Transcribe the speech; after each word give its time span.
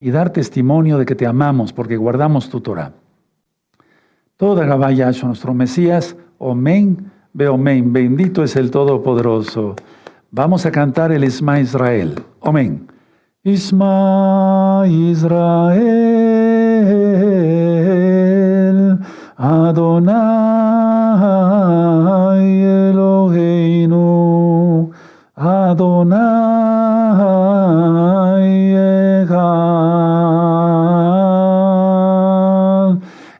y 0.00 0.10
dar 0.10 0.30
testimonio 0.30 0.96
de 0.98 1.04
que 1.04 1.14
te 1.14 1.26
amamos 1.26 1.72
porque 1.72 1.96
guardamos 1.96 2.48
tu 2.48 2.60
Torah. 2.60 2.92
Toda 4.36 4.64
Gabaya 4.64 5.12
nuestro 5.22 5.52
Mesías, 5.52 6.16
Omen, 6.38 7.12
Beomen, 7.34 7.92
bendito 7.92 8.42
es 8.42 8.56
el 8.56 8.70
Todopoderoso. 8.70 9.76
Vamos 10.30 10.64
a 10.64 10.70
cantar 10.70 11.12
el 11.12 11.22
Isma 11.24 11.60
Israel. 11.60 12.14
Omen. 12.40 12.88
Isma 13.42 14.84
Israel, 14.86 15.38
Adonai 19.36 20.20
Eloheinu, 22.90 24.00
Adonai 25.34 26.79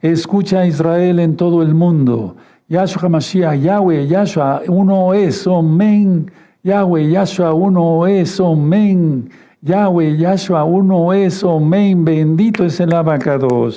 Escucha 0.02 0.64
Israel 0.66 1.18
en 1.18 1.36
todo 1.36 1.62
el 1.62 1.74
mundo. 1.74 2.36
Yahshua 2.68 3.08
Mashiach, 3.08 3.60
Yahweh, 3.60 4.06
Yahshua, 4.06 4.62
uno 4.68 5.12
es, 5.12 5.46
Omen. 5.46 6.30
Yahweh, 6.62 7.10
Yahshua, 7.10 7.52
uno 7.52 8.06
es, 8.06 8.40
Omen. 8.40 9.28
Yahweh, 9.60 10.16
Yahshua, 10.16 10.64
uno 10.64 11.12
es, 11.12 11.44
Omen, 11.44 12.04
bendito 12.04 12.64
es 12.64 12.80
el 12.80 12.94
abacados. 12.94 13.76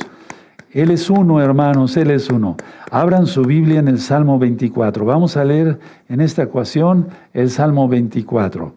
Él 0.72 0.92
es 0.92 1.10
uno, 1.10 1.42
hermanos, 1.42 1.98
Él 1.98 2.10
es 2.10 2.30
uno. 2.30 2.56
Abran 2.90 3.28
su 3.28 3.44
Biblia 3.44 3.80
en 3.80 3.90
el 3.90 4.00
Salmo 4.00 4.40
24. 4.40 5.06
Vamos 5.06 5.36
a 5.36 5.44
leer 5.44 5.80
en 6.08 6.22
esta 6.22 6.44
ecuación 6.44 7.10
el 7.34 7.50
Salmo 7.50 7.88
24. 7.88 8.74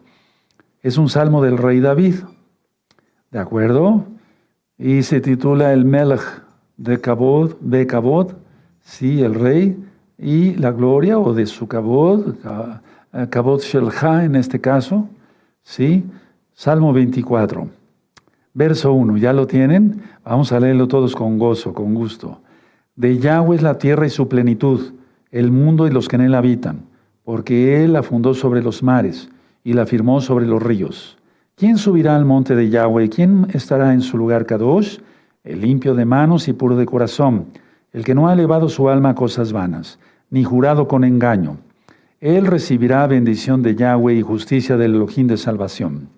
Es 0.81 0.97
un 0.97 1.09
salmo 1.09 1.41
del 1.41 1.57
rey 1.57 1.79
David, 1.79 2.15
¿de 3.31 3.39
acuerdo? 3.39 4.05
Y 4.77 5.03
se 5.03 5.21
titula 5.21 5.73
El 5.73 5.85
Melech 5.85 6.46
de 6.77 7.01
Kabod, 7.01 7.55
de 7.59 7.85
Kabod, 7.85 8.33
sí, 8.81 9.21
el 9.21 9.35
rey, 9.35 9.77
y 10.17 10.55
la 10.55 10.71
gloria, 10.71 11.19
o 11.19 11.33
de 11.33 11.45
su 11.45 11.67
Kabod, 11.67 12.35
Kabod 13.29 13.61
Shelcha 13.61 14.23
en 14.23 14.35
este 14.35 14.61
caso, 14.61 15.09
sí. 15.63 16.03
Salmo 16.53 16.91
24, 16.91 17.67
verso 18.53 18.93
1, 18.93 19.17
¿ya 19.17 19.31
lo 19.31 19.45
tienen? 19.45 20.01
Vamos 20.23 20.51
a 20.51 20.59
leerlo 20.59 20.87
todos 20.87 21.15
con 21.15 21.37
gozo, 21.37 21.71
con 21.73 21.93
gusto. 21.93 22.41
De 22.95 23.19
Yahweh 23.19 23.57
es 23.57 23.61
la 23.61 23.77
tierra 23.77 24.07
y 24.07 24.09
su 24.09 24.27
plenitud, 24.27 24.93
el 25.29 25.51
mundo 25.51 25.85
y 25.85 25.91
los 25.91 26.07
que 26.07 26.15
en 26.15 26.23
él 26.23 26.33
habitan, 26.33 26.79
porque 27.23 27.83
él 27.83 27.93
la 27.93 28.01
fundó 28.01 28.33
sobre 28.33 28.63
los 28.63 28.81
mares 28.81 29.29
y 29.63 29.73
la 29.73 29.85
firmó 29.85 30.19
sobre 30.19 30.47
los 30.47 30.63
ríos. 30.63 31.19
¿Quién 31.55 31.77
subirá 31.77 32.15
al 32.15 32.25
monte 32.25 32.55
de 32.55 32.69
Yahweh? 32.69 33.09
¿Quién 33.09 33.47
estará 33.53 33.93
en 33.93 34.01
su 34.01 34.17
lugar 34.17 34.47
Kadosh? 34.47 34.97
El 35.47 35.61
limpio 35.61 35.95
de 35.95 36.03
manos 36.03 36.49
y 36.49 36.53
puro 36.53 36.75
de 36.75 36.85
corazón, 36.85 37.45
el 37.93 38.03
que 38.03 38.13
no 38.13 38.27
ha 38.27 38.33
elevado 38.33 38.67
su 38.67 38.89
alma 38.89 39.11
a 39.11 39.15
cosas 39.15 39.53
vanas, 39.53 39.97
ni 40.29 40.43
jurado 40.43 40.89
con 40.89 41.05
engaño. 41.05 41.55
Él 42.19 42.45
recibirá 42.45 43.07
bendición 43.07 43.63
de 43.63 43.73
Yahweh 43.73 44.15
y 44.15 44.21
justicia 44.21 44.75
del 44.75 44.95
Elohim 44.95 45.27
de 45.27 45.37
salvación. 45.37 46.09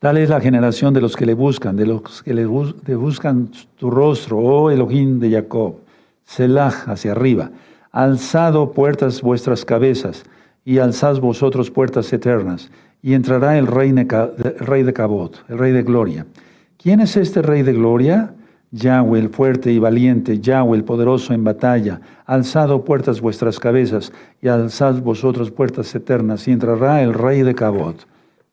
Tal 0.00 0.18
es 0.18 0.30
la 0.30 0.40
generación 0.40 0.92
de 0.94 1.00
los 1.00 1.14
que 1.14 1.26
le 1.26 1.34
buscan, 1.34 1.76
de 1.76 1.86
los 1.86 2.24
que 2.24 2.34
le, 2.34 2.44
buscan 2.44 3.50
tu 3.76 3.88
rostro, 3.88 4.38
oh 4.38 4.68
Elohim 4.72 5.20
de 5.20 5.30
Jacob. 5.30 5.76
Selah 6.24 6.74
hacia 6.86 7.12
arriba. 7.12 7.52
Alzado 7.92 8.72
puertas 8.72 9.22
vuestras 9.22 9.64
cabezas, 9.64 10.24
y 10.64 10.78
alzad 10.78 11.20
vosotros 11.20 11.70
puertas 11.70 12.12
eternas, 12.12 12.68
y 13.00 13.14
entrará 13.14 13.56
el 13.58 13.68
rey, 13.68 13.92
de 13.92 14.92
Cabot, 14.92 15.44
el 15.48 15.58
rey 15.58 15.70
de 15.70 15.84
gloria. 15.84 16.26
¿Quién 16.82 16.98
es 16.98 17.16
este 17.16 17.42
rey 17.42 17.62
de 17.62 17.74
gloria? 17.74 18.34
Yahweh 18.72 19.20
el 19.20 19.28
fuerte 19.28 19.70
y 19.70 19.78
valiente, 19.78 20.40
Yahweh 20.40 20.78
el 20.78 20.84
poderoso 20.84 21.32
en 21.32 21.44
batalla. 21.44 22.00
Alzado 22.26 22.84
puertas 22.84 23.20
vuestras 23.20 23.60
cabezas, 23.60 24.12
y 24.40 24.48
alzad 24.48 25.00
vosotros 25.00 25.52
puertas 25.52 25.94
eternas, 25.94 26.48
y 26.48 26.50
entrará 26.50 27.02
el 27.02 27.14
rey 27.14 27.42
de 27.42 27.54
Cabot. 27.54 28.04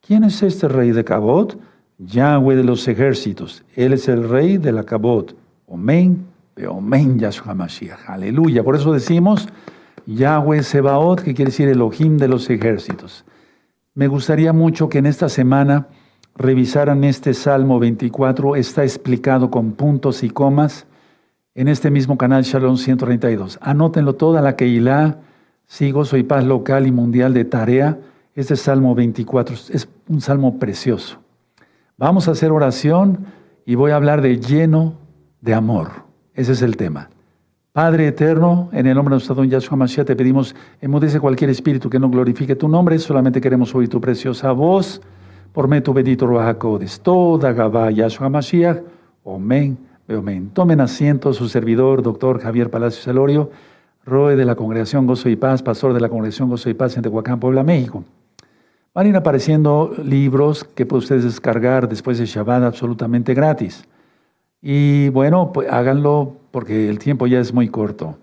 ¿Quién 0.05 0.23
es 0.25 0.43
este 0.43 0.67
rey 0.67 0.91
de 0.91 1.03
Cabot? 1.03 1.57
Yahweh 1.97 2.55
de 2.55 2.63
los 2.63 2.87
ejércitos. 2.87 3.63
Él 3.75 3.93
es 3.93 4.07
el 4.07 4.29
rey 4.29 4.57
de 4.57 4.73
la 4.73 4.83
Cabot. 4.83 5.35
Omen, 5.65 6.25
Omen 6.67 7.17
Yahshua 7.17 7.55
Mashiach. 7.55 8.09
Aleluya. 8.09 8.63
Por 8.63 8.75
eso 8.75 8.93
decimos 8.93 9.47
Yahweh 10.05 10.61
Sebaot, 10.61 11.21
que 11.21 11.33
quiere 11.33 11.49
decir 11.49 11.67
Elohim 11.67 12.17
de 12.17 12.27
los 12.27 12.47
ejércitos. 12.49 13.25
Me 13.95 14.07
gustaría 14.07 14.53
mucho 14.53 14.87
que 14.87 14.99
en 14.99 15.07
esta 15.07 15.29
semana 15.29 15.87
revisaran 16.39 17.03
este 17.03 17.35
Salmo 17.35 17.77
24. 17.77 18.55
Está 18.55 18.83
explicado 18.83 19.51
con 19.51 19.73
puntos 19.73 20.23
y 20.23 20.31
comas 20.31 20.87
en 21.53 21.67
este 21.67 21.91
mismo 21.91 22.17
canal 22.17 22.41
Shalom 22.43 22.77
132. 22.77 23.59
Anótenlo 23.61 24.15
toda 24.15 24.41
la 24.41 24.55
Keilah. 24.55 25.17
Sigo, 25.67 26.03
soy 26.05 26.23
paz 26.23 26.43
local 26.43 26.87
y 26.87 26.91
mundial 26.91 27.35
de 27.35 27.45
tarea 27.45 27.99
este 28.39 28.55
Salmo 28.55 28.95
24 28.95 29.53
es 29.69 29.89
un 30.07 30.21
salmo 30.21 30.59
precioso. 30.59 31.17
Vamos 31.97 32.29
a 32.29 32.31
hacer 32.31 32.51
oración 32.51 33.25
y 33.65 33.75
voy 33.75 33.91
a 33.91 33.97
hablar 33.97 34.21
de 34.21 34.39
lleno 34.39 34.93
de 35.41 35.53
amor. 35.53 35.89
Ese 36.33 36.53
es 36.53 36.61
el 36.61 36.77
tema. 36.77 37.09
Padre 37.73 38.07
eterno, 38.07 38.69
en 38.71 38.87
el 38.87 38.95
nombre 38.95 39.11
de 39.11 39.15
nuestro 39.15 39.35
don 39.35 39.49
Yahshua 39.49 39.77
Mashiach 39.77 40.07
te 40.07 40.15
pedimos, 40.15 40.55
emudece 40.79 41.19
cualquier 41.19 41.49
espíritu 41.49 41.89
que 41.89 41.99
no 41.99 42.09
glorifique 42.09 42.55
tu 42.55 42.69
nombre, 42.69 42.97
solamente 42.97 43.41
queremos 43.41 43.75
oír 43.75 43.89
tu 43.89 43.99
preciosa 43.99 44.53
voz. 44.53 45.01
Por 45.53 45.67
medio 45.67 45.83
tu 45.83 45.93
bendito 45.93 46.27
Ruajacodes, 46.27 46.99
toda 46.99 47.53
Gabá 47.53 47.89
Yahshua 47.89 48.29
Mashiach, 48.29 48.77
Omen, 49.23 49.77
Omen. 50.07 50.49
Tomen 50.51 50.79
asiento 50.79 51.33
su 51.33 51.49
servidor, 51.49 52.03
doctor 52.03 52.39
Javier 52.39 52.69
Palacio 52.69 53.01
Salorio, 53.01 53.49
Roe 54.05 54.35
de 54.35 54.45
la 54.45 54.55
Congregación 54.55 55.07
Gozo 55.07 55.27
y 55.27 55.35
Paz, 55.35 55.63
pastor 55.63 55.93
de 55.93 56.01
la 56.01 56.09
Congregación 56.09 56.49
Gozo 56.49 56.69
y 56.69 56.75
Paz 56.75 56.95
en 56.97 57.03
Tehuacán, 57.03 57.39
Puebla, 57.39 57.63
México. 57.63 58.03
Van 58.93 59.05
a 59.05 59.09
ir 59.09 59.15
apareciendo 59.15 59.93
libros 60.03 60.63
que 60.63 60.85
pueden 60.85 61.03
ustedes 61.03 61.23
descargar 61.23 61.89
después 61.89 62.19
de 62.19 62.25
Shabbat 62.25 62.63
absolutamente 62.63 63.33
gratis. 63.33 63.85
Y 64.61 65.09
bueno, 65.09 65.51
pues 65.51 65.71
háganlo 65.71 66.35
porque 66.51 66.89
el 66.89 66.99
tiempo 66.99 67.25
ya 67.25 67.39
es 67.39 67.53
muy 67.53 67.69
corto. 67.69 68.17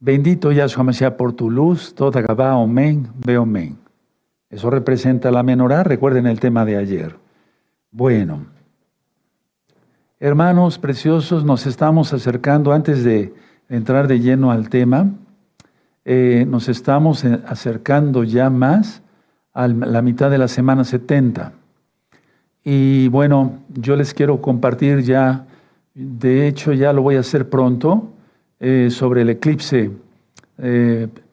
Bendito 0.00 0.52
Yahshua 0.52 0.84
Mashiach 0.84 1.16
por 1.16 1.32
tu 1.32 1.50
luz, 1.50 1.94
toda 1.94 2.22
Gabá, 2.22 2.56
Omen, 2.56 3.08
Ve 3.24 3.36
Omen. 3.36 3.83
Eso 4.54 4.70
representa 4.70 5.32
la 5.32 5.42
menorá, 5.42 5.82
recuerden 5.82 6.28
el 6.28 6.38
tema 6.38 6.64
de 6.64 6.76
ayer. 6.76 7.16
Bueno, 7.90 8.46
hermanos 10.20 10.78
preciosos, 10.78 11.44
nos 11.44 11.66
estamos 11.66 12.12
acercando, 12.12 12.72
antes 12.72 13.02
de 13.02 13.34
entrar 13.68 14.06
de 14.06 14.20
lleno 14.20 14.52
al 14.52 14.68
tema, 14.68 15.10
eh, 16.04 16.46
nos 16.48 16.68
estamos 16.68 17.24
eh, 17.24 17.40
acercando 17.48 18.22
ya 18.22 18.48
más 18.48 19.02
a 19.54 19.66
la 19.66 20.02
mitad 20.02 20.30
de 20.30 20.38
la 20.38 20.46
semana 20.46 20.84
70. 20.84 21.52
Y 22.62 23.08
bueno, 23.08 23.58
yo 23.70 23.96
les 23.96 24.14
quiero 24.14 24.40
compartir 24.40 25.00
ya, 25.02 25.46
de 25.94 26.46
hecho 26.46 26.72
ya 26.72 26.92
lo 26.92 27.02
voy 27.02 27.16
a 27.16 27.20
hacer 27.20 27.50
pronto, 27.50 28.12
eh, 28.60 28.86
sobre 28.92 29.22
el 29.22 29.30
eclipse 29.30 29.90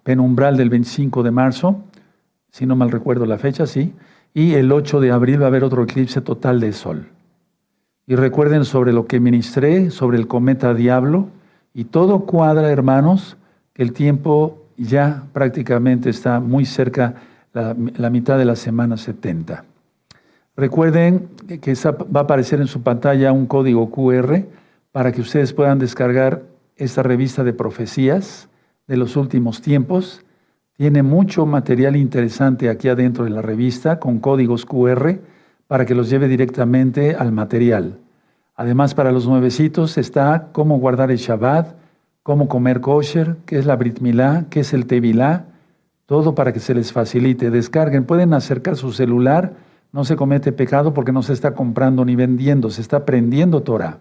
penumbral 0.01 0.57
del 0.57 0.71
25 0.71 1.21
de 1.21 1.29
marzo, 1.29 1.83
si 2.51 2.65
no 2.65 2.75
mal 2.75 2.91
recuerdo 2.91 3.25
la 3.25 3.37
fecha, 3.37 3.65
sí, 3.65 3.93
y 4.33 4.53
el 4.53 4.71
8 4.71 4.99
de 4.99 5.11
abril 5.11 5.41
va 5.41 5.45
a 5.45 5.47
haber 5.47 5.63
otro 5.63 5.83
eclipse 5.83 6.21
total 6.21 6.59
de 6.59 6.73
sol. 6.73 7.07
Y 8.07 8.15
recuerden 8.15 8.65
sobre 8.65 8.93
lo 8.93 9.07
que 9.07 9.19
ministré, 9.19 9.89
sobre 9.89 10.17
el 10.17 10.27
cometa 10.27 10.73
Diablo, 10.73 11.29
y 11.73 11.85
todo 11.85 12.21
cuadra, 12.21 12.69
hermanos, 12.69 13.37
que 13.73 13.83
el 13.83 13.93
tiempo 13.93 14.65
ya 14.77 15.23
prácticamente 15.33 16.09
está 16.09 16.39
muy 16.39 16.65
cerca 16.65 17.15
la, 17.53 18.09
mitad 18.09 18.37
de 18.37 18.45
la 18.45 18.55
semana 18.55 18.97
70. 18.97 19.63
Recuerden 20.55 21.29
que 21.61 21.73
va 21.73 22.21
a 22.21 22.23
aparecer 22.23 22.59
en 22.61 22.67
su 22.67 22.81
pantalla 22.81 23.31
un 23.31 23.45
código 23.45 23.89
QR 23.91 24.43
para 24.91 25.11
que 25.11 25.21
ustedes 25.21 25.53
puedan 25.53 25.79
descargar 25.79 26.43
esta 26.75 27.03
revista 27.03 27.43
de 27.43 27.53
profecías 27.53 28.49
de 28.87 28.97
los 28.97 29.15
últimos 29.15 29.61
tiempos. 29.61 30.23
Tiene 30.81 31.03
mucho 31.03 31.45
material 31.45 31.95
interesante 31.95 32.67
aquí 32.67 32.89
adentro 32.89 33.23
de 33.23 33.29
la 33.29 33.43
revista 33.43 33.99
con 33.99 34.17
códigos 34.17 34.65
QR 34.65 35.19
para 35.67 35.85
que 35.85 35.93
los 35.93 36.09
lleve 36.09 36.27
directamente 36.27 37.13
al 37.13 37.31
material. 37.31 37.99
Además, 38.55 38.95
para 38.95 39.11
los 39.11 39.27
nuevecitos 39.27 39.99
está 39.99 40.47
cómo 40.51 40.79
guardar 40.79 41.11
el 41.11 41.17
Shabbat, 41.17 41.75
cómo 42.23 42.47
comer 42.47 42.81
kosher, 42.81 43.37
qué 43.45 43.59
es 43.59 43.67
la 43.67 43.75
Brit 43.75 43.99
Milá, 43.99 44.47
qué 44.49 44.61
es 44.61 44.73
el 44.73 44.87
Tevilá, 44.87 45.45
todo 46.07 46.33
para 46.33 46.51
que 46.51 46.59
se 46.59 46.73
les 46.73 46.91
facilite. 46.91 47.51
Descarguen, 47.51 48.05
pueden 48.05 48.33
acercar 48.33 48.75
su 48.75 48.91
celular, 48.91 49.53
no 49.91 50.03
se 50.03 50.15
comete 50.15 50.51
pecado 50.51 50.95
porque 50.95 51.11
no 51.11 51.21
se 51.21 51.33
está 51.33 51.53
comprando 51.53 52.05
ni 52.05 52.15
vendiendo, 52.15 52.71
se 52.71 52.81
está 52.81 52.97
aprendiendo 52.97 53.61
Torah, 53.61 53.99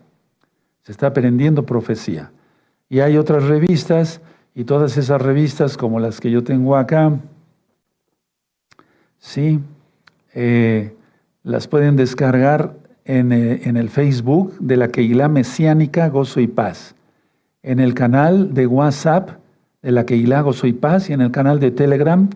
se 0.81 0.93
está 0.93 1.09
aprendiendo 1.09 1.67
profecía. 1.67 2.33
Y 2.89 3.01
hay 3.01 3.19
otras 3.19 3.45
revistas, 3.45 4.23
y 4.55 4.65
todas 4.65 4.97
esas 4.97 5.21
revistas 5.21 5.77
como 5.77 6.01
las 6.01 6.21
que 6.21 6.31
yo 6.31 6.45
tengo 6.45 6.77
acá, 6.77 7.19
sí, 9.19 9.61
eh, 10.35 10.95
las 11.43 11.69
pueden 11.69 11.97
descargar 11.97 12.75
en, 13.05 13.33
eh, 13.33 13.63
en 13.65 13.77
el 13.77 13.89
Facebook 13.89 14.57
de 14.59 14.77
la 14.77 14.89
Keilah 14.89 15.29
Mesiánica 15.29 16.09
Gozo 16.09 16.41
y 16.41 16.47
Paz, 16.47 16.95
en 17.63 17.81
el 17.81 17.95
canal 17.95 18.55
de 18.55 18.67
WhatsApp 18.67 19.31
de 19.83 19.93
la 19.93 20.05
Keilah 20.05 20.43
Gozo 20.43 20.67
y 20.67 20.73
Paz 20.73 21.11
y 21.11 21.13
en 21.13 21.21
el 21.21 21.31
canal 21.31 21.61
de 21.61 21.71
Telegram 21.71 22.29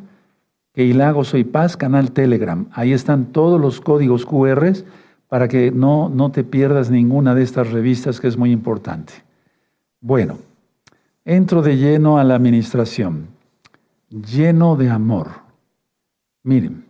Keilah 0.75 1.13
Gozo 1.13 1.39
y 1.39 1.45
Paz, 1.45 1.77
canal 1.77 2.11
Telegram. 2.11 2.67
Ahí 2.73 2.93
están 2.93 3.27
todos 3.27 3.61
los 3.61 3.81
códigos 3.81 4.27
QR 4.27 4.73
para 5.29 5.47
que 5.47 5.71
no, 5.71 6.09
no 6.09 6.33
te 6.33 6.43
pierdas 6.43 6.91
ninguna 6.91 7.35
de 7.37 7.45
estas 7.45 7.71
revistas 7.71 8.21
que 8.21 8.27
es 8.27 8.37
muy 8.37 8.51
importante. 8.51 9.13
Bueno, 10.01 10.39
entro 11.25 11.63
de 11.63 11.77
lleno 11.77 12.19
a 12.19 12.25
la 12.25 12.35
administración, 12.35 13.29
lleno 14.11 14.77
de 14.77 14.91
amor. 14.91 15.29
Miren, 16.43 16.85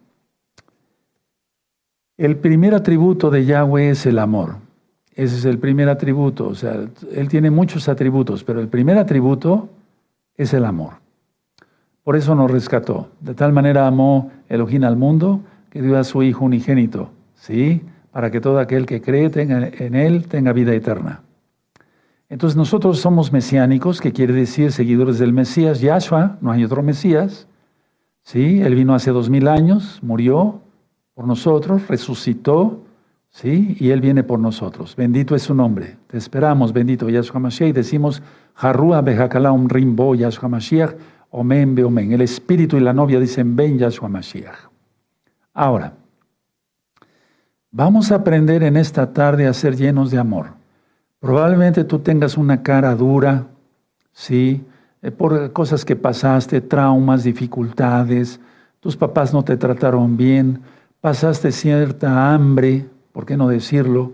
el 2.17 2.37
primer 2.37 2.75
atributo 2.75 3.31
de 3.31 3.45
Yahweh 3.45 3.91
es 3.91 4.07
el 4.07 4.19
amor. 4.19 4.57
Ese 5.15 5.37
es 5.37 5.45
el 5.45 5.59
primer 5.59 5.89
atributo. 5.89 6.49
O 6.49 6.55
sea, 6.55 6.75
Él 7.13 7.29
tiene 7.29 7.51
muchos 7.51 7.89
atributos, 7.89 8.43
pero 8.45 8.61
el 8.61 8.69
primer 8.69 8.99
atributo 8.99 9.69
es 10.37 10.53
el 10.55 10.65
amor. 10.65 10.95
Por 12.03 12.17
eso 12.17 12.35
nos 12.35 12.51
rescató. 12.51 13.11
De 13.21 13.35
tal 13.35 13.53
manera 13.53 13.87
amó 13.87 14.31
Elohim 14.49 14.85
al 14.85 14.97
mundo 14.97 15.41
que 15.71 15.83
dio 15.83 15.99
a 15.99 16.05
su 16.05 16.23
Hijo 16.23 16.45
unigénito, 16.45 17.11
¿sí? 17.35 17.83
Para 18.13 18.31
que 18.31 18.41
todo 18.41 18.59
aquel 18.59 18.87
que 18.87 19.01
cree 19.01 19.31
en 19.35 19.95
Él 19.95 20.27
tenga 20.29 20.53
vida 20.53 20.73
eterna. 20.75 21.24
Entonces 22.35 22.57
nosotros 22.57 22.99
somos 22.99 23.31
mesiánicos, 23.33 24.01
que 24.01 24.13
quiere 24.13 24.33
decir 24.33 24.73
seguidores 24.73 25.21
del 25.21 25.33
Mesías, 25.33 25.81
Yahshua, 25.81 26.37
no 26.41 26.51
hay 26.51 26.65
otro 26.65 26.83
Mesías, 26.83 27.47
¿sí? 28.25 28.61
Él 28.61 28.75
vino 28.75 28.93
hace 28.93 29.13
dos 29.13 29.31
mil 29.31 29.47
años, 29.47 30.01
murió, 30.03 30.61
por 31.15 31.29
nosotros, 31.29 31.87
resucitó, 31.87 32.83
¿sí? 33.31 33.77
Y 33.79 33.91
Él 33.91 34.01
viene 34.01 34.25
por 34.25 34.41
nosotros. 34.41 34.97
Bendito 34.97 35.37
es 35.37 35.45
su 35.45 35.55
nombre. 35.55 35.97
Te 36.09 36.19
esperamos, 36.19 36.73
bendito 36.73 37.09
Yahshua 37.09 37.39
Mashiach. 37.39 37.69
Y 37.69 37.73
decimos, 37.73 38.21
Harrua 38.57 39.01
Behakalaum 39.01 39.69
Rimbo 39.69 40.17
Yahshua 40.17 40.49
Mashiach, 40.49 40.91
Omen 41.31 41.77
Beomen. 41.77 42.11
El 42.11 42.23
espíritu 42.23 42.77
y 42.77 42.81
la 42.81 42.93
novia 42.93 43.21
dicen, 43.21 43.55
ven 43.55 43.79
Yahshua 43.79 44.09
Mashiach. 44.09 44.59
Ahora, 45.53 45.93
vamos 47.71 48.11
a 48.11 48.17
aprender 48.17 48.65
en 48.65 48.77
esta 48.77 49.13
tarde 49.13 49.47
a 49.47 49.53
ser 49.53 49.77
llenos 49.77 50.11
de 50.11 50.19
amor. 50.19 50.64
Probablemente 51.25 51.85
tú 51.85 52.01
tengas 52.01 52.37
una 52.37 52.63
cara 52.63 52.95
dura, 52.95 53.47
¿sí? 54.13 54.63
Eh, 55.01 55.11
por 55.11 55.55
cosas 55.55 55.83
que 55.83 55.97
pasaste, 55.97 56.61
traumas, 56.61 57.25
dificultades, 57.25 58.41
tus 58.79 58.95
papás 58.95 59.33
no 59.33 59.43
te 59.43 59.57
trataron 59.57 60.19
bien, 60.19 60.61
pasaste 61.01 61.51
cierta 61.51 62.35
hambre, 62.35 62.85
¿por 63.13 63.25
qué 63.25 63.39
no 63.39 63.49
decirlo? 63.49 64.13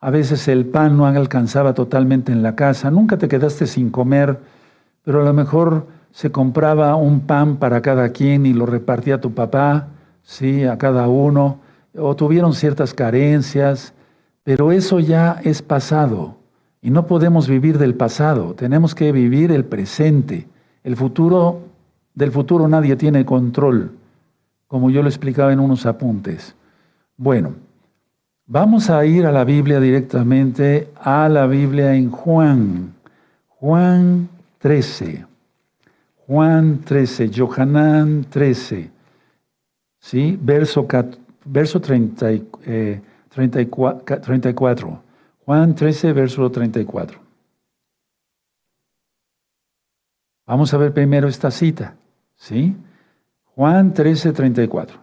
A 0.00 0.08
veces 0.08 0.48
el 0.48 0.64
pan 0.64 0.96
no 0.96 1.04
alcanzaba 1.04 1.74
totalmente 1.74 2.32
en 2.32 2.42
la 2.42 2.56
casa, 2.56 2.90
nunca 2.90 3.18
te 3.18 3.28
quedaste 3.28 3.66
sin 3.66 3.90
comer, 3.90 4.40
pero 5.04 5.20
a 5.20 5.24
lo 5.26 5.34
mejor 5.34 5.86
se 6.10 6.32
compraba 6.32 6.96
un 6.96 7.20
pan 7.20 7.58
para 7.58 7.82
cada 7.82 8.08
quien 8.12 8.46
y 8.46 8.54
lo 8.54 8.64
repartía 8.64 9.20
tu 9.20 9.34
papá, 9.34 9.88
sí, 10.22 10.64
a 10.64 10.78
cada 10.78 11.06
uno, 11.06 11.60
o 11.94 12.16
tuvieron 12.16 12.54
ciertas 12.54 12.94
carencias, 12.94 13.92
pero 14.42 14.72
eso 14.72 15.00
ya 15.00 15.38
es 15.44 15.60
pasado 15.60 16.35
y 16.86 16.90
no 16.90 17.08
podemos 17.08 17.48
vivir 17.48 17.78
del 17.78 17.96
pasado, 17.96 18.54
tenemos 18.54 18.94
que 18.94 19.10
vivir 19.10 19.50
el 19.50 19.64
presente. 19.64 20.46
El 20.84 20.94
futuro, 20.94 21.62
del 22.14 22.30
futuro 22.30 22.68
nadie 22.68 22.94
tiene 22.94 23.24
control 23.24 23.90
como 24.68 24.88
yo 24.90 25.02
lo 25.02 25.08
explicaba 25.08 25.52
en 25.52 25.58
unos 25.58 25.84
apuntes. 25.84 26.54
Bueno, 27.16 27.54
vamos 28.46 28.88
a 28.88 29.04
ir 29.04 29.26
a 29.26 29.32
la 29.32 29.42
Biblia 29.42 29.80
directamente, 29.80 30.88
a 31.00 31.28
la 31.28 31.48
Biblia 31.48 31.92
en 31.92 32.08
Juan, 32.08 32.94
Juan 33.48 34.28
13, 34.58 35.26
Juan 36.28 36.82
13, 36.84 37.32
Johanán 37.36 38.26
13, 38.30 38.90
¿sí? 39.98 40.38
verso, 40.40 40.86
verso 41.46 41.80
30, 41.80 42.26
34, 43.34 44.88
eh, 44.88 45.05
Juan 45.46 45.76
13, 45.76 46.12
verso 46.12 46.50
34. 46.50 47.20
Vamos 50.44 50.74
a 50.74 50.76
ver 50.76 50.92
primero 50.92 51.28
esta 51.28 51.52
cita, 51.52 51.94
¿sí? 52.34 52.76
Juan 53.54 53.94
13, 53.94 54.32
34. 54.32 54.98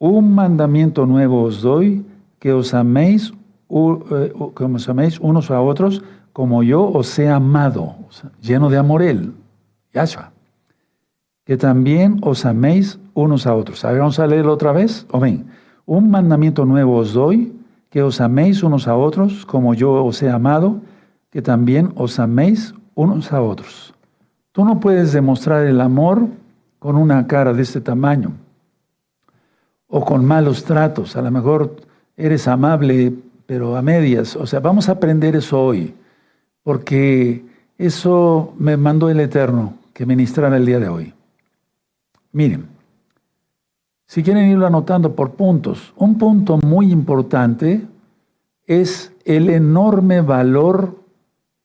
Un 0.00 0.34
mandamiento 0.34 1.06
nuevo 1.06 1.42
os 1.42 1.62
doy, 1.62 2.04
que 2.38 2.52
os 2.52 2.74
améis, 2.74 3.32
eh, 3.70 4.32
que 4.54 4.64
os 4.64 4.88
améis 4.88 5.18
unos 5.18 5.50
a 5.50 5.60
otros 5.62 6.02
como 6.34 6.62
yo 6.62 6.86
os 6.86 7.18
he 7.18 7.28
amado, 7.28 7.96
lleno 8.42 8.68
de 8.68 8.76
amor 8.76 9.00
él, 9.00 9.32
Yahshua. 9.94 10.30
Que 11.44 11.56
también 11.56 12.18
os 12.22 12.44
améis 12.44 13.00
unos 13.14 13.46
a 13.46 13.54
otros. 13.54 13.82
A 13.86 13.92
ver, 13.92 14.00
vamos 14.00 14.18
a 14.18 14.26
leerlo 14.26 14.52
otra 14.52 14.72
vez. 14.72 15.06
Amén. 15.10 15.46
Un 15.86 16.10
mandamiento 16.10 16.66
nuevo 16.66 16.96
os 16.96 17.14
doy, 17.14 17.57
que 17.90 18.02
os 18.02 18.20
améis 18.20 18.62
unos 18.62 18.86
a 18.86 18.96
otros 18.96 19.46
como 19.46 19.74
yo 19.74 20.04
os 20.04 20.22
he 20.22 20.30
amado, 20.30 20.80
que 21.30 21.42
también 21.42 21.92
os 21.96 22.18
améis 22.18 22.74
unos 22.94 23.32
a 23.32 23.40
otros. 23.42 23.94
Tú 24.52 24.64
no 24.64 24.80
puedes 24.80 25.12
demostrar 25.12 25.66
el 25.66 25.80
amor 25.80 26.26
con 26.78 26.96
una 26.96 27.26
cara 27.26 27.52
de 27.52 27.62
este 27.62 27.80
tamaño 27.80 28.32
o 29.86 30.04
con 30.04 30.24
malos 30.24 30.64
tratos. 30.64 31.16
A 31.16 31.22
lo 31.22 31.30
mejor 31.30 31.76
eres 32.16 32.48
amable, 32.48 33.12
pero 33.46 33.76
a 33.76 33.82
medias. 33.82 34.36
O 34.36 34.46
sea, 34.46 34.60
vamos 34.60 34.88
a 34.88 34.92
aprender 34.92 35.36
eso 35.36 35.62
hoy, 35.62 35.94
porque 36.62 37.44
eso 37.78 38.52
me 38.58 38.76
mandó 38.76 39.08
el 39.10 39.20
Eterno 39.20 39.74
que 39.92 40.06
ministrara 40.06 40.56
el 40.56 40.66
día 40.66 40.78
de 40.78 40.88
hoy. 40.88 41.14
Miren, 42.32 42.66
si 44.08 44.22
quieren 44.22 44.50
irlo 44.50 44.66
anotando 44.66 45.14
por 45.14 45.32
puntos, 45.32 45.92
un 45.96 46.16
punto 46.16 46.56
muy 46.56 46.90
importante 46.90 47.86
es 48.66 49.12
el 49.26 49.50
enorme 49.50 50.22
valor 50.22 51.04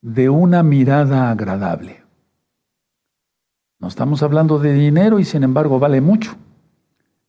de 0.02 0.28
una 0.28 0.62
mirada 0.62 1.32
agradable. 1.32 2.04
No 3.80 3.88
estamos 3.88 4.22
hablando 4.24 4.60
de 4.60 4.74
dinero 4.74 5.20
y 5.20 5.24
sin 5.24 5.44
embargo 5.44 5.80
vale 5.80 6.02
mucho. 6.02 6.36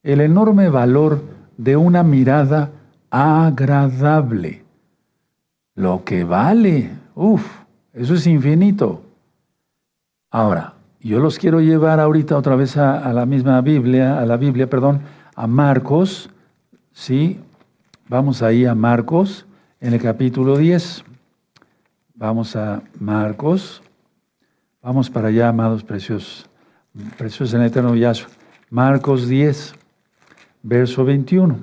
El 0.03 0.19
enorme 0.19 0.67
valor 0.67 1.21
de 1.55 1.77
una 1.77 2.03
mirada 2.03 2.71
agradable. 3.09 4.65
Lo 5.75 6.03
que 6.03 6.25
vale, 6.25 6.91
uff, 7.15 7.63
eso 7.93 8.15
es 8.15 8.27
infinito. 8.27 9.01
Ahora, 10.29 10.74
yo 11.09 11.19
los 11.19 11.37
quiero 11.39 11.61
llevar 11.61 11.99
ahorita 11.99 12.37
otra 12.37 12.55
vez 12.55 12.77
a, 12.77 13.11
la 13.13 13.25
misma 13.25 13.61
Biblia, 13.61 14.19
a 14.19 14.25
la 14.25 14.37
Biblia, 14.37 14.69
perdón, 14.69 15.01
a 15.35 15.47
Marcos, 15.47 16.29
¿sí? 16.91 17.39
Vamos 18.07 18.41
ahí 18.41 18.65
a 18.65 18.75
Marcos 18.75 19.45
en 19.79 19.93
el 19.93 20.01
capítulo 20.01 20.57
10. 20.57 21.03
Vamos 22.15 22.55
a 22.55 22.81
Marcos 22.99 23.81
Vamos 24.85 25.09
para 25.09 25.29
allá, 25.29 25.49
amados 25.49 25.83
preciosos. 25.83 26.47
Preciosos 27.17 27.55
en 27.55 27.61
el 27.61 27.67
eterno 27.69 27.95
Yahshua. 27.95 28.29
Marcos 28.69 29.27
10, 29.27 29.73
verso 30.61 31.03
21. 31.03 31.57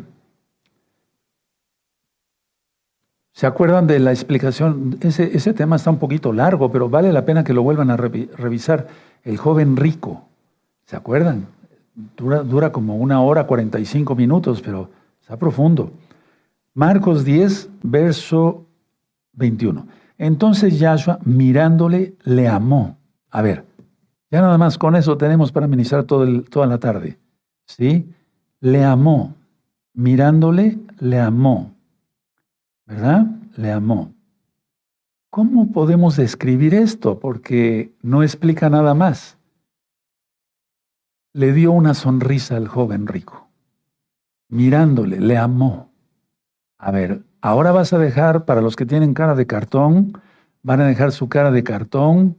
¿Se 3.32 3.46
acuerdan 3.46 3.86
de 3.86 4.00
la 4.00 4.10
explicación? 4.10 4.98
Ese, 5.02 5.36
ese, 5.36 5.54
tema 5.54 5.76
está 5.76 5.90
un 5.90 6.00
poquito 6.00 6.32
largo, 6.32 6.72
pero 6.72 6.88
vale 6.88 7.12
la 7.12 7.24
pena 7.24 7.44
que 7.44 7.52
lo 7.52 7.62
vuelvan 7.62 7.92
a 7.92 7.96
revisar. 7.96 8.88
El 9.22 9.36
joven 9.36 9.76
rico. 9.76 10.28
¿Se 10.84 10.96
acuerdan? 10.96 11.46
Dura, 12.16 12.72
como 12.72 12.96
una 12.96 13.20
hora 13.20 13.46
45 13.46 14.14
minutos, 14.14 14.62
pero 14.62 14.90
está 15.20 15.36
profundo. 15.36 15.92
Marcos 16.74 17.24
10, 17.24 17.70
verso 17.82 18.66
21. 19.34 19.86
Entonces 20.18 20.78
Yahshua, 20.78 21.18
mirándole, 21.24 22.14
le 22.24 22.48
amó 22.48 22.96
a 23.32 23.40
ver, 23.40 23.64
ya 24.30 24.42
nada 24.42 24.58
más 24.58 24.76
con 24.76 24.94
eso 24.94 25.16
tenemos 25.16 25.50
para 25.50 25.66
ministrar 25.66 26.04
toda 26.04 26.66
la 26.66 26.78
tarde. 26.78 27.18
¿Sí? 27.64 28.14
Le 28.60 28.84
amó. 28.84 29.34
Mirándole, 29.94 30.78
le 31.00 31.18
amó. 31.18 31.74
¿Verdad? 32.86 33.26
Le 33.56 33.72
amó. 33.72 34.12
¿Cómo 35.32 35.72
podemos 35.72 36.16
describir 36.16 36.74
esto? 36.74 37.18
Porque 37.18 37.94
no 38.02 38.22
explica 38.22 38.68
nada 38.68 38.92
más. 38.92 39.38
Le 41.32 41.54
dio 41.54 41.72
una 41.72 41.94
sonrisa 41.94 42.56
al 42.56 42.68
joven 42.68 43.06
rico. 43.06 43.48
Mirándole, 44.50 45.18
le 45.20 45.38
amó. 45.38 45.90
A 46.76 46.90
ver, 46.90 47.22
ahora 47.40 47.72
vas 47.72 47.94
a 47.94 47.98
dejar, 47.98 48.44
para 48.44 48.60
los 48.60 48.76
que 48.76 48.84
tienen 48.84 49.14
cara 49.14 49.34
de 49.34 49.46
cartón, 49.46 50.20
van 50.62 50.82
a 50.82 50.86
dejar 50.86 51.12
su 51.12 51.30
cara 51.30 51.50
de 51.50 51.64
cartón 51.64 52.36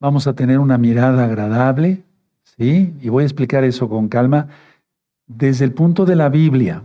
vamos 0.00 0.26
a 0.26 0.34
tener 0.34 0.58
una 0.58 0.78
mirada 0.78 1.24
agradable, 1.24 2.04
¿sí? 2.44 2.94
Y 3.00 3.08
voy 3.08 3.22
a 3.22 3.26
explicar 3.26 3.64
eso 3.64 3.88
con 3.88 4.08
calma 4.08 4.48
desde 5.26 5.64
el 5.64 5.72
punto 5.72 6.04
de 6.04 6.16
la 6.16 6.28
Biblia. 6.28 6.82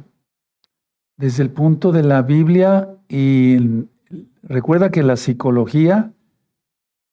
desde 1.15 1.43
el 1.43 1.51
punto 1.51 1.91
de 1.91 2.01
la 2.01 2.23
Biblia 2.23 2.89
y 3.07 3.85
recuerda 4.43 4.91
que 4.91 5.03
la 5.03 5.15
psicología, 5.15 6.11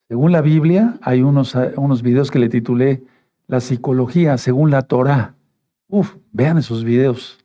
según 0.08 0.32
la 0.32 0.40
Biblia, 0.40 0.98
hay 1.02 1.22
unos, 1.22 1.56
unos 1.76 2.02
videos 2.02 2.30
que 2.30 2.38
le 2.38 2.48
titulé 2.48 3.02
La 3.46 3.60
psicología 3.60 4.38
según 4.38 4.70
la 4.70 4.82
Torah. 4.82 5.34
Uf, 5.88 6.16
vean 6.32 6.58
esos 6.58 6.84
videos, 6.84 7.38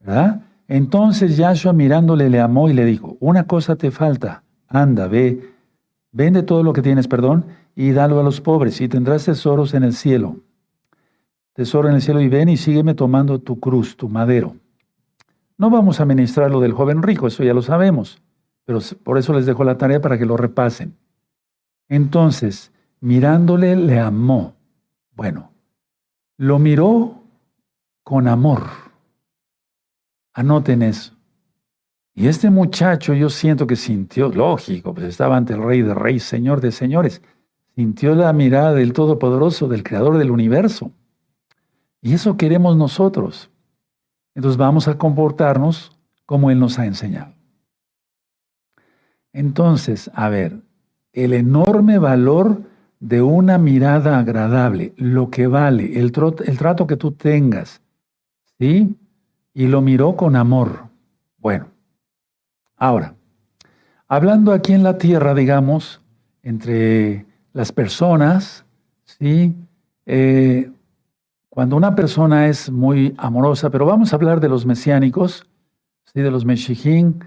¿verdad? 0.00 0.42
Entonces 0.68 1.36
Yahshua 1.36 1.72
mirándole 1.72 2.30
le 2.30 2.40
amó 2.40 2.70
y 2.70 2.72
le 2.72 2.84
dijo, 2.84 3.16
una 3.20 3.46
cosa 3.46 3.76
te 3.76 3.90
falta, 3.90 4.42
anda, 4.68 5.08
ve, 5.08 5.50
vende 6.12 6.42
todo 6.42 6.62
lo 6.62 6.72
que 6.72 6.82
tienes, 6.82 7.08
perdón, 7.08 7.44
y 7.74 7.90
dalo 7.90 8.20
a 8.20 8.22
los 8.22 8.40
pobres 8.40 8.80
y 8.80 8.88
tendrás 8.88 9.24
tesoros 9.24 9.74
en 9.74 9.82
el 9.82 9.92
cielo. 9.92 10.36
Tesoro 11.54 11.88
en 11.88 11.96
el 11.96 12.02
cielo 12.02 12.20
y 12.20 12.28
ven 12.28 12.48
y 12.48 12.56
sígueme 12.56 12.94
tomando 12.94 13.38
tu 13.38 13.60
cruz, 13.60 13.96
tu 13.96 14.08
madero. 14.08 14.56
No 15.58 15.68
vamos 15.68 16.00
a 16.00 16.06
ministrar 16.06 16.50
lo 16.50 16.60
del 16.60 16.72
joven 16.72 17.02
rico, 17.02 17.26
eso 17.26 17.44
ya 17.44 17.52
lo 17.52 17.60
sabemos, 17.60 18.21
pero 18.64 18.80
por 19.02 19.18
eso 19.18 19.32
les 19.32 19.46
dejo 19.46 19.64
la 19.64 19.78
tarea 19.78 20.00
para 20.00 20.18
que 20.18 20.26
lo 20.26 20.36
repasen. 20.36 20.96
Entonces, 21.88 22.72
mirándole 23.00 23.76
le 23.76 23.98
amó. 23.98 24.54
Bueno, 25.14 25.52
lo 26.38 26.58
miró 26.58 27.22
con 28.02 28.28
amor. 28.28 28.62
Anoten 30.32 30.82
eso. 30.82 31.14
Y 32.14 32.26
este 32.26 32.50
muchacho 32.50 33.14
yo 33.14 33.30
siento 33.30 33.66
que 33.66 33.76
sintió, 33.76 34.28
lógico, 34.28 34.94
pues 34.94 35.06
estaba 35.06 35.36
ante 35.36 35.54
el 35.54 35.62
rey 35.62 35.82
de 35.82 35.94
reyes, 35.94 36.24
señor 36.24 36.60
de 36.60 36.70
señores, 36.70 37.22
sintió 37.74 38.14
la 38.14 38.32
mirada 38.32 38.74
del 38.74 38.92
Todopoderoso, 38.92 39.66
del 39.66 39.82
Creador 39.82 40.18
del 40.18 40.30
universo. 40.30 40.92
Y 42.02 42.12
eso 42.12 42.36
queremos 42.36 42.76
nosotros. 42.76 43.50
Entonces 44.34 44.58
vamos 44.58 44.88
a 44.88 44.98
comportarnos 44.98 45.98
como 46.26 46.50
Él 46.50 46.58
nos 46.58 46.78
ha 46.78 46.86
enseñado. 46.86 47.34
Entonces, 49.32 50.10
a 50.14 50.28
ver, 50.28 50.60
el 51.12 51.32
enorme 51.32 51.98
valor 51.98 52.62
de 53.00 53.22
una 53.22 53.58
mirada 53.58 54.18
agradable, 54.18 54.92
lo 54.96 55.30
que 55.30 55.46
vale, 55.46 55.98
el, 55.98 56.12
trato 56.12 56.86
que 56.86 56.96
tú 56.96 57.12
tengas, 57.12 57.80
¿sí? 58.58 58.96
Y 59.54 59.66
lo 59.66 59.80
miró 59.80 60.16
con 60.16 60.36
amor. 60.36 60.84
Bueno, 61.38 61.66
ahora, 62.76 63.14
hablando 64.06 64.52
aquí 64.52 64.72
en 64.72 64.82
la 64.82 64.98
tierra, 64.98 65.34
digamos, 65.34 66.00
entre 66.42 67.26
las 67.52 67.72
personas, 67.72 68.64
¿sí? 69.04 69.56
Eh, 70.06 70.70
cuando 71.48 71.76
una 71.76 71.94
persona 71.94 72.48
es 72.48 72.70
muy 72.70 73.14
amorosa, 73.18 73.68
pero 73.70 73.84
vamos 73.84 74.12
a 74.12 74.16
hablar 74.16 74.40
de 74.40 74.48
los 74.48 74.64
mesiánicos, 74.64 75.46
¿sí? 76.04 76.20
de 76.20 76.30
los 76.30 76.44
meshijín, 76.44 77.24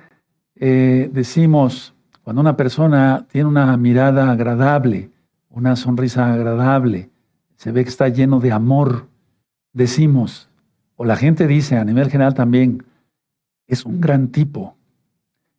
eh, 0.56 1.10
decimos, 1.12 1.95
cuando 2.26 2.42
una 2.42 2.58
persona 2.58 3.28
tiene 3.32 3.48
una 3.48 3.78
mirada 3.78 4.32
agradable, 4.32 5.12
una 5.52 5.76
sonrisa 5.76 6.34
agradable, 6.34 7.12
se 7.56 7.72
ve 7.72 7.84
que 7.84 7.90
está 7.92 8.10
lleno 8.10 8.40
de 8.40 8.52
amor, 8.52 9.06
decimos, 9.74 10.50
o 10.96 11.06
la 11.06 11.18
gente 11.18 11.46
dice 11.46 11.78
a 11.78 11.86
nivel 11.86 12.10
general 12.10 12.34
también, 12.34 12.84
es 13.68 13.86
un 13.86 14.02
gran 14.02 14.30
tipo, 14.30 14.76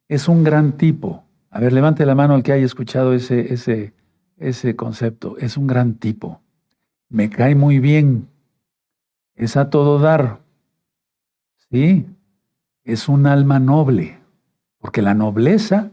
es 0.08 0.26
un 0.26 0.42
gran 0.42 0.72
tipo. 0.72 1.22
A 1.50 1.60
ver, 1.60 1.72
levante 1.72 2.04
la 2.04 2.16
mano 2.16 2.34
el 2.34 2.42
que 2.42 2.50
haya 2.50 2.66
escuchado 2.66 3.12
ese, 3.14 3.54
ese, 3.54 3.92
ese 4.36 4.74
concepto. 4.74 5.38
Es 5.38 5.56
un 5.56 5.68
gran 5.68 5.94
tipo. 5.94 6.40
Me 7.08 7.30
cae 7.30 7.54
muy 7.54 7.78
bien. 7.78 8.26
Es 9.36 9.56
a 9.56 9.70
todo 9.70 10.00
dar. 10.00 10.40
Sí, 11.70 12.06
es 12.82 13.08
un 13.08 13.28
alma 13.28 13.60
noble, 13.60 14.18
porque 14.80 15.00
la 15.00 15.14
nobleza 15.14 15.92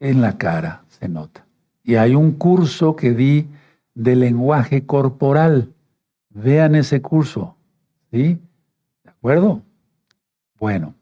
en 0.00 0.20
la 0.20 0.38
cara 0.38 0.84
se 0.88 1.08
nota. 1.08 1.46
Y 1.82 1.96
hay 1.96 2.14
un 2.14 2.32
curso 2.32 2.96
que 2.96 3.12
di 3.12 3.48
de 3.94 4.16
lenguaje 4.16 4.86
corporal. 4.86 5.72
Vean 6.30 6.74
ese 6.74 7.02
curso. 7.02 7.56
¿Sí? 8.10 8.38
¿De 9.04 9.10
acuerdo? 9.10 9.62
Bueno, 10.58 10.94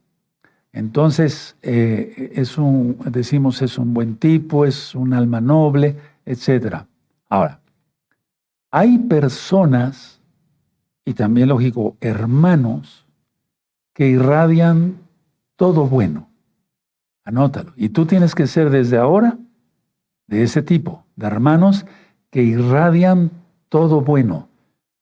entonces 0.72 1.56
eh, 1.62 2.32
es 2.34 2.58
un, 2.58 2.98
decimos, 3.06 3.62
es 3.62 3.78
un 3.78 3.94
buen 3.94 4.16
tipo, 4.16 4.64
es 4.64 4.94
un 4.94 5.14
alma 5.14 5.40
noble, 5.40 5.96
etc. 6.26 6.84
Ahora, 7.28 7.60
hay 8.70 8.98
personas, 8.98 10.20
y 11.04 11.14
también 11.14 11.48
lógico, 11.48 11.96
hermanos, 12.00 13.06
que 13.94 14.08
irradian 14.08 14.96
todo 15.56 15.86
bueno. 15.86 16.28
Anótalo. 17.26 17.72
Y 17.76 17.88
tú 17.88 18.06
tienes 18.06 18.34
que 18.36 18.46
ser 18.46 18.70
desde 18.70 18.96
ahora 18.96 19.36
de 20.28 20.44
ese 20.44 20.62
tipo, 20.62 21.04
de 21.16 21.26
hermanos 21.26 21.84
que 22.30 22.42
irradian 22.42 23.32
todo 23.68 24.00
bueno. 24.00 24.48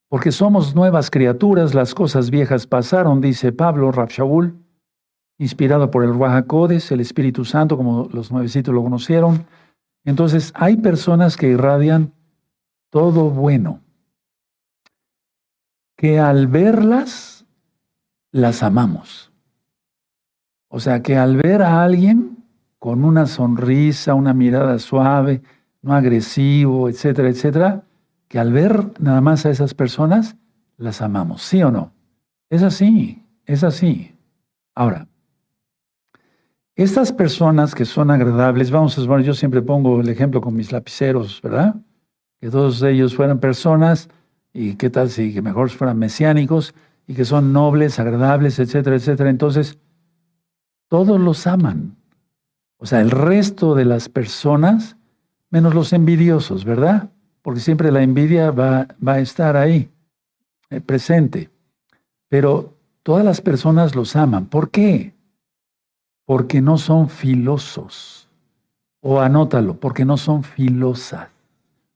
Porque 0.09 0.33
somos 0.33 0.75
nuevas 0.75 1.11
criaturas, 1.11 1.75
las 1.75 1.95
cosas 1.95 2.31
viejas 2.31 2.67
pasaron, 2.67 3.21
dice 3.21 3.53
Pablo 3.53 3.93
Shaul, 3.93 4.57
inspirado 5.37 5.91
por 5.91 6.03
el 6.03 6.15
Ruajacodes, 6.15 6.91
el 6.93 7.01
Espíritu 7.01 7.45
Santo, 7.45 7.77
como 7.77 8.09
los 8.11 8.33
nuevecitos 8.33 8.75
lo 8.75 8.83
conocieron. 8.83 9.45
Entonces, 10.05 10.51
hay 10.55 10.79
personas 10.79 11.37
que 11.37 11.49
irradian 11.49 12.15
todo 12.89 13.29
bueno, 13.29 13.81
que 15.97 16.19
al 16.19 16.47
verlas, 16.47 17.45
las 18.31 18.63
amamos. 18.63 19.34
O 20.75 20.81
sea, 20.81 21.03
que 21.03 21.17
al 21.17 21.37
ver 21.37 21.63
a 21.63 21.85
alguien 21.85 22.39
con 22.81 23.05
una 23.05 23.27
sonrisa, 23.27 24.15
una 24.15 24.35
mirada 24.35 24.81
suave, 24.81 25.41
no 25.83 25.95
agresivo, 25.95 26.89
etcétera, 26.89 27.29
etcétera, 27.29 27.85
que 28.27 28.41
al 28.41 28.53
ver 28.53 28.91
nada 28.99 29.21
más 29.21 29.47
a 29.47 29.51
esas 29.51 29.73
personas, 29.73 30.35
las 30.77 31.01
amamos, 31.01 31.43
¿sí 31.43 31.63
o 31.63 31.71
no? 31.71 31.93
Es 32.51 32.65
así, 32.65 33.23
es 33.47 33.63
así. 33.63 34.17
Ahora, 34.75 35.07
estas 36.75 37.13
personas 37.13 37.73
que 37.73 37.85
son 37.85 38.11
agradables, 38.11 38.73
vamos 38.73 38.99
a 38.99 39.07
ver, 39.07 39.23
yo 39.23 39.33
siempre 39.33 39.63
pongo 39.63 40.01
el 40.01 40.09
ejemplo 40.09 40.41
con 40.41 40.57
mis 40.57 40.73
lapiceros, 40.73 41.41
¿verdad? 41.41 41.77
Que 42.41 42.51
todos 42.51 42.83
ellos 42.83 43.15
fueran 43.15 43.39
personas, 43.39 44.09
y 44.53 44.75
qué 44.75 44.91
tal 44.91 45.09
si 45.09 45.33
que 45.33 45.41
mejor 45.41 45.71
fueran 45.71 46.01
mesiánicos, 46.01 46.75
y 47.07 47.15
que 47.15 47.25
son 47.25 47.53
nobles, 47.53 48.01
agradables, 48.01 48.59
etcétera, 48.59 48.97
etcétera. 48.97 49.31
Entonces, 49.31 49.79
todos 50.89 51.21
los 51.21 51.47
aman. 51.47 51.97
O 52.77 52.87
sea, 52.87 53.01
el 53.01 53.11
resto 53.11 53.75
de 53.75 53.85
las 53.85 54.09
personas, 54.09 54.97
menos 55.51 55.75
los 55.75 55.93
envidiosos, 55.93 56.65
¿verdad? 56.65 57.11
Porque 57.43 57.61
siempre 57.61 57.91
la 57.91 58.03
envidia 58.03 58.51
va, 58.51 58.89
va 59.07 59.15
a 59.15 59.21
estar 59.21 59.57
ahí, 59.57 59.91
eh, 60.71 60.81
presente. 60.81 61.51
Pero 62.29 62.75
todas 63.03 63.25
las 63.25 63.41
personas 63.41 63.95
los 63.95 64.17
aman. 64.17 64.47
¿Por 64.47 64.71
qué? 64.71 65.15
porque 66.25 66.61
no 66.61 66.79
son 66.79 67.09
filosos. 67.09 68.29
O 69.01 69.21
anótalo, 69.21 69.79
porque 69.79 70.05
no 70.05 70.17
son 70.17 70.45
filosas, 70.45 71.29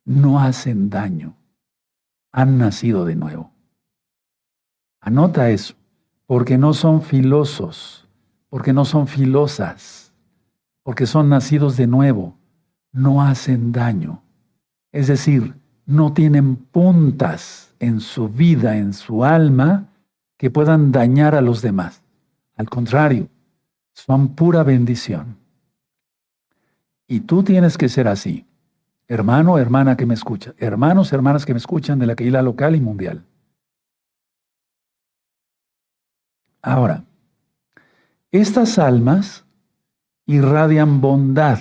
no 0.04 0.40
hacen 0.40 0.90
daño, 0.90 1.34
han 2.32 2.58
nacido 2.58 3.06
de 3.06 3.14
nuevo. 3.14 3.50
Anota 5.00 5.48
eso, 5.48 5.74
porque 6.26 6.58
no 6.58 6.74
son 6.74 7.00
filosos, 7.00 8.06
porque 8.48 8.72
no 8.72 8.84
son 8.84 9.06
filosas, 9.06 10.12
porque 10.82 11.06
son 11.06 11.28
nacidos 11.28 11.76
de 11.76 11.86
nuevo, 11.86 12.36
no 12.92 13.22
hacen 13.22 13.72
daño. 13.72 14.22
Es 14.92 15.06
decir, 15.06 15.54
no 15.86 16.12
tienen 16.12 16.56
puntas 16.56 17.74
en 17.78 18.00
su 18.00 18.28
vida, 18.28 18.76
en 18.76 18.92
su 18.92 19.24
alma, 19.24 19.88
que 20.36 20.50
puedan 20.50 20.92
dañar 20.92 21.34
a 21.34 21.40
los 21.40 21.62
demás. 21.62 22.02
Al 22.56 22.68
contrario, 22.68 23.28
son 23.92 24.34
pura 24.34 24.62
bendición. 24.62 25.36
Y 27.06 27.20
tú 27.20 27.42
tienes 27.42 27.76
que 27.76 27.88
ser 27.88 28.08
así. 28.08 28.46
Hermano, 29.08 29.58
hermana 29.58 29.96
que 29.96 30.06
me 30.06 30.14
escucha. 30.14 30.54
Hermanos, 30.58 31.12
hermanas 31.12 31.46
que 31.46 31.54
me 31.54 31.58
escuchan 31.58 31.98
de 31.98 32.06
la 32.06 32.14
Keila 32.14 32.42
local 32.42 32.76
y 32.76 32.80
mundial. 32.80 33.24
Ahora, 36.60 37.04
estas 38.30 38.78
almas 38.78 39.44
irradian 40.26 41.00
bondad. 41.00 41.58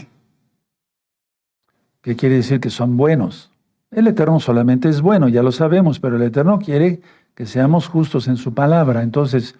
¿Qué 2.02 2.16
quiere 2.16 2.36
decir 2.36 2.60
que 2.60 2.70
son 2.70 2.98
buenos? 2.98 3.52
El 3.92 4.08
Eterno 4.08 4.40
solamente 4.40 4.90
es 4.90 5.02
bueno, 5.02 5.30
ya 5.30 5.42
lo 5.44 5.52
sabemos, 5.52 6.00
pero 6.00 6.18
el 6.18 6.24
Eterno 6.24 6.60
quiere 6.60 7.02
que 7.36 7.46
seamos 7.46 7.88
justos 7.88 8.28
en 8.28 8.38
su 8.38 8.54
palabra. 8.54 9.04
Entonces, 9.04 9.56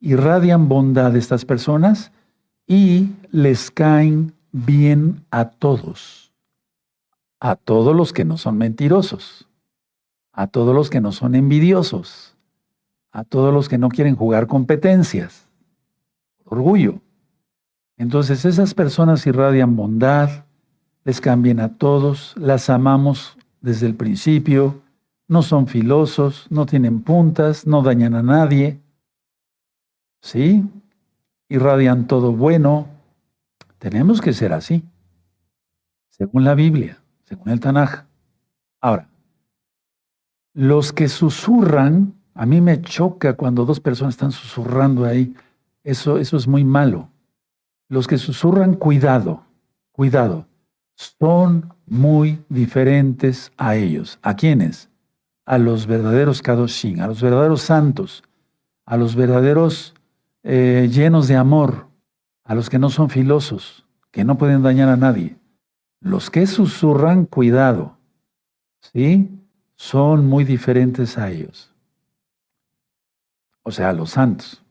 irradian 0.00 0.68
bondad 0.68 1.16
estas 1.16 1.44
personas 1.44 2.12
y 2.66 3.10
les 3.30 3.70
caen 3.70 4.32
bien 4.52 5.24
a 5.30 5.46
todos, 5.50 6.32
a 7.40 7.56
todos 7.56 7.94
los 7.94 8.12
que 8.12 8.24
no 8.24 8.38
son 8.38 8.58
mentirosos, 8.58 9.48
a 10.32 10.46
todos 10.46 10.74
los 10.74 10.90
que 10.90 11.00
no 11.00 11.12
son 11.12 11.34
envidiosos, 11.34 12.34
a 13.10 13.24
todos 13.24 13.52
los 13.52 13.68
que 13.68 13.78
no 13.78 13.88
quieren 13.88 14.14
jugar 14.14 14.46
competencias. 14.46 15.45
Orgullo. 16.46 17.00
Entonces 17.98 18.44
esas 18.44 18.74
personas 18.74 19.26
irradian 19.26 19.76
bondad, 19.76 20.44
les 21.04 21.20
cambian 21.20 21.60
a 21.60 21.76
todos, 21.76 22.34
las 22.36 22.68
amamos 22.70 23.36
desde 23.60 23.86
el 23.86 23.94
principio, 23.94 24.82
no 25.28 25.42
son 25.42 25.66
filosos, 25.66 26.46
no 26.50 26.66
tienen 26.66 27.02
puntas, 27.02 27.66
no 27.66 27.82
dañan 27.82 28.14
a 28.14 28.22
nadie. 28.22 28.80
¿Sí? 30.20 30.64
Irradian 31.48 32.06
todo 32.06 32.32
bueno. 32.32 32.88
Tenemos 33.78 34.20
que 34.20 34.32
ser 34.32 34.52
así, 34.52 34.84
según 36.10 36.44
la 36.44 36.54
Biblia, 36.54 37.02
según 37.24 37.50
el 37.50 37.60
Tanaj. 37.60 38.04
Ahora, 38.80 39.08
los 40.54 40.92
que 40.92 41.08
susurran, 41.08 42.14
a 42.34 42.46
mí 42.46 42.60
me 42.60 42.80
choca 42.80 43.34
cuando 43.34 43.64
dos 43.64 43.80
personas 43.80 44.14
están 44.14 44.32
susurrando 44.32 45.04
ahí. 45.04 45.34
Eso, 45.86 46.18
eso 46.18 46.36
es 46.36 46.48
muy 46.48 46.64
malo. 46.64 47.12
Los 47.88 48.08
que 48.08 48.18
susurran, 48.18 48.74
cuidado, 48.74 49.44
cuidado. 49.92 50.48
Son 50.96 51.72
muy 51.86 52.44
diferentes 52.48 53.52
a 53.56 53.76
ellos. 53.76 54.18
¿A 54.22 54.34
quiénes? 54.34 54.90
A 55.44 55.58
los 55.58 55.86
verdaderos 55.86 56.42
Kadoshin, 56.42 57.00
a 57.00 57.06
los 57.06 57.22
verdaderos 57.22 57.62
santos, 57.62 58.24
a 58.84 58.96
los 58.96 59.14
verdaderos 59.14 59.94
eh, 60.42 60.88
llenos 60.90 61.28
de 61.28 61.36
amor, 61.36 61.86
a 62.42 62.56
los 62.56 62.68
que 62.68 62.80
no 62.80 62.90
son 62.90 63.08
filosos, 63.08 63.86
que 64.10 64.24
no 64.24 64.38
pueden 64.38 64.64
dañar 64.64 64.88
a 64.88 64.96
nadie. 64.96 65.36
Los 66.00 66.30
que 66.30 66.48
susurran, 66.48 67.26
cuidado, 67.26 67.96
¿sí? 68.80 69.30
Son 69.76 70.26
muy 70.26 70.42
diferentes 70.42 71.16
a 71.16 71.30
ellos. 71.30 71.72
O 73.62 73.70
sea, 73.70 73.90
a 73.90 73.92
los 73.92 74.10
santos. 74.10 74.65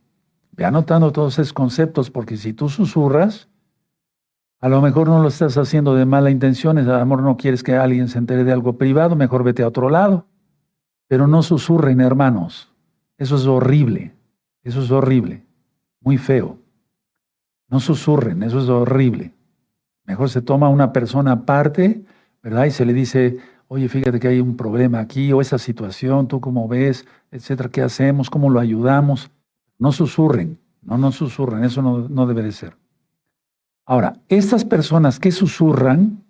Ve 0.56 0.66
anotando 0.66 1.12
todos 1.12 1.38
esos 1.38 1.54
conceptos, 1.54 2.10
porque 2.10 2.38
si 2.38 2.54
tú 2.54 2.70
susurras, 2.70 3.50
a 4.60 4.70
lo 4.70 4.82
mejor 4.82 5.08
no 5.08 5.22
lo 5.22 5.28
estás 5.28 5.58
haciendo 5.58 5.96
de 5.96 6.06
mala 6.06 6.32
intención, 6.32 6.78
a 6.78 7.06
mejor 7.06 7.24
no 7.24 7.38
quieres 7.38 7.62
que 7.62 7.76
alguien 7.76 8.08
se 8.08 8.18
entere 8.18 8.44
de 8.44 8.54
algo 8.54 8.78
privado, 8.78 9.16
mejor 9.16 9.44
vete 9.44 9.64
a 9.64 9.68
otro 9.68 9.90
lado. 9.90 10.26
Pero 11.08 11.28
no 11.28 11.44
susurren, 11.44 12.00
hermanos. 12.00 12.72
Eso 13.18 13.36
es 13.36 13.46
horrible. 13.46 14.14
Eso 14.64 14.82
es 14.82 14.92
horrible. 14.92 15.46
Muy 16.02 16.18
feo. 16.18 16.58
No 17.68 17.80
susurren, 17.80 18.42
eso 18.44 18.60
es 18.60 18.70
horrible. 18.70 19.34
Mejor 20.06 20.30
se 20.30 20.42
toma 20.42 20.70
una 20.70 20.94
persona 20.94 21.32
aparte, 21.34 22.06
¿verdad? 22.42 22.66
Y 22.66 22.72
se 22.72 22.86
le 22.86 22.94
dice, 22.94 23.38
oye, 23.68 23.90
fíjate 23.90 24.20
que 24.20 24.28
hay 24.28 24.40
un 24.40 24.56
problema 24.56 25.00
aquí, 25.00 25.34
o 25.34 25.42
esa 25.42 25.58
situación, 25.58 26.28
tú 26.28 26.40
cómo 26.40 26.68
ves, 26.68 27.06
etcétera, 27.32 27.70
¿qué 27.70 27.82
hacemos? 27.82 28.30
¿Cómo 28.30 28.50
lo 28.50 28.60
ayudamos? 28.60 29.32
No 29.78 29.92
susurren, 29.92 30.60
no, 30.82 30.98
no 30.98 31.12
susurren, 31.12 31.64
eso 31.64 31.82
no, 31.82 32.08
no 32.10 32.26
debe 32.26 32.44
de 32.44 32.52
ser. 32.52 32.78
Ahora, 33.86 34.18
estas 34.30 34.66
personas 34.66 35.20
que 35.20 35.32
susurran, 35.32 36.24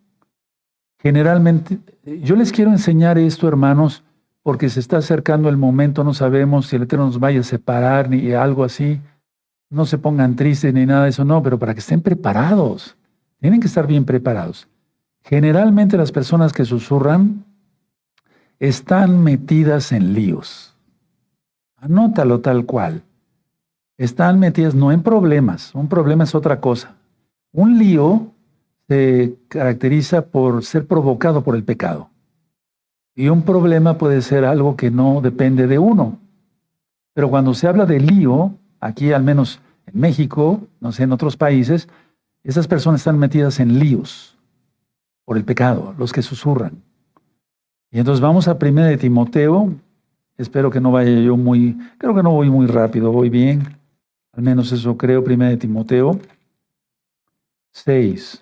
generalmente, 0.99 1.79
yo 2.03 2.35
les 2.35 2.51
quiero 2.51 2.71
enseñar 2.71 3.17
esto, 3.17 3.47
hermanos, 3.47 4.03
porque 4.43 4.69
se 4.69 4.79
está 4.79 4.97
acercando 4.97 5.49
el 5.49 5.57
momento, 5.57 6.03
no 6.03 6.13
sabemos 6.13 6.67
si 6.67 6.75
el 6.75 6.83
Eterno 6.83 7.05
nos 7.05 7.19
vaya 7.19 7.39
a 7.39 7.43
separar 7.43 8.09
ni 8.09 8.31
algo 8.33 8.63
así. 8.63 9.01
No 9.69 9.85
se 9.85 9.97
pongan 9.97 10.35
tristes 10.35 10.73
ni 10.73 10.85
nada 10.85 11.05
de 11.05 11.09
eso, 11.09 11.25
no, 11.25 11.41
pero 11.41 11.57
para 11.57 11.73
que 11.73 11.79
estén 11.79 12.01
preparados. 12.01 12.95
Tienen 13.39 13.59
que 13.59 13.67
estar 13.67 13.87
bien 13.87 14.05
preparados. 14.05 14.67
Generalmente 15.23 15.97
las 15.97 16.11
personas 16.11 16.53
que 16.53 16.65
susurran 16.65 17.43
están 18.59 19.23
metidas 19.23 19.91
en 19.91 20.13
líos. 20.13 20.75
Anótalo 21.77 22.41
tal 22.41 22.65
cual. 22.65 23.03
Están 23.97 24.39
metidas 24.39 24.75
no 24.75 24.91
en 24.91 25.01
problemas, 25.03 25.73
un 25.73 25.87
problema 25.87 26.25
es 26.25 26.35
otra 26.35 26.59
cosa. 26.59 26.95
Un 27.53 27.77
lío 27.77 28.31
se 28.87 29.37
caracteriza 29.47 30.25
por 30.25 30.63
ser 30.63 30.85
provocado 30.85 31.43
por 31.43 31.55
el 31.55 31.63
pecado. 31.63 32.09
Y 33.15 33.29
un 33.29 33.43
problema 33.43 33.97
puede 33.97 34.21
ser 34.21 34.43
algo 34.43 34.75
que 34.75 34.91
no 34.91 35.21
depende 35.21 35.67
de 35.67 35.79
uno. 35.79 36.19
Pero 37.13 37.29
cuando 37.29 37.53
se 37.53 37.67
habla 37.67 37.85
de 37.85 38.01
lío, 38.01 38.53
aquí 38.81 39.13
al 39.13 39.23
menos 39.23 39.61
en 39.85 39.99
México, 40.01 40.59
no 40.81 40.91
sé, 40.91 41.03
en 41.03 41.13
otros 41.13 41.37
países, 41.37 41.87
esas 42.43 42.67
personas 42.67 43.01
están 43.01 43.17
metidas 43.17 43.61
en 43.61 43.79
líos 43.79 44.37
por 45.23 45.37
el 45.37 45.45
pecado, 45.45 45.95
los 45.97 46.11
que 46.11 46.21
susurran. 46.21 46.83
Y 47.91 47.99
entonces 47.99 48.19
vamos 48.19 48.49
a 48.49 48.57
1 48.61 48.83
de 48.83 48.97
Timoteo. 48.97 49.73
Espero 50.37 50.69
que 50.69 50.81
no 50.81 50.91
vaya 50.91 51.17
yo 51.21 51.37
muy, 51.37 51.77
creo 51.97 52.13
que 52.13 52.21
no 52.21 52.31
voy 52.31 52.49
muy 52.49 52.67
rápido, 52.67 53.13
voy 53.13 53.29
bien. 53.29 53.77
Al 54.35 54.43
menos 54.43 54.71
eso 54.71 54.97
creo, 54.97 55.21
1 55.21 55.45
de 55.45 55.57
Timoteo. 55.57 56.19
6. 57.71 58.41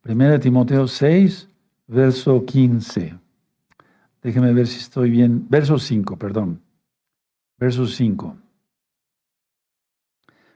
Primera 0.00 0.32
de 0.32 0.38
Timoteo 0.38 0.86
6, 0.86 1.48
verso 1.88 2.44
15. 2.44 3.14
Déjeme 4.22 4.52
ver 4.52 4.66
si 4.66 4.78
estoy 4.78 5.10
bien. 5.10 5.46
Verso 5.48 5.78
5, 5.78 6.16
perdón. 6.16 6.60
Verso 7.58 7.86
5. 7.86 8.36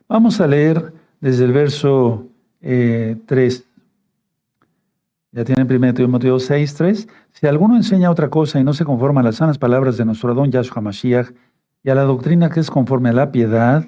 Vamos 0.09 0.41
a 0.41 0.47
leer 0.47 0.93
desde 1.21 1.45
el 1.45 1.53
verso 1.53 2.27
3. 2.61 2.63
Eh, 2.63 3.65
ya 5.33 5.45
tienen 5.45 5.71
1 5.71 5.95
Timoteo 5.95 6.39
6, 6.39 6.75
3. 6.75 7.09
Si 7.33 7.47
alguno 7.47 7.77
enseña 7.77 8.11
otra 8.11 8.31
cosa 8.31 8.61
y 8.61 8.65
no 8.65 8.73
se 8.75 8.85
conforma 8.85 9.21
a 9.21 9.25
las 9.25 9.37
sanas 9.37 9.59
palabras 9.59 9.97
de 9.97 10.05
nuestro 10.05 10.33
Adón 10.33 10.51
Yahshua 10.51 10.83
Mashiach 10.83 11.31
y 11.83 11.91
a 11.91 11.95
la 11.95 12.03
doctrina 12.03 12.49
que 12.49 12.61
es 12.61 12.71
conforme 12.71 13.11
a 13.11 13.13
la 13.13 13.33
piedad, 13.33 13.87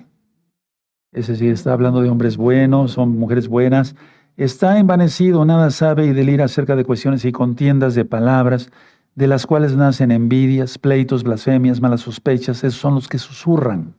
es 1.13 1.27
decir, 1.27 1.53
está 1.53 1.73
hablando 1.73 2.01
de 2.03 2.11
hombres 2.11 2.37
buenos, 2.37 2.93
son 2.93 3.19
mujeres 3.19 3.49
buenas, 3.49 3.95
Está 4.41 4.79
envanecido, 4.79 5.45
nada 5.45 5.71
sabe 5.71 6.07
y 6.07 6.15
delira 6.15 6.47
acerca 6.47 6.75
de 6.75 6.87
cuestiones 6.87 7.27
y 7.27 7.31
contiendas 7.31 7.95
de 7.95 8.07
palabras, 8.07 8.71
de 9.15 9.27
las 9.27 9.47
cuales 9.47 9.77
nacen 9.77 10.11
envidias, 10.11 10.79
pleitos, 10.79 11.25
blasfemias, 11.25 11.83
malas 11.83 12.01
sospechas, 12.01 12.65
esos 12.65 12.81
son 12.81 12.95
los 12.95 13.07
que 13.07 13.19
susurran. 13.19 13.97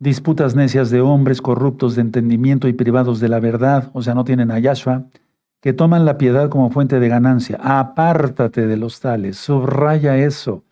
Disputas 0.00 0.56
necias 0.56 0.90
de 0.90 1.00
hombres 1.00 1.40
corruptos 1.40 1.94
de 1.94 2.02
entendimiento 2.02 2.66
y 2.66 2.72
privados 2.72 3.20
de 3.20 3.28
la 3.28 3.38
verdad, 3.38 3.90
o 3.92 4.02
sea, 4.02 4.14
no 4.14 4.24
tienen 4.24 4.50
a 4.50 4.60
que 5.62 5.72
toman 5.72 6.04
la 6.04 6.18
piedad 6.18 6.48
como 6.48 6.70
fuente 6.70 6.98
de 6.98 7.08
ganancia. 7.08 7.56
Apártate 7.62 8.66
de 8.66 8.76
los 8.76 8.98
tales, 8.98 9.36
subraya 9.36 10.18
eso, 10.18 10.64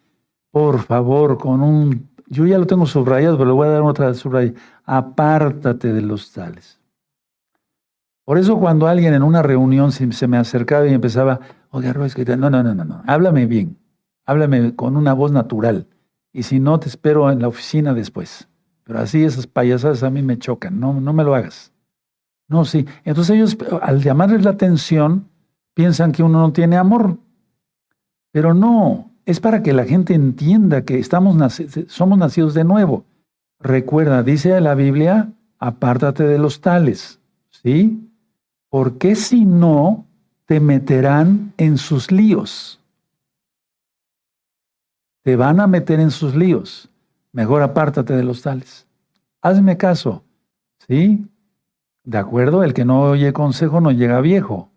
por 0.50 0.80
favor, 0.80 1.38
con 1.38 1.62
un... 1.62 2.09
Yo 2.26 2.44
ya 2.44 2.59
lo 2.59 2.66
tengo 2.66 2.87
subrayado, 2.87 3.37
pero 3.37 3.50
le 3.50 3.54
voy 3.54 3.68
a 3.68 3.70
dar 3.70 3.83
otra 3.83 4.12
subraya. 4.14 4.52
Apártate 4.85 5.92
de 5.92 6.03
los 6.03 6.33
tales. 6.33 6.81
Por 8.25 8.38
eso 8.38 8.59
cuando 8.59 8.87
alguien 8.87 9.12
en 9.14 9.23
una 9.23 9.42
reunión 9.42 9.92
se, 9.92 10.27
me 10.27 10.38
acercaba 10.38 10.87
y 10.87 10.94
empezaba, 10.94 11.40
oiga, 11.70 11.92
no, 11.92 12.51
no, 12.51 12.62
no, 12.62 12.75
no, 12.75 12.85
no, 12.85 13.03
háblame 13.07 13.47
bien, 13.47 13.77
háblame 14.25 14.75
con 14.75 14.97
una 14.97 15.12
voz 15.12 15.31
natural. 15.31 15.87
Y 16.33 16.44
si 16.44 16.59
no, 16.59 16.81
te 16.81 16.88
espero 16.88 17.31
en 17.31 17.40
la 17.40 17.49
oficina 17.49 17.92
después. 17.92 18.49
Pero 18.83 18.99
así 18.99 19.25
esas 19.25 19.47
payasadas 19.47 20.03
a 20.03 20.11
mí 20.11 20.23
me 20.23 20.38
chocan, 20.38 20.81
no, 20.81 21.01
no 21.01 21.12
me 21.12 21.25
lo 21.25 21.35
hagas. 21.35 21.73
No, 22.49 22.64
sí. 22.64 22.87
Entonces 23.05 23.37
ellos, 23.37 23.57
al 23.83 24.03
llamarles 24.03 24.44
la 24.44 24.51
atención, 24.51 25.29
piensan 25.75 26.12
que 26.12 26.23
uno 26.23 26.40
no 26.40 26.53
tiene 26.53 26.77
amor. 26.77 27.18
Pero 28.33 28.53
no, 28.53 29.12
es 29.27 29.40
para 29.40 29.62
que 29.62 29.73
la 29.73 29.85
gente 29.85 30.14
entienda 30.14 30.83
que 30.83 30.99
estamos 30.99 31.37
somos 31.88 32.18
nacidos 32.18 32.55
de 32.55 32.64
nuevo. 32.64 33.05
Recuerda, 33.64 34.22
dice 34.22 34.61
la 34.61 34.77
Biblia, 34.77 35.33
apártate 35.59 36.22
de 36.22 36.38
los 36.38 36.61
tales. 36.61 37.18
¿Sí? 37.50 38.05
porque 38.74 39.14
si 39.14 39.44
no, 39.44 40.05
te 40.46 40.59
meterán 40.59 41.53
en 41.59 41.79
sus 41.79 42.11
líos. 42.11 42.81
Te 45.22 45.37
van 45.37 45.61
a 45.61 45.68
meter 45.68 46.00
en 46.00 46.11
sus 46.11 46.35
líos. 46.35 46.90
Mejor 47.31 47.62
apártate 47.62 48.16
de 48.16 48.24
los 48.24 48.42
tales. 48.42 48.88
Hazme 49.42 49.77
caso. 49.77 50.24
¿Sí? 50.88 51.24
De 52.03 52.18
acuerdo, 52.18 52.64
el 52.64 52.74
que 52.74 52.85
no 52.85 53.03
oye 53.03 53.33
consejo 53.33 53.81
no 53.81 53.92
llega 53.92 54.20
viejo. 54.20 54.70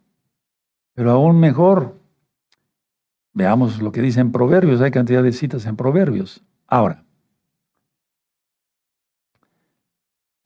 Pero 0.94 1.10
aún 1.10 1.40
mejor, 1.40 1.96
veamos 3.34 3.82
lo 3.82 3.92
que 3.92 4.04
dicen 4.04 4.32
Proverbios. 4.32 4.80
Hay 4.80 4.92
cantidad 4.92 5.24
de 5.24 5.34
citas 5.34 5.66
en 5.66 5.76
Proverbios. 5.76 6.44
Ahora, 6.68 7.04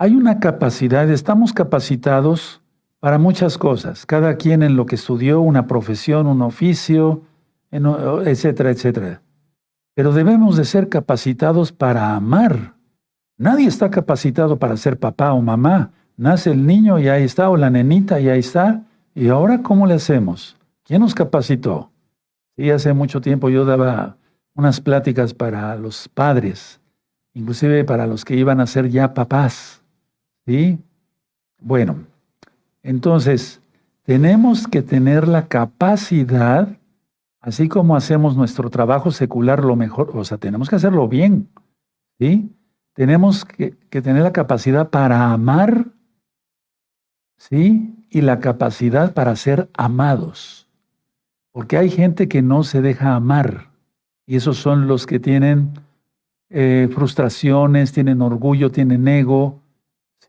hay 0.02 0.16
una 0.16 0.40
capacidad, 0.40 1.08
estamos 1.12 1.54
capacitados 1.54 2.64
para 3.00 3.20
muchas 3.20 3.60
cosas, 3.60 4.08
cada 4.08 4.36
quien 4.36 4.64
en 4.64 4.76
lo 4.76 4.88
que 4.88 4.96
estudió, 4.96 5.42
una 5.42 5.68
profesión, 5.68 6.26
un 6.26 6.42
oficio, 6.42 7.22
etcétera, 7.72 8.72
etcétera. 8.72 9.22
Pero 9.94 10.12
debemos 10.12 10.58
de 10.58 10.66
ser 10.66 10.90
capacitados 10.90 11.72
para 11.72 12.16
amar. 12.16 12.74
Nadie 13.38 13.68
está 13.68 13.92
capacitado 13.92 14.58
para 14.58 14.76
ser 14.76 14.98
papá 14.98 15.34
o 15.34 15.42
mamá. 15.44 15.92
Nace 16.18 16.50
el 16.50 16.66
niño 16.66 16.98
y 16.98 17.08
ahí 17.08 17.22
está, 17.22 17.52
o 17.52 17.56
la 17.56 17.70
nenita 17.70 18.20
y 18.20 18.28
ahí 18.28 18.40
está. 18.40 18.82
¿Y 19.14 19.28
ahora 19.28 19.62
cómo 19.62 19.86
le 19.86 19.94
hacemos? 19.94 20.58
¿Quién 20.84 21.02
nos 21.02 21.14
capacitó? 21.14 21.92
Sí, 22.58 22.72
hace 22.72 22.92
mucho 22.94 23.22
tiempo 23.22 23.52
yo 23.52 23.66
daba 23.66 24.18
unas 24.56 24.82
pláticas 24.82 25.36
para 25.36 25.76
los 25.76 26.10
padres, 26.10 26.82
inclusive 27.36 27.84
para 27.84 28.08
los 28.08 28.26
que 28.26 28.36
iban 28.36 28.60
a 28.62 28.66
ser 28.66 28.90
ya 28.90 29.14
papás. 29.14 29.81
¿Sí? 30.46 30.80
Bueno, 31.60 32.06
entonces, 32.84 33.62
tenemos 34.04 34.68
que 34.68 34.82
tener 34.82 35.28
la 35.28 35.48
capacidad, 35.48 36.78
así 37.40 37.70
como 37.70 37.96
hacemos 37.96 38.36
nuestro 38.36 38.70
trabajo 38.70 39.12
secular 39.12 39.64
lo 39.64 39.76
mejor, 39.76 40.12
o 40.14 40.24
sea, 40.24 40.38
tenemos 40.38 40.70
que 40.70 40.76
hacerlo 40.76 41.08
bien, 41.08 41.50
¿sí? 42.20 42.52
Tenemos 42.94 43.46
que, 43.46 43.72
tener 43.90 44.24
la 44.24 44.34
capacidad 44.34 44.90
para 44.90 45.32
amar, 45.32 45.86
¿sí? 47.38 47.96
Y 48.10 48.22
la 48.22 48.40
capacidad 48.40 49.14
para 49.14 49.36
ser 49.36 49.70
amados. 49.78 50.68
Porque 51.52 51.78
hay 51.78 51.90
gente 51.90 52.28
que 52.28 52.42
no 52.42 52.64
se 52.64 52.82
deja 52.82 53.16
amar. 53.16 53.72
Y 54.26 54.36
esos 54.36 54.58
son 54.58 54.88
los 54.88 55.06
que 55.06 55.20
tienen 55.20 55.72
eh, 56.50 56.90
frustraciones, 56.94 57.94
tienen 57.94 58.22
orgullo, 58.22 58.72
tienen 58.72 59.08
ego, 59.08 59.62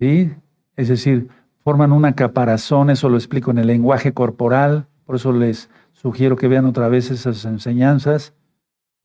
¿sí? 0.02 0.34
Es 0.74 0.88
decir, 0.88 1.28
forman 1.62 1.92
una 1.92 2.16
caparazón, 2.16 2.90
eso 2.90 3.08
lo 3.08 3.16
explico 3.16 3.52
en 3.52 3.58
el 3.58 3.68
lenguaje 3.68 4.12
corporal, 4.12 4.88
por 5.04 5.14
eso 5.14 5.32
les 5.32 5.70
sugiero 5.92 6.34
que 6.34 6.48
vean 6.48 6.64
otra 6.64 6.88
vez 6.88 7.12
esas 7.12 7.44
enseñanzas. 7.44 8.34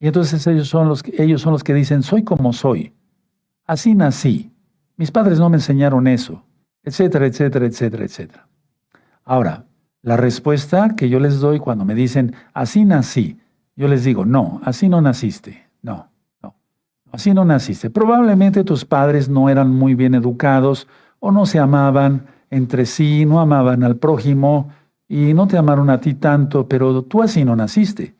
Y 0.00 0.08
entonces 0.08 0.44
ellos 0.48 0.66
son 0.66 0.88
los 0.88 1.04
que, 1.04 1.22
ellos 1.22 1.40
son 1.40 1.52
los 1.52 1.62
que 1.62 1.72
dicen, 1.72 2.02
soy 2.02 2.24
como 2.24 2.52
soy, 2.52 2.94
así 3.64 3.94
nací, 3.94 4.52
mis 4.96 5.12
padres 5.12 5.38
no 5.38 5.48
me 5.48 5.58
enseñaron 5.58 6.08
eso, 6.08 6.44
etcétera, 6.82 7.26
etcétera, 7.26 7.66
etcétera, 7.66 8.04
etcétera. 8.04 8.48
Ahora, 9.24 9.66
la 10.02 10.16
respuesta 10.16 10.96
que 10.96 11.08
yo 11.08 11.20
les 11.20 11.38
doy 11.38 11.60
cuando 11.60 11.84
me 11.84 11.94
dicen, 11.94 12.34
así 12.54 12.84
nací, 12.84 13.38
yo 13.76 13.86
les 13.86 14.02
digo, 14.02 14.24
no, 14.24 14.60
así 14.64 14.88
no 14.88 15.00
naciste, 15.00 15.68
no, 15.80 16.07
así 17.12 17.34
no 17.34 17.44
naciste. 17.44 17.90
Probablemente 17.90 18.64
tus 18.64 18.84
padres 18.84 19.28
no 19.28 19.48
eran 19.48 19.70
muy 19.70 19.94
bien 19.94 20.14
educados 20.14 20.86
o 21.20 21.30
no 21.30 21.46
se 21.46 21.58
amaban 21.58 22.26
entre 22.50 22.86
sí, 22.86 23.26
no 23.26 23.40
amaban 23.40 23.82
al 23.82 23.96
prójimo 23.96 24.70
y 25.08 25.34
no 25.34 25.46
te 25.46 25.56
amaron 25.56 25.90
a 25.90 26.00
ti 26.00 26.14
tanto, 26.14 26.68
pero 26.68 27.02
tú 27.02 27.22
así 27.22 27.44
no 27.44 27.56
naciste. 27.56 28.14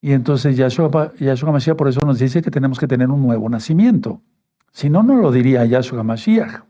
Y 0.00 0.12
entonces 0.12 0.56
Yahshua, 0.56 1.14
Yahshua 1.18 1.52
Mashiach 1.52 1.76
por 1.76 1.88
eso 1.88 2.00
nos 2.04 2.18
dice 2.18 2.42
que 2.42 2.50
tenemos 2.50 2.78
que 2.78 2.86
tener 2.86 3.10
un 3.10 3.22
nuevo 3.22 3.48
nacimiento. 3.48 4.20
Si 4.70 4.90
no, 4.90 5.02
no 5.02 5.16
lo 5.16 5.32
diría 5.32 5.64
Yahshua 5.64 6.02
Mashiach. 6.02 6.62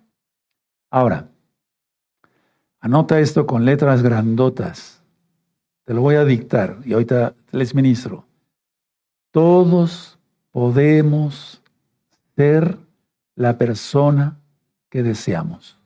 Ahora, 0.91 1.29
anota 2.81 3.19
esto 3.19 3.47
con 3.47 3.65
letras 3.65 4.03
grandotas. 4.03 5.03
Te 5.85 5.95
lo 5.95 6.03
voy 6.03 6.15
a 6.15 6.25
dictar 6.25 6.79
y 6.85 6.93
ahorita 6.93 7.35
les 7.51 7.75
ministro. 7.75 8.25
Todos 9.33 10.19
podemos 10.53 11.64
ser 12.37 12.79
la 13.35 13.59
persona 13.59 14.41
que 14.91 15.03
deseamos, 15.03 15.79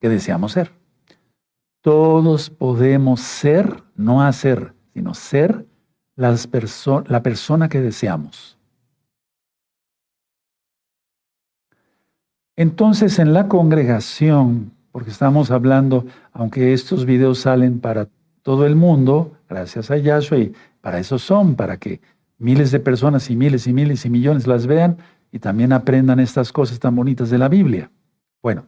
que 0.00 0.08
deseamos 0.08 0.52
ser. 0.52 0.72
Todos 1.80 2.50
podemos 2.50 3.20
ser, 3.20 3.82
no 3.94 4.22
hacer, 4.22 4.74
sino 4.92 5.14
ser 5.14 5.66
las 6.16 6.48
la 7.08 7.22
persona 7.22 7.68
que 7.68 7.80
deseamos. 7.80 8.56
Entonces 12.56 13.18
en 13.18 13.34
la 13.34 13.48
congregación, 13.48 14.72
porque 14.90 15.10
estamos 15.10 15.50
hablando, 15.50 16.06
aunque 16.32 16.72
estos 16.72 17.04
videos 17.04 17.40
salen 17.40 17.80
para 17.80 18.08
todo 18.42 18.64
el 18.64 18.76
mundo, 18.76 19.36
gracias 19.48 19.90
a 19.90 19.98
Yahshua, 19.98 20.38
y 20.38 20.54
para 20.80 20.98
eso 20.98 21.18
son, 21.18 21.54
para 21.54 21.76
que 21.76 22.00
miles 22.38 22.70
de 22.70 22.80
personas 22.80 23.30
y 23.30 23.36
miles 23.36 23.66
y 23.66 23.72
miles 23.72 24.04
y 24.04 24.10
millones 24.10 24.46
las 24.46 24.66
vean 24.66 24.98
y 25.32 25.38
también 25.38 25.72
aprendan 25.72 26.20
estas 26.20 26.52
cosas 26.52 26.78
tan 26.78 26.94
bonitas 26.94 27.30
de 27.30 27.38
la 27.38 27.48
Biblia. 27.48 27.90
Bueno, 28.42 28.66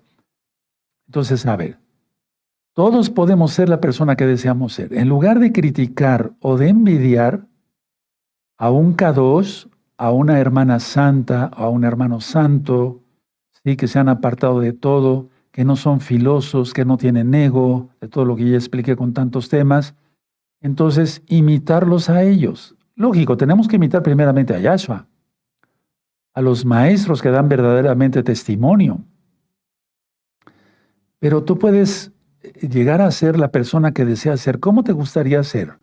entonces, 1.07 1.47
a 1.47 1.57
ver, 1.57 1.79
todos 2.75 3.11
podemos 3.11 3.53
ser 3.53 3.69
la 3.69 3.81
persona 3.81 4.17
que 4.17 4.27
deseamos 4.27 4.73
ser. 4.73 4.93
En 4.95 5.09
lugar 5.09 5.41
de 5.41 5.53
criticar 5.53 6.33
o 6.41 6.57
de 6.57 6.69
envidiar 6.69 7.47
a 8.57 8.71
un 8.71 8.93
Kadosh, 8.95 9.67
a 9.97 10.13
una 10.13 10.39
hermana 10.39 10.79
santa, 10.79 11.45
a 11.47 11.69
un 11.69 11.85
hermano 11.85 12.21
santo, 12.21 13.03
¿sí? 13.65 13.77
que 13.77 13.89
se 13.89 13.99
han 13.99 14.09
apartado 14.09 14.61
de 14.61 14.73
todo, 14.73 15.29
que 15.51 15.65
no 15.65 15.75
son 15.75 16.01
filosos, 16.01 16.73
que 16.73 16.85
no 16.85 16.99
tienen 16.99 17.35
ego, 17.35 17.89
de 18.01 18.09
todo 18.09 18.25
lo 18.25 18.37
que 18.37 18.49
ya 18.49 18.57
expliqué 18.57 18.95
con 18.95 19.13
tantos 19.13 19.49
temas, 19.49 19.95
entonces 20.61 21.23
imitarlos 21.27 22.09
a 22.11 22.23
ellos, 22.23 22.77
Lógico, 22.99 23.37
tenemos 23.37 23.69
que 23.69 23.77
imitar 23.77 24.03
primeramente 24.03 24.53
a 24.57 24.59
Yahshua, 24.59 25.07
a 26.35 26.43
los 26.43 26.65
maestros 26.65 27.23
que 27.23 27.31
dan 27.31 27.49
verdaderamente 27.49 28.25
testimonio. 28.25 28.99
Pero 31.21 31.45
tú 31.45 31.61
puedes 31.61 32.11
eh, 32.43 32.67
llegar 32.67 33.01
a 33.01 33.13
ser 33.13 33.39
la 33.39 33.53
persona 33.53 33.93
que 33.93 34.05
deseas 34.05 34.41
ser. 34.41 34.59
¿Cómo 34.59 34.83
te 34.83 34.91
gustaría 34.91 35.41
ser? 35.45 35.79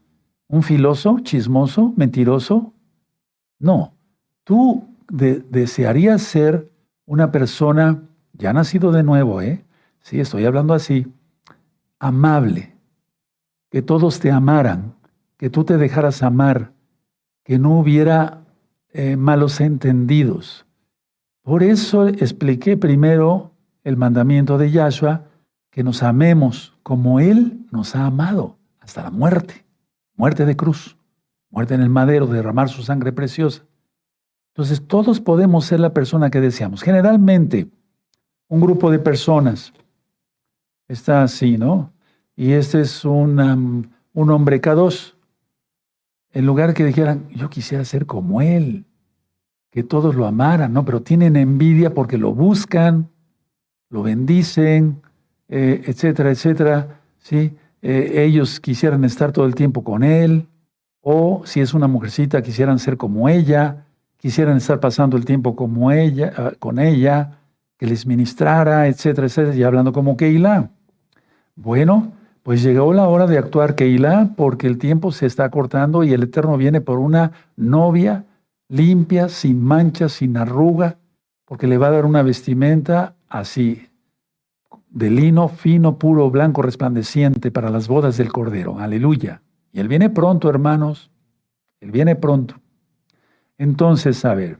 ¿Un 0.49 0.62
filoso, 0.62 1.19
chismoso, 1.21 1.93
mentiroso? 1.95 2.73
No, 3.60 3.93
tú 4.43 4.86
desearías 5.08 6.21
ser 6.21 6.69
una 7.06 7.32
persona 7.32 8.04
ya 8.34 8.51
nacido 8.51 8.91
de 8.91 9.04
nuevo, 9.04 9.41
¿eh? 9.41 9.63
Sí, 10.01 10.19
estoy 10.19 10.43
hablando 10.43 10.73
así, 10.73 11.08
amable, 11.97 12.75
que 13.71 13.82
todos 13.82 14.19
te 14.19 14.32
amaran, 14.32 14.95
que 15.38 15.49
tú 15.49 15.63
te 15.63 15.78
dejaras 15.78 16.21
amar, 16.21 16.74
que 17.45 17.60
no 17.60 17.79
hubiera 17.79 18.43
eh, 18.91 19.15
malos 19.15 19.62
entendidos. 19.62 20.65
Por 21.43 21.63
eso 21.63 22.08
expliqué 22.08 22.75
primero 22.75 23.51
el 23.84 23.97
mandamiento 23.97 24.58
de 24.58 24.71
Yahshua, 24.71 25.25
que 25.69 25.84
nos 25.84 26.01
amemos 26.01 26.73
como 26.81 27.19
Él 27.19 27.65
nos 27.71 27.95
ha 27.95 28.08
amado 28.08 28.58
hasta 28.79 29.03
la 29.03 29.12
muerte, 29.12 29.63
muerte 30.15 30.45
de 30.45 30.55
cruz, 30.55 30.97
muerte 31.51 31.75
en 31.75 31.81
el 31.81 31.89
madero, 31.89 32.25
derramar 32.25 32.69
su 32.69 32.81
sangre 32.81 33.12
preciosa. 33.13 33.63
Entonces 34.53 34.81
todos 34.88 35.19
podemos 35.21 35.65
ser 35.65 35.79
la 35.79 35.93
persona 35.93 36.31
que 36.31 36.41
deseamos. 36.41 36.81
Generalmente, 36.81 37.67
un 38.47 38.62
grupo 38.62 38.89
de 38.89 38.99
personas 38.99 39.71
está 40.88 41.21
así, 41.21 41.58
¿no? 41.58 41.91
Y 42.36 42.53
este 42.53 42.81
es 42.81 43.05
un, 43.05 43.91
un 44.13 44.29
hombre 44.31 44.62
K2, 44.62 45.14
en 46.36 46.45
lugar 46.45 46.74
que 46.74 46.84
dijeran, 46.84 47.30
yo 47.34 47.50
quisiera 47.50 47.86
ser 47.86 48.06
como 48.06 48.41
él, 48.41 48.86
que 49.71 49.84
todos 49.84 50.15
lo 50.15 50.28
amaran, 50.28 50.74
¿no? 50.74 50.84
Pero 50.84 51.02
tienen 51.02 51.38
envidia 51.38 51.93
porque 51.93 52.17
lo 52.17 52.34
buscan, 52.34 53.10
lo 53.89 54.04
bendicen, 54.04 55.02
eh, 55.48 55.82
etcétera, 55.86 56.32
etcétera, 56.32 57.00
¿sí? 57.19 57.54
Eh, 57.82 58.26
ellos 58.26 58.60
quisieran 58.60 59.06
estar 59.06 59.32
todo 59.32 59.45
el 59.45 59.56
tiempo 59.56 59.86
con 59.86 60.04
él, 60.04 60.50
o 61.00 61.43
si 61.45 61.62
es 61.62 61.74
una 61.74 61.88
mujercita, 61.88 62.41
quisieran 62.41 62.80
ser 62.80 62.98
como 62.98 63.30
ella, 63.30 63.86
quisieran 64.17 64.58
estar 64.58 64.82
pasando 64.82 65.15
el 65.15 65.24
tiempo 65.24 65.56
como 65.56 65.89
ella, 65.93 66.34
ah, 66.36 66.52
con 66.60 66.80
ella, 66.80 67.39
que 67.78 67.86
les 67.86 68.06
ministrara, 68.06 68.88
etcétera, 68.88 69.28
etcétera, 69.28 69.56
y 69.56 69.63
hablando 69.63 69.93
como 69.93 70.17
Keilah. 70.17 70.69
Bueno, 71.56 72.12
pues 72.45 72.62
llegó 72.62 72.93
la 72.93 73.08
hora 73.08 73.25
de 73.25 73.39
actuar, 73.39 73.73
Keila, 73.73 74.36
porque 74.38 74.67
el 74.67 74.77
tiempo 74.77 75.12
se 75.12 75.25
está 75.25 75.49
cortando 75.49 76.03
y 76.03 76.13
el 76.13 76.21
Eterno 76.21 76.58
viene 76.58 76.79
por 76.79 76.99
una 76.99 77.31
novia 77.55 78.25
limpia, 78.69 79.29
sin 79.29 79.63
mancha, 79.63 80.10
sin 80.10 80.38
arruga, 80.38 80.99
porque 81.45 81.65
le 81.65 81.79
va 81.79 81.88
a 81.88 81.91
dar 81.91 82.05
una 82.05 82.21
vestimenta 82.21 83.15
así, 83.27 83.89
de 84.91 85.10
lino 85.10 85.47
fino, 85.47 85.97
puro, 85.97 86.29
blanco, 86.29 86.62
resplandeciente 86.62 87.49
para 87.49 87.71
las 87.71 87.88
bodas 87.88 88.15
del 88.17 88.31
Cordero. 88.31 88.77
Aleluya. 88.77 89.41
Y 89.71 89.79
Él 89.79 89.88
viene 89.88 90.12
pronto, 90.12 90.47
hermanos. 90.47 91.10
Él 91.79 91.89
viene 91.89 92.15
pronto. 92.15 92.62
Entonces, 93.58 94.23
a 94.23 94.36
ver, 94.36 94.60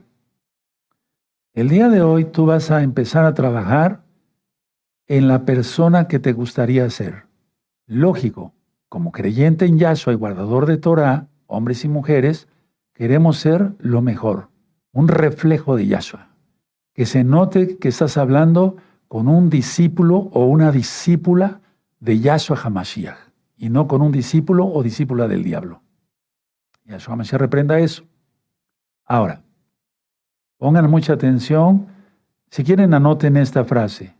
el 1.52 1.68
día 1.68 1.88
de 1.88 2.02
hoy 2.02 2.24
tú 2.24 2.46
vas 2.46 2.72
a 2.72 2.82
empezar 2.82 3.24
a 3.26 3.34
trabajar 3.34 4.02
en 5.06 5.28
la 5.28 5.44
persona 5.44 6.08
que 6.08 6.18
te 6.18 6.32
gustaría 6.32 6.90
ser. 6.90 7.25
Lógico, 7.86 8.52
como 8.88 9.12
creyente 9.12 9.64
en 9.64 9.78
Yahshua 9.78 10.12
y 10.12 10.16
guardador 10.16 10.66
de 10.66 10.76
Torah, 10.76 11.28
hombres 11.46 11.84
y 11.84 11.88
mujeres, 11.88 12.48
queremos 12.92 13.38
ser 13.38 13.74
lo 13.78 14.02
mejor, 14.02 14.48
un 14.92 15.06
reflejo 15.06 15.76
de 15.76 15.86
Yahshua. 15.86 16.28
Que 16.92 17.06
se 17.06 17.22
note 17.22 17.78
que 17.78 17.88
estás 17.88 18.16
hablando 18.16 18.76
con 19.06 19.28
un 19.28 19.50
discípulo 19.50 20.16
o 20.32 20.46
una 20.46 20.72
discípula 20.72 21.60
de 22.00 22.18
Yahshua 22.18 22.58
Hamashiach 22.60 23.18
y 23.56 23.70
no 23.70 23.86
con 23.86 24.02
un 24.02 24.10
discípulo 24.10 24.66
o 24.66 24.82
discípula 24.82 25.28
del 25.28 25.44
diablo. 25.44 25.82
Yahshua 26.86 27.14
Hamashiach 27.14 27.40
reprenda 27.40 27.78
eso. 27.78 28.02
Ahora, 29.04 29.42
pongan 30.56 30.90
mucha 30.90 31.12
atención. 31.12 31.86
Si 32.50 32.64
quieren, 32.64 32.94
anoten 32.94 33.36
esta 33.36 33.64
frase. 33.64 34.15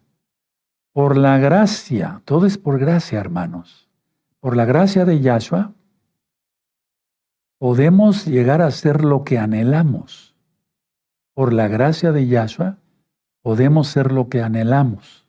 Por 0.96 1.18
la 1.18 1.36
gracia, 1.36 2.22
todo 2.24 2.46
es 2.46 2.56
por 2.56 2.78
gracia, 2.78 3.20
hermanos. 3.20 3.86
Por 4.40 4.56
la 4.56 4.64
gracia 4.64 5.04
de 5.04 5.20
Yahshua, 5.20 5.74
podemos 7.58 8.24
llegar 8.24 8.62
a 8.62 8.70
ser 8.70 9.04
lo 9.04 9.22
que 9.22 9.38
anhelamos. 9.38 10.34
Por 11.34 11.52
la 11.52 11.68
gracia 11.68 12.12
de 12.12 12.26
Yahshua, 12.26 12.78
podemos 13.42 13.88
ser 13.88 14.10
lo 14.10 14.30
que 14.30 14.40
anhelamos. 14.40 15.26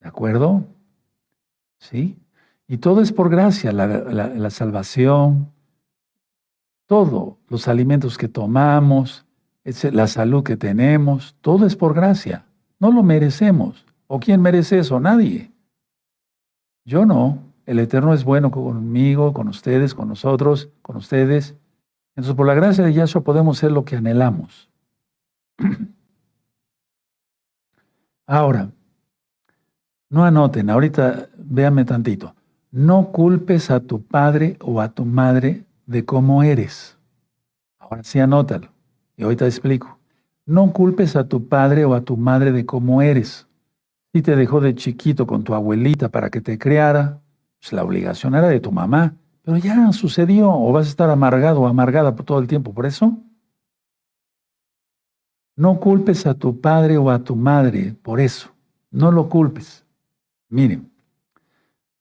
acuerdo? 0.00 0.62
¿Sí? 1.80 2.20
Y 2.68 2.78
todo 2.78 3.00
es 3.00 3.10
por 3.10 3.30
gracia, 3.30 3.72
la, 3.72 4.50
salvación, 4.50 5.50
todo, 6.86 7.38
los 7.48 7.66
alimentos 7.66 8.16
que 8.16 8.28
tomamos, 8.28 9.26
la 9.90 10.06
salud 10.06 10.44
que 10.44 10.56
tenemos, 10.56 11.34
todo 11.40 11.66
es 11.66 11.74
por 11.74 11.94
gracia. 11.94 12.46
No 12.82 12.90
lo 12.90 13.04
merecemos. 13.04 13.86
¿O 14.08 14.18
quién 14.18 14.42
merece 14.42 14.80
eso? 14.80 14.98
Nadie. 14.98 15.52
Yo 16.84 17.06
no. 17.06 17.38
El 17.64 17.78
Eterno 17.78 18.12
es 18.12 18.24
bueno 18.24 18.50
conmigo, 18.50 19.32
con 19.32 19.46
ustedes, 19.46 19.94
con 19.94 20.08
nosotros, 20.08 20.68
con 20.82 20.96
ustedes. 20.96 21.54
Entonces, 22.16 22.34
por 22.34 22.44
la 22.44 22.54
gracia 22.54 22.82
de 22.82 22.92
Yahshua 22.92 23.22
podemos 23.22 23.58
ser 23.58 23.70
lo 23.70 23.84
que 23.84 23.94
anhelamos. 23.94 24.68
Ahora, 28.26 28.72
no 30.10 30.24
anoten, 30.24 30.68
ahorita 30.68 31.28
véanme 31.38 31.84
tantito. 31.84 32.34
No 32.72 33.12
culpes 33.12 33.70
a 33.70 33.78
tu 33.78 34.02
padre 34.02 34.56
o 34.60 34.80
a 34.80 34.88
tu 34.88 35.04
madre 35.04 35.64
de 35.86 36.04
cómo 36.04 36.42
eres. 36.42 36.98
Ahora 37.78 38.02
sí 38.02 38.18
anótalo. 38.18 38.70
Y 39.16 39.22
ahorita 39.22 39.46
explico. 39.46 40.01
No 40.46 40.72
culpes 40.72 41.16
a 41.16 41.28
tu 41.28 41.48
padre 41.48 41.84
o 41.84 41.94
a 41.94 42.00
tu 42.00 42.16
madre 42.16 42.52
de 42.52 42.66
cómo 42.66 43.02
eres. 43.02 43.46
Si 44.12 44.22
te 44.22 44.36
dejó 44.36 44.60
de 44.60 44.74
chiquito 44.74 45.26
con 45.26 45.44
tu 45.44 45.54
abuelita 45.54 46.08
para 46.08 46.30
que 46.30 46.40
te 46.40 46.58
criara, 46.58 47.20
pues 47.60 47.72
la 47.72 47.84
obligación 47.84 48.34
era 48.34 48.48
de 48.48 48.60
tu 48.60 48.72
mamá. 48.72 49.14
Pero 49.42 49.56
ya 49.56 49.92
sucedió, 49.92 50.52
o 50.52 50.72
vas 50.72 50.86
a 50.86 50.90
estar 50.90 51.10
amargado 51.10 51.62
o 51.62 51.66
amargada 51.66 52.14
por 52.14 52.24
todo 52.24 52.38
el 52.38 52.46
tiempo. 52.46 52.74
Por 52.74 52.86
eso, 52.86 53.16
no 55.56 55.80
culpes 55.80 56.26
a 56.26 56.34
tu 56.34 56.60
padre 56.60 56.96
o 56.98 57.10
a 57.10 57.20
tu 57.20 57.36
madre 57.36 57.94
por 58.02 58.20
eso. 58.20 58.50
No 58.90 59.10
lo 59.10 59.28
culpes. 59.28 59.84
Miren, 60.48 60.90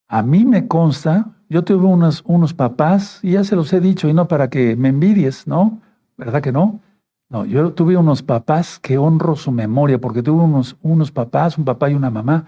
a 0.07 0.21
mí 0.23 0.45
me 0.45 0.67
consta, 0.67 1.31
yo 1.47 1.63
tuve 1.63 1.85
unos, 1.85 2.23
unos 2.25 2.53
papás, 2.53 3.19
y 3.23 3.31
ya 3.31 3.43
se 3.43 3.55
los 3.55 3.71
he 3.71 3.79
dicho, 3.79 4.09
y 4.09 4.13
no 4.13 4.27
para 4.27 4.49
que 4.49 4.75
me 4.75 4.89
envidies, 4.89 5.47
¿no? 5.47 5.79
¿Verdad 6.17 6.41
que 6.41 6.51
no? 6.51 6.81
No, 7.31 7.45
yo 7.45 7.71
tuve 7.71 7.95
unos 7.95 8.21
papás 8.21 8.77
que 8.77 8.97
honro 8.97 9.37
su 9.37 9.53
memoria, 9.53 9.97
porque 10.01 10.21
tuve 10.21 10.43
unos, 10.43 10.75
unos 10.81 11.13
papás, 11.13 11.57
un 11.57 11.63
papá 11.63 11.89
y 11.89 11.93
una 11.93 12.09
mamá, 12.09 12.45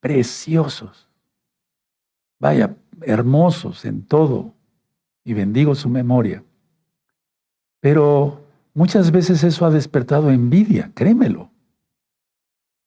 preciosos. 0.00 1.08
Vaya, 2.40 2.74
hermosos 3.02 3.84
en 3.84 4.04
todo, 4.04 4.52
y 5.22 5.34
bendigo 5.34 5.72
su 5.76 5.88
memoria. 5.88 6.42
Pero 7.78 8.42
muchas 8.74 9.12
veces 9.12 9.44
eso 9.44 9.64
ha 9.64 9.70
despertado 9.70 10.32
envidia, 10.32 10.90
créemelo. 10.94 11.52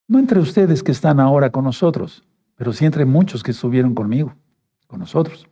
No 0.09 0.19
entre 0.19 0.41
ustedes 0.41 0.83
que 0.83 0.91
están 0.91 1.21
ahora 1.21 1.49
con 1.49 1.63
nosotros, 1.63 2.25
pero 2.55 2.73
sí 2.73 2.83
entre 2.83 3.05
muchos 3.05 3.41
que 3.41 3.51
estuvieron 3.51 3.95
conmigo, 3.95 4.35
con 4.85 4.99
nosotros. 4.99 5.47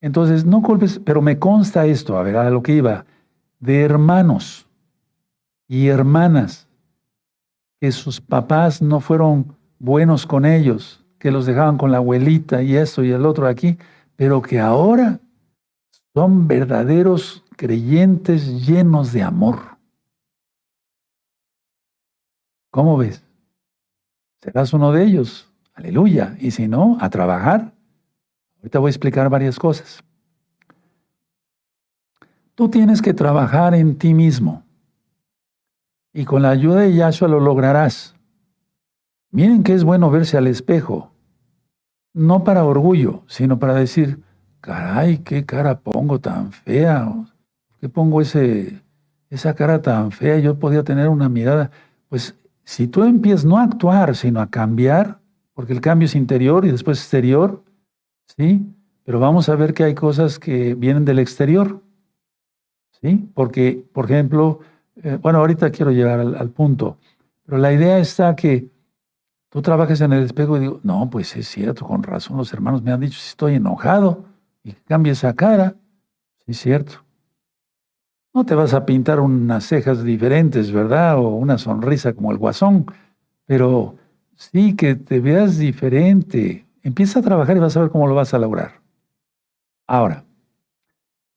Entonces, 0.00 0.46
no 0.46 0.62
culpes, 0.62 0.98
pero 1.04 1.20
me 1.20 1.38
consta 1.38 1.84
esto, 1.84 2.16
a 2.16 2.22
ver, 2.22 2.38
a 2.38 2.48
lo 2.48 2.62
que 2.62 2.72
iba, 2.72 3.04
de 3.58 3.82
hermanos 3.82 4.66
y 5.70 5.86
hermanas, 5.86 6.66
que 7.80 7.92
sus 7.92 8.20
papás 8.20 8.82
no 8.82 8.98
fueron 8.98 9.56
buenos 9.78 10.26
con 10.26 10.44
ellos, 10.44 11.04
que 11.20 11.30
los 11.30 11.46
dejaban 11.46 11.78
con 11.78 11.92
la 11.92 11.98
abuelita 11.98 12.60
y 12.60 12.74
esto 12.74 13.04
y 13.04 13.12
el 13.12 13.24
otro 13.24 13.46
aquí, 13.46 13.78
pero 14.16 14.42
que 14.42 14.58
ahora 14.58 15.20
son 16.12 16.48
verdaderos 16.48 17.44
creyentes 17.56 18.66
llenos 18.66 19.12
de 19.12 19.22
amor. 19.22 19.60
¿Cómo 22.72 22.96
ves? 22.96 23.22
¿Serás 24.42 24.72
uno 24.72 24.90
de 24.90 25.04
ellos? 25.04 25.52
Aleluya. 25.74 26.36
Y 26.40 26.50
si 26.50 26.66
no, 26.66 26.98
a 27.00 27.08
trabajar. 27.10 27.72
Ahorita 28.56 28.80
voy 28.80 28.88
a 28.88 28.90
explicar 28.90 29.30
varias 29.30 29.56
cosas. 29.56 30.02
Tú 32.56 32.68
tienes 32.68 33.00
que 33.00 33.14
trabajar 33.14 33.72
en 33.76 33.96
ti 33.96 34.14
mismo. 34.14 34.64
Y 36.12 36.24
con 36.24 36.42
la 36.42 36.50
ayuda 36.50 36.80
de 36.80 36.94
Yahshua 36.94 37.28
lo 37.28 37.40
lograrás. 37.40 38.14
Miren 39.30 39.62
que 39.62 39.74
es 39.74 39.84
bueno 39.84 40.10
verse 40.10 40.36
al 40.36 40.46
espejo. 40.46 41.12
No 42.12 42.42
para 42.42 42.64
orgullo, 42.64 43.22
sino 43.28 43.58
para 43.58 43.74
decir, 43.74 44.18
caray, 44.60 45.18
qué 45.18 45.44
cara 45.44 45.78
pongo 45.78 46.18
tan 46.18 46.50
fea. 46.50 47.12
¿Qué 47.80 47.88
pongo 47.88 48.20
ese, 48.20 48.82
esa 49.30 49.54
cara 49.54 49.80
tan 49.80 50.10
fea? 50.10 50.38
Yo 50.38 50.58
podía 50.58 50.82
tener 50.82 51.08
una 51.08 51.28
mirada. 51.28 51.70
Pues 52.08 52.34
si 52.64 52.88
tú 52.88 53.04
empiezas 53.04 53.44
no 53.44 53.58
a 53.58 53.62
actuar, 53.62 54.16
sino 54.16 54.40
a 54.40 54.50
cambiar, 54.50 55.20
porque 55.54 55.72
el 55.72 55.80
cambio 55.80 56.06
es 56.06 56.14
interior 56.14 56.64
y 56.64 56.70
después 56.70 56.98
exterior, 56.98 57.62
¿sí? 58.36 58.66
Pero 59.04 59.20
vamos 59.20 59.48
a 59.48 59.56
ver 59.56 59.74
que 59.74 59.84
hay 59.84 59.94
cosas 59.94 60.38
que 60.38 60.74
vienen 60.74 61.04
del 61.04 61.18
exterior, 61.18 61.82
¿sí? 63.00 63.30
Porque, 63.34 63.84
por 63.92 64.04
ejemplo, 64.06 64.60
eh, 65.02 65.18
bueno, 65.20 65.38
ahorita 65.38 65.70
quiero 65.70 65.90
llegar 65.90 66.20
al, 66.20 66.50
punto, 66.50 66.98
pero 67.44 67.58
la 67.58 67.72
idea 67.72 67.98
está 67.98 68.34
que 68.36 68.70
tú 69.48 69.62
trabajes 69.62 70.00
en 70.00 70.12
el 70.12 70.24
espejo 70.24 70.56
y 70.56 70.60
digo, 70.60 70.80
no, 70.82 71.08
pues 71.10 71.36
es 71.36 71.48
cierto, 71.48 71.86
con 71.86 72.02
razón, 72.02 72.36
los 72.36 72.52
hermanos 72.52 72.82
me 72.82 72.92
han 72.92 73.00
dicho 73.00 73.18
si 73.18 73.28
estoy 73.30 73.54
enojado 73.54 74.24
y 74.62 74.72
que 74.72 74.82
cambie 74.82 75.12
esa 75.12 75.34
cara, 75.34 75.74
sí 76.44 76.52
es 76.52 76.58
cierto. 76.58 77.04
No 78.32 78.46
te 78.46 78.54
vas 78.54 78.74
a 78.74 78.86
pintar 78.86 79.18
unas 79.18 79.64
cejas 79.64 80.04
diferentes, 80.04 80.70
¿verdad? 80.70 81.18
O 81.18 81.30
una 81.30 81.58
sonrisa 81.58 82.12
como 82.12 82.30
el 82.30 82.38
guasón, 82.38 82.86
pero 83.44 83.96
Sí, 84.40 84.74
que 84.74 84.94
te 84.94 85.20
veas 85.20 85.58
diferente. 85.58 86.66
Empieza 86.82 87.20
a 87.20 87.22
trabajar 87.22 87.58
y 87.58 87.60
vas 87.60 87.76
a 87.76 87.80
ver 87.82 87.90
cómo 87.90 88.06
lo 88.06 88.14
vas 88.14 88.32
a 88.32 88.38
lograr. 88.38 88.80
Ahora, 89.86 90.24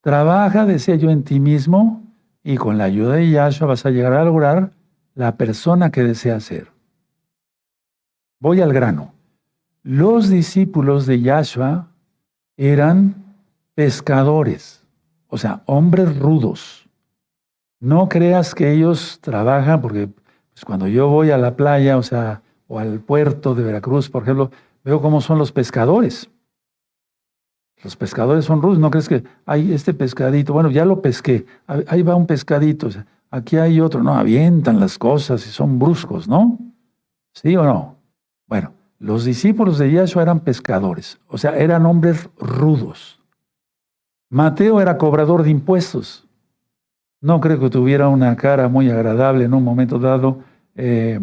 trabaja, 0.00 0.64
decía 0.64 0.96
yo, 0.96 1.10
en 1.10 1.22
ti 1.22 1.38
mismo 1.38 2.02
y 2.44 2.56
con 2.56 2.76
la 2.76 2.84
ayuda 2.84 3.14
de 3.14 3.30
Yahshua 3.30 3.66
vas 3.66 3.86
a 3.86 3.90
llegar 3.90 4.12
a 4.12 4.24
lograr 4.24 4.70
la 5.14 5.36
persona 5.36 5.90
que 5.90 6.04
deseas 6.04 6.44
ser. 6.44 6.68
Voy 8.38 8.60
al 8.60 8.72
grano. 8.72 9.14
Los 9.82 10.28
discípulos 10.28 11.06
de 11.06 11.22
Yahshua 11.22 11.88
eran 12.56 13.14
pescadores, 13.74 14.84
o 15.28 15.38
sea, 15.38 15.62
hombres 15.64 16.18
rudos. 16.18 16.88
No 17.80 18.08
creas 18.08 18.54
que 18.54 18.72
ellos 18.72 19.18
trabajan 19.20 19.80
porque 19.80 20.08
pues, 20.52 20.64
cuando 20.64 20.86
yo 20.86 21.08
voy 21.08 21.30
a 21.30 21.38
la 21.38 21.56
playa, 21.56 21.96
o 21.96 22.02
sea, 22.02 22.42
o 22.68 22.78
al 22.78 23.00
puerto 23.00 23.54
de 23.54 23.64
Veracruz, 23.64 24.10
por 24.10 24.22
ejemplo, 24.22 24.50
veo 24.84 25.00
cómo 25.00 25.20
son 25.20 25.38
los 25.38 25.50
pescadores. 25.50 26.30
Los 27.84 27.96
pescadores 27.96 28.46
son 28.46 28.62
rudos, 28.62 28.78
¿no 28.78 28.90
crees 28.90 29.08
que 29.08 29.22
hay 29.44 29.72
este 29.72 29.92
pescadito? 29.92 30.54
Bueno, 30.54 30.70
ya 30.70 30.86
lo 30.86 31.02
pesqué, 31.02 31.44
ahí 31.66 32.00
va 32.02 32.14
un 32.16 32.26
pescadito, 32.26 32.88
aquí 33.30 33.58
hay 33.58 33.78
otro, 33.78 34.02
no, 34.02 34.14
avientan 34.14 34.80
las 34.80 34.96
cosas 34.96 35.46
y 35.46 35.50
son 35.50 35.78
bruscos, 35.78 36.26
¿no? 36.26 36.58
¿Sí 37.34 37.54
o 37.56 37.62
no? 37.62 37.96
Bueno, 38.46 38.72
los 38.98 39.26
discípulos 39.26 39.76
de 39.78 39.92
Yahshua 39.92 40.22
eran 40.22 40.40
pescadores, 40.40 41.20
o 41.28 41.36
sea, 41.36 41.58
eran 41.58 41.84
hombres 41.84 42.30
rudos. 42.38 43.20
Mateo 44.30 44.80
era 44.80 44.96
cobrador 44.96 45.42
de 45.42 45.50
impuestos. 45.50 46.26
No 47.20 47.38
creo 47.40 47.60
que 47.60 47.70
tuviera 47.70 48.08
una 48.08 48.34
cara 48.34 48.68
muy 48.68 48.90
agradable 48.90 49.44
en 49.44 49.54
un 49.54 49.62
momento 49.62 49.98
dado. 49.98 50.38
Eh, 50.74 51.20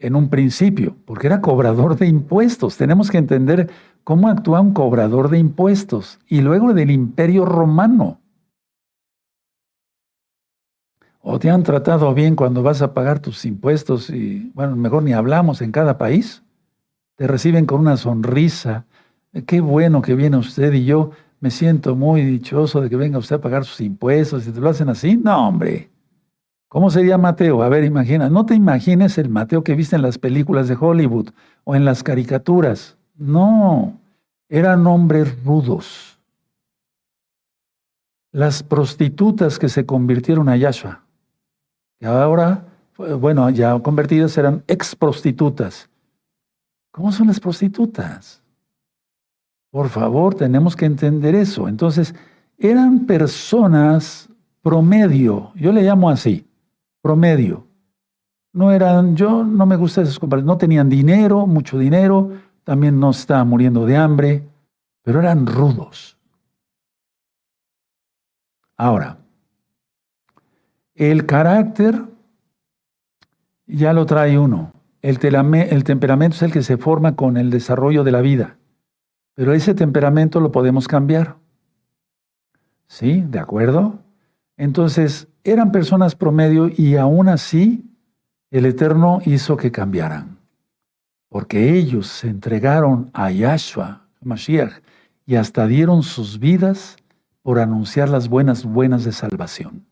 en 0.00 0.16
un 0.16 0.30
principio, 0.30 0.96
porque 1.04 1.26
era 1.26 1.40
cobrador 1.40 1.96
de 1.96 2.06
impuestos. 2.06 2.76
Tenemos 2.76 3.10
que 3.10 3.18
entender 3.18 3.70
cómo 4.04 4.28
actúa 4.28 4.60
un 4.60 4.72
cobrador 4.72 5.30
de 5.30 5.38
impuestos 5.38 6.18
y 6.28 6.40
luego 6.40 6.74
del 6.74 6.90
imperio 6.90 7.44
romano. 7.44 8.20
¿O 11.22 11.38
te 11.38 11.50
han 11.50 11.62
tratado 11.62 12.14
bien 12.14 12.34
cuando 12.34 12.62
vas 12.62 12.80
a 12.80 12.94
pagar 12.94 13.20
tus 13.20 13.44
impuestos 13.44 14.08
y, 14.10 14.50
bueno, 14.54 14.74
mejor 14.74 15.02
ni 15.02 15.12
hablamos 15.12 15.60
en 15.60 15.70
cada 15.70 15.98
país? 15.98 16.42
Te 17.16 17.26
reciben 17.26 17.66
con 17.66 17.80
una 17.80 17.98
sonrisa. 17.98 18.86
Qué 19.46 19.60
bueno 19.60 20.00
que 20.00 20.14
viene 20.14 20.38
usted 20.38 20.72
y 20.72 20.86
yo 20.86 21.10
me 21.40 21.50
siento 21.50 21.94
muy 21.94 22.22
dichoso 22.22 22.80
de 22.80 22.88
que 22.88 22.96
venga 22.96 23.18
usted 23.18 23.36
a 23.36 23.40
pagar 23.40 23.64
sus 23.64 23.80
impuestos. 23.82 24.46
y 24.46 24.52
te 24.52 24.60
lo 24.60 24.70
hacen 24.70 24.88
así, 24.88 25.16
no, 25.16 25.48
hombre. 25.48 25.90
¿Cómo 26.68 26.88
sería 26.88 27.18
Mateo? 27.18 27.62
A 27.62 27.68
ver, 27.68 27.84
imagina, 27.84 28.30
no 28.30 28.46
te 28.46 28.54
imagines 28.54 29.18
el 29.18 29.28
Mateo 29.28 29.64
que 29.64 29.74
viste 29.74 29.96
en 29.96 30.02
las 30.02 30.18
películas 30.18 30.68
de 30.68 30.76
Hollywood 30.78 31.30
o 31.64 31.74
en 31.74 31.84
las 31.84 32.02
caricaturas. 32.02 32.96
No, 33.20 34.00
eran 34.48 34.86
hombres 34.86 35.44
rudos. 35.44 36.18
Las 38.32 38.62
prostitutas 38.62 39.58
que 39.58 39.68
se 39.68 39.84
convirtieron 39.84 40.48
a 40.48 40.56
Yahshua, 40.56 41.02
que 41.98 42.06
ahora, 42.06 42.64
bueno, 42.96 43.50
ya 43.50 43.78
convertidas 43.80 44.38
eran 44.38 44.64
ex 44.66 44.96
prostitutas. 44.96 45.90
¿Cómo 46.92 47.12
son 47.12 47.26
las 47.26 47.38
prostitutas? 47.38 48.42
Por 49.70 49.90
favor, 49.90 50.34
tenemos 50.34 50.74
que 50.74 50.86
entender 50.86 51.34
eso. 51.34 51.68
Entonces, 51.68 52.14
eran 52.56 53.04
personas 53.04 54.30
promedio, 54.62 55.52
yo 55.56 55.72
le 55.72 55.82
llamo 55.82 56.08
así, 56.08 56.46
promedio. 57.02 57.66
no 58.52 58.72
eran, 58.72 59.14
yo 59.14 59.44
no 59.44 59.66
me 59.66 59.76
gusta 59.76 60.00
esas 60.00 60.18
comparaciones, 60.18 60.54
no 60.54 60.58
tenían 60.58 60.88
dinero, 60.88 61.46
mucho 61.46 61.78
dinero, 61.78 62.30
también 62.64 63.00
no 63.00 63.10
estaban 63.10 63.48
muriendo 63.48 63.86
de 63.86 63.96
hambre, 63.96 64.48
pero 65.02 65.20
eran 65.20 65.46
rudos. 65.46 66.16
Ahora, 68.76 69.18
el 70.94 71.26
carácter 71.26 72.02
ya 73.66 73.92
lo 73.92 74.06
trae 74.06 74.38
uno. 74.38 74.72
El, 75.02 75.18
el, 75.24 75.84
temperamento 75.84 76.36
es 76.36 76.42
el 76.42 76.52
que 76.52 76.62
se 76.62 76.76
forma 76.76 77.16
con 77.16 77.36
el 77.36 77.50
desarrollo 77.50 78.04
de 78.04 78.12
la 78.12 78.20
vida, 78.20 78.58
pero 79.34 79.54
ese 79.54 79.74
temperamento 79.74 80.40
lo 80.40 80.52
podemos 80.52 80.88
cambiar. 80.88 81.36
¿Sí? 82.86 83.22
¿De 83.26 83.38
acuerdo? 83.38 84.00
Entonces, 84.56 85.28
eran 85.44 85.72
personas 85.72 86.14
promedio 86.14 86.68
y 86.68 86.96
aún 86.96 87.28
así 87.28 87.90
el 88.50 88.66
Eterno 88.66 89.20
hizo 89.24 89.56
que 89.56 89.70
cambiaran, 89.70 90.38
porque 91.30 91.78
ellos 91.78 92.08
se 92.08 92.28
entregaron 92.28 93.08
a 93.14 93.30
Yahshua, 93.30 94.02
Mashiach, 94.22 94.82
y 95.24 95.36
hasta 95.36 95.66
dieron 95.66 96.02
sus 96.02 96.38
vidas 96.38 96.96
por 97.42 97.60
anunciar 97.60 98.08
las 98.08 98.28
buenas 98.28 98.64
buenas 98.64 99.04
de 99.04 99.12
salvación. 99.12 99.86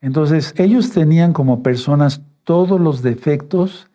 Entonces, 0.00 0.52
ellos 0.58 0.90
tenían 0.90 1.32
como 1.32 1.62
personas 1.62 2.20
todos 2.42 2.78
los 2.80 3.00
defectos 3.00 3.88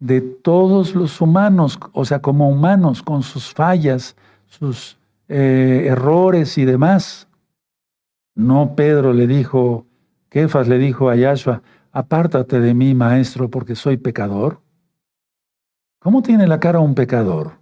de 0.00 0.20
todos 0.20 0.94
los 0.94 1.20
humanos, 1.20 1.78
o 1.92 2.04
sea, 2.04 2.18
como 2.20 2.50
humanos, 2.50 3.02
con 3.02 3.22
sus 3.22 3.54
fallas, 3.54 4.16
sus 4.46 4.98
eh, 5.28 5.86
errores 5.88 6.58
y 6.58 6.64
demás. 6.64 7.28
No 8.34 8.74
Pedro 8.74 9.12
le 9.12 9.28
dijo, 9.28 9.86
Kefas 10.28 10.66
le 10.66 10.78
dijo 10.78 11.08
a 11.08 11.14
Yahshua, 11.14 11.62
apártate 11.92 12.58
de 12.58 12.74
mí, 12.74 12.94
maestro, 12.94 13.48
porque 13.48 13.76
soy 13.76 13.96
pecador. 13.96 14.63
¿Cómo 16.04 16.20
tiene 16.20 16.46
la 16.46 16.60
cara 16.60 16.80
un 16.80 16.94
pecador? 16.94 17.52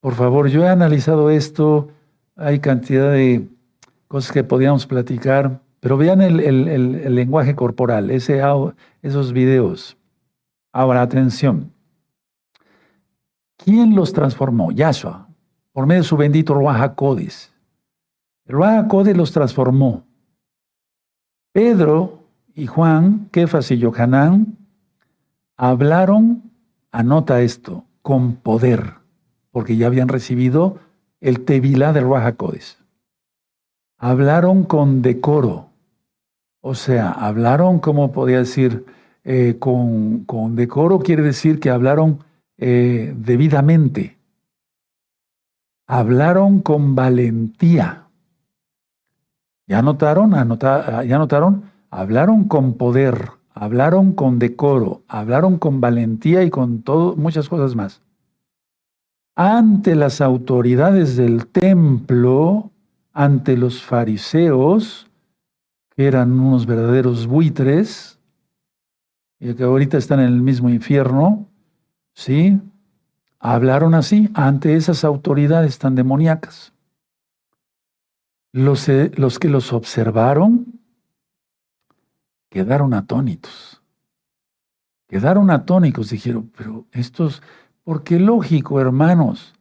Por 0.00 0.14
favor, 0.14 0.48
yo 0.48 0.64
he 0.64 0.68
analizado 0.70 1.28
esto, 1.28 1.90
hay 2.36 2.58
cantidad 2.58 3.12
de 3.12 3.50
cosas 4.08 4.32
que 4.32 4.42
podíamos 4.42 4.86
platicar, 4.86 5.60
pero 5.80 5.98
vean 5.98 6.22
el, 6.22 7.14
lenguaje 7.14 7.54
corporal, 7.54 8.10
esos 8.10 9.32
videos. 9.34 9.98
Ahora, 10.72 11.02
atención. 11.02 11.70
¿Quién 13.58 13.94
los 13.94 14.14
transformó? 14.14 14.72
Yahshua, 14.72 15.28
por 15.72 15.84
medio 15.84 16.00
de 16.00 16.08
su 16.08 16.16
bendito 16.16 16.54
Ruach. 16.54 16.94
El 18.46 18.54
Ruach 18.54 18.90
los 19.14 19.32
transformó. 19.32 20.06
Pedro 21.52 22.20
y 22.54 22.66
Juan, 22.66 23.28
Kefas 23.30 23.70
y 23.70 23.76
Yohanan 23.76 24.56
hablaron, 25.58 26.51
anota 26.92 27.40
esto, 27.40 27.84
con 28.02 28.36
poder, 28.36 28.94
porque 29.50 29.76
ya 29.76 29.88
habían 29.88 30.08
recibido 30.08 30.78
el 31.20 31.44
Tevilá 31.44 31.92
del 31.92 32.04
Ruach 32.04 32.36
Hablaron 33.98 34.64
con 34.64 35.02
decoro, 35.02 35.72
o 36.60 36.76
sea, 36.76 37.10
hablaron, 37.10 37.80
como 37.80 38.12
podía 38.12 38.38
decir, 38.38 38.86
eh, 39.24 39.56
con, 39.58 40.24
decoro 40.54 41.00
quiere 41.00 41.22
decir 41.22 41.58
que 41.58 41.70
hablaron 41.70 42.20
eh, 42.56 43.12
debidamente. 43.16 44.16
Hablaron 45.88 46.60
con 46.60 46.94
valentía. 46.94 48.06
¿Ya 49.66 49.82
notaron? 49.82 50.32
¿Ya 50.32 51.18
notaron? 51.18 51.64
Hablaron 51.90 52.44
con 52.44 52.74
poder, 52.74 53.30
hablaron 53.54 54.12
con 54.12 54.38
decoro, 54.38 55.02
hablaron 55.08 55.58
con 55.58 55.80
valentía 55.80 56.42
y 56.42 56.50
con 56.50 56.82
todo, 56.82 57.16
muchas 57.16 57.48
cosas 57.48 57.74
más. 57.74 58.02
Ante 59.34 59.94
las 59.94 60.20
autoridades 60.20 61.16
del 61.16 61.46
templo, 61.46 62.70
ante 63.12 63.56
los 63.56 63.82
fariseos, 63.82 65.08
que 65.96 66.06
eran 66.06 66.32
unos 66.32 66.66
verdaderos 66.66 67.26
buitres, 67.26 68.18
y 69.38 69.54
que 69.54 69.64
ahorita 69.64 69.98
están 69.98 70.20
en 70.20 70.26
el 70.26 70.40
mismo 70.40 70.68
infierno, 70.70 71.48
¿sí? 72.14 72.60
Hablaron 73.40 73.94
así 73.94 74.30
ante 74.34 74.76
esas 74.76 75.02
autoridades 75.04 75.78
tan 75.78 75.96
demoníacas. 75.96 76.72
Los, 78.52 78.88
eh, 78.88 79.10
los 79.16 79.38
que 79.38 79.48
los 79.48 79.72
observaron 79.72 80.71
quedaron 82.52 82.92
atónitos. 82.92 83.82
Quedaron 85.08 85.50
atónicos, 85.50 86.10
dijeron, 86.10 86.52
pero 86.56 86.84
estos, 86.92 87.42
porque 87.82 88.20
lógico, 88.20 88.78
hermanos, 88.78 89.54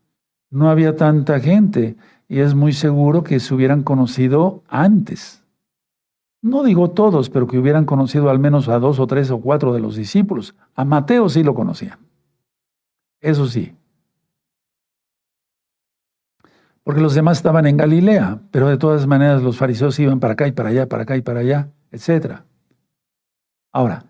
no 0.49 0.69
había 0.69 0.97
tanta 0.97 1.39
gente 1.39 1.95
y 2.27 2.39
es 2.39 2.53
muy 2.53 2.73
seguro 2.73 3.23
que 3.23 3.39
se 3.39 3.53
hubieran 3.53 3.83
conocido 3.83 4.63
antes. 4.67 5.41
No 6.41 6.63
digo 6.63 6.91
todos, 6.91 7.29
pero 7.29 7.47
que 7.47 7.57
hubieran 7.57 7.85
conocido 7.85 8.29
al 8.29 8.39
menos 8.39 8.67
a 8.67 8.77
dos 8.79 8.99
o 8.99 9.07
tres 9.07 9.31
o 9.31 9.39
cuatro 9.39 9.73
de 9.73 9.79
los 9.79 9.95
discípulos. 9.95 10.55
A 10.75 10.83
Mateo 10.83 11.29
sí 11.29 11.43
lo 11.43 11.53
conocían. 11.53 11.99
Eso 13.21 13.47
sí. 13.47 13.73
porque 16.83 17.01
los 17.01 17.13
demás 17.13 17.37
estaban 17.37 17.67
en 17.67 17.77
Galilea, 17.77 18.39
pero 18.51 18.67
de 18.67 18.77
todas 18.77 19.05
maneras 19.07 19.43
los 19.43 19.57
fariseos 19.57 19.99
iban 19.99 20.19
para 20.19 20.33
acá 20.33 20.47
y 20.47 20.51
para 20.51 20.69
allá, 20.69 20.89
para 20.89 21.03
acá 21.03 21.15
y 21.15 21.21
para 21.21 21.41
allá, 21.41 21.69
etc. 21.91 22.41
Ahora, 23.71 24.05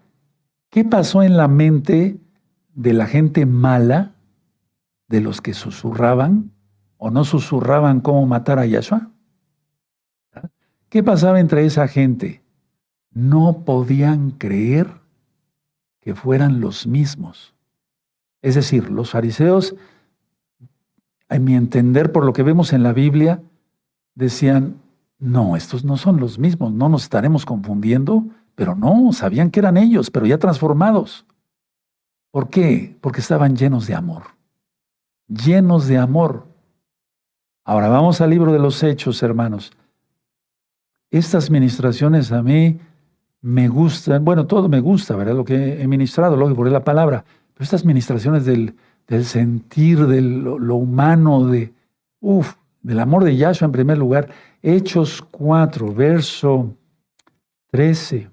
¿qué 0.70 0.84
pasó 0.84 1.24
en 1.24 1.38
la 1.38 1.48
mente 1.48 2.20
de 2.74 2.94
la 2.94 3.06
gente 3.06 3.46
mala, 3.46 4.16
de 5.08 5.22
los 5.22 5.42
que 5.42 5.54
susurraban 5.54 6.52
o 6.98 7.12
no 7.12 7.24
susurraban 7.26 8.02
cómo 8.02 8.26
matar 8.26 8.60
a 8.60 8.66
Yahshua? 8.66 9.12
¿Qué 10.90 11.04
pasaba 11.04 11.40
entre 11.40 11.66
esa 11.66 11.88
gente? 11.88 12.44
No 13.12 13.64
podían 13.66 14.32
creer 14.32 15.02
que 16.00 16.16
fueran 16.16 16.60
los 16.60 16.88
mismos. 16.88 17.54
Es 18.42 18.56
decir, 18.56 18.90
los 18.90 19.12
fariseos 19.12 19.76
en 21.30 21.44
mi 21.46 21.56
entender, 21.56 22.12
por 22.12 22.26
lo 22.26 22.34
que 22.34 22.44
vemos 22.44 22.74
en 22.74 22.84
la 22.84 22.92
Biblia, 22.92 23.42
decían, 24.16 24.82
no, 25.18 25.56
estos 25.56 25.86
no 25.86 25.96
son 25.96 26.20
los 26.20 26.40
mismos, 26.40 26.74
no 26.74 26.90
nos 26.90 27.04
estaremos 27.04 27.46
confundiendo, 27.46 28.26
pero 28.56 28.76
no, 28.76 29.14
sabían 29.14 29.52
que 29.52 29.60
eran 29.60 29.78
ellos, 29.78 30.10
pero 30.12 30.26
ya 30.26 30.38
transformados. 30.38 31.26
¿Por 32.32 32.50
qué? 32.50 32.98
Porque 33.02 33.22
estaban 33.22 33.56
llenos 33.56 33.88
de 33.88 33.96
amor, 33.96 34.24
llenos 35.28 35.88
de 35.88 35.98
amor. 35.98 36.48
Ahora 37.64 37.90
vamos 37.90 38.22
al 38.22 38.30
libro 38.30 38.54
de 38.54 38.60
los 38.60 38.82
hechos, 38.84 39.22
hermanos. 39.22 39.72
Estas 41.12 41.50
ministraciones 41.50 42.32
a 42.32 42.42
mí 42.42 42.80
me 43.42 43.68
gustan, 43.68 44.24
bueno, 44.24 44.48
todo 44.48 44.70
me 44.70 44.80
gusta, 44.80 45.16
¿verdad? 45.16 45.36
Lo 45.36 45.44
que 45.44 45.82
he 45.82 45.88
ministrado, 45.88 46.38
lógico, 46.38 46.58
por 46.58 46.72
la 46.72 46.84
palabra, 46.84 47.26
pero 47.54 47.64
estas 47.64 47.84
ministraciones 47.84 48.46
del, 48.46 48.76
sentir, 49.24 50.08
de 50.08 50.22
lo, 50.22 50.76
humano, 50.76 51.46
de, 51.48 51.74
uf, 52.22 52.56
del 52.82 53.00
amor 53.00 53.26
de 53.26 53.36
Yahshua 53.36 53.66
en 53.66 53.72
primer 53.74 53.98
lugar. 53.98 54.30
Hechos 54.62 55.22
4, 55.22 55.94
verso 55.94 56.74
13. 57.72 58.31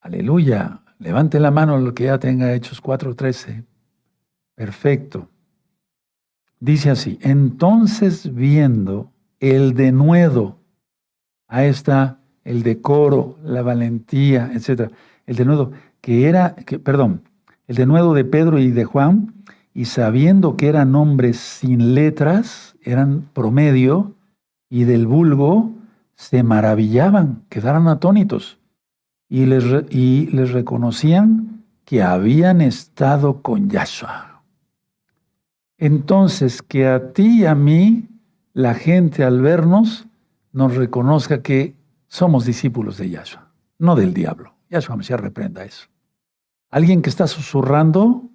Aleluya. 0.00 0.80
Levante 0.98 1.38
la 1.38 1.50
mano 1.50 1.78
lo 1.78 1.94
que 1.94 2.04
ya 2.04 2.18
tenga 2.18 2.52
Hechos 2.54 2.80
4, 2.80 3.14
13. 3.14 3.64
Perfecto. 4.54 5.28
Dice 6.60 6.90
así, 6.90 7.18
entonces 7.22 8.34
viendo 8.34 9.12
el 9.38 9.74
denuedo, 9.74 10.58
a 11.46 11.64
esta 11.64 12.18
el 12.44 12.62
decoro, 12.62 13.38
la 13.44 13.62
valentía, 13.62 14.50
etc. 14.52 14.90
El 15.26 15.36
denuedo, 15.36 15.72
que 16.00 16.28
era, 16.28 16.54
que, 16.54 16.78
perdón, 16.78 17.22
el 17.66 17.76
denuedo 17.76 18.14
de 18.14 18.24
Pedro 18.24 18.58
y 18.58 18.70
de 18.70 18.84
Juan, 18.84 19.34
y 19.74 19.84
sabiendo 19.84 20.56
que 20.56 20.68
eran 20.68 20.94
hombres 20.94 21.36
sin 21.38 21.94
letras, 21.94 22.74
eran 22.82 23.28
promedio, 23.32 24.14
y 24.70 24.84
del 24.84 25.06
vulgo, 25.06 25.72
se 26.14 26.42
maravillaban, 26.42 27.44
quedaron 27.48 27.86
atónitos, 27.86 28.57
y 29.28 29.46
les, 29.46 29.64
y 29.90 30.26
les 30.32 30.52
reconocían 30.52 31.64
que 31.84 32.02
habían 32.02 32.60
estado 32.60 33.42
con 33.42 33.70
Yahshua. 33.70 34.42
Entonces, 35.76 36.60
que 36.62 36.86
a 36.86 37.12
ti 37.12 37.42
y 37.42 37.46
a 37.46 37.54
mí, 37.54 38.08
la 38.52 38.74
gente 38.74 39.24
al 39.24 39.40
vernos, 39.40 40.06
nos 40.52 40.76
reconozca 40.76 41.42
que 41.42 41.76
somos 42.08 42.44
discípulos 42.44 42.98
de 42.98 43.10
Yahshua, 43.10 43.52
no 43.78 43.94
del 43.94 44.12
diablo. 44.12 44.54
Yahshua 44.70 44.96
me 44.96 45.04
reprenda 45.04 45.64
eso. 45.64 45.86
Alguien 46.70 47.00
que 47.00 47.10
está 47.10 47.26
susurrando 47.26 48.28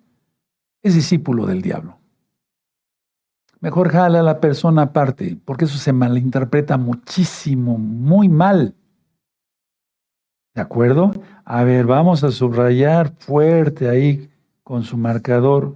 es 0.82 0.96
discípulo 0.96 1.46
del 1.46 1.62
diablo. 1.62 2.00
mejor 3.60 3.90
jala 3.90 4.20
a 4.20 4.24
la 4.24 4.42
persona 4.42 4.82
aparte, 4.84 5.38
porque 5.46 5.66
eso 5.66 5.78
se 5.78 5.94
malinterpreta 5.94 6.78
muchísimo, 6.78 7.78
muy 7.78 8.28
mal. 8.28 8.76
¿De 10.54 10.62
acuerdo? 10.62 11.12
A 11.46 11.64
ver, 11.64 11.86
vamos 11.86 12.24
a 12.24 12.32
subrayar 12.32 13.14
fuerte 13.18 13.90
ahí 13.90 14.30
con 14.64 14.84
su 14.84 14.98
marcador, 14.98 15.76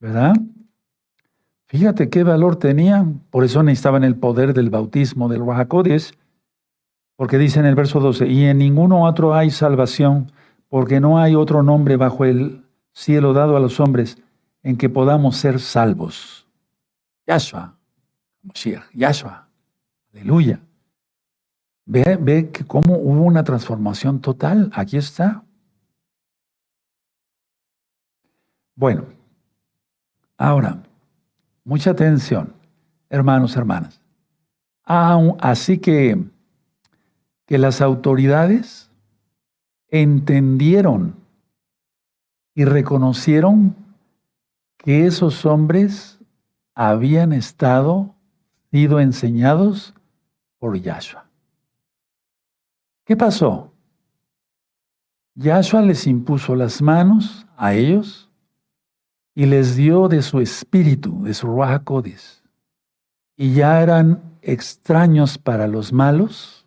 ¿verdad? 0.00 0.34
Fíjate 1.66 2.10
qué 2.10 2.24
valor 2.24 2.56
tenían, 2.56 3.20
por 3.30 3.42
eso 3.42 3.62
necesitaban 3.62 4.04
el 4.04 4.16
poder 4.16 4.52
del 4.52 4.70
bautismo 4.70 5.28
del 5.28 5.44
Rahakodes, 5.44 6.12
porque 7.16 7.38
dice 7.38 7.58
en 7.58 7.66
el 7.66 7.74
verso 7.74 8.00
12, 8.00 8.26
y 8.26 8.44
en 8.44 8.58
ninguno 8.58 9.04
otro 9.04 9.34
hay 9.34 9.50
salvación, 9.50 10.30
porque 10.68 11.00
no 11.00 11.18
hay 11.18 11.34
otro 11.34 11.62
nombre 11.62 11.96
bajo 11.96 12.24
el 12.24 12.64
cielo 12.92 13.32
dado 13.32 13.56
a 13.56 13.60
los 13.60 13.80
hombres 13.80 14.18
en 14.62 14.76
que 14.76 14.88
podamos 14.88 15.36
ser 15.36 15.58
salvos. 15.58 16.46
Yahshua, 17.26 17.76
Moshiach, 18.42 18.90
Yahshua, 18.92 19.48
aleluya. 20.12 20.60
Ve, 21.86 22.18
ve 22.20 22.50
que 22.50 22.64
cómo 22.64 22.96
hubo 22.96 23.22
una 23.22 23.44
transformación 23.44 24.20
total. 24.20 24.70
Aquí 24.74 24.96
está. 24.96 25.44
Bueno, 28.76 29.04
ahora, 30.36 30.82
mucha 31.64 31.90
atención, 31.90 32.54
hermanos, 33.08 33.56
hermanas. 33.56 34.00
Así 34.84 35.78
que, 35.78 36.22
que 37.46 37.58
las 37.58 37.80
autoridades 37.80 38.90
entendieron 39.88 41.14
y 42.54 42.64
reconocieron 42.64 43.76
que 44.76 45.06
esos 45.06 45.46
hombres 45.46 46.18
habían 46.74 47.32
estado, 47.32 48.14
sido 48.70 48.98
enseñados 49.00 49.94
por 50.58 50.76
Yahshua. 50.76 51.23
¿Qué 53.04 53.16
pasó? 53.16 53.72
Yahshua 55.34 55.82
les 55.82 56.06
impuso 56.06 56.54
las 56.54 56.80
manos 56.80 57.46
a 57.56 57.74
ellos 57.74 58.30
y 59.34 59.46
les 59.46 59.76
dio 59.76 60.08
de 60.08 60.22
su 60.22 60.40
espíritu, 60.40 61.22
de 61.24 61.34
su 61.34 61.46
Ruach 61.48 61.82
Y 63.36 63.54
ya 63.54 63.82
eran 63.82 64.22
extraños 64.42 65.38
para 65.38 65.66
los 65.66 65.92
malos, 65.92 66.66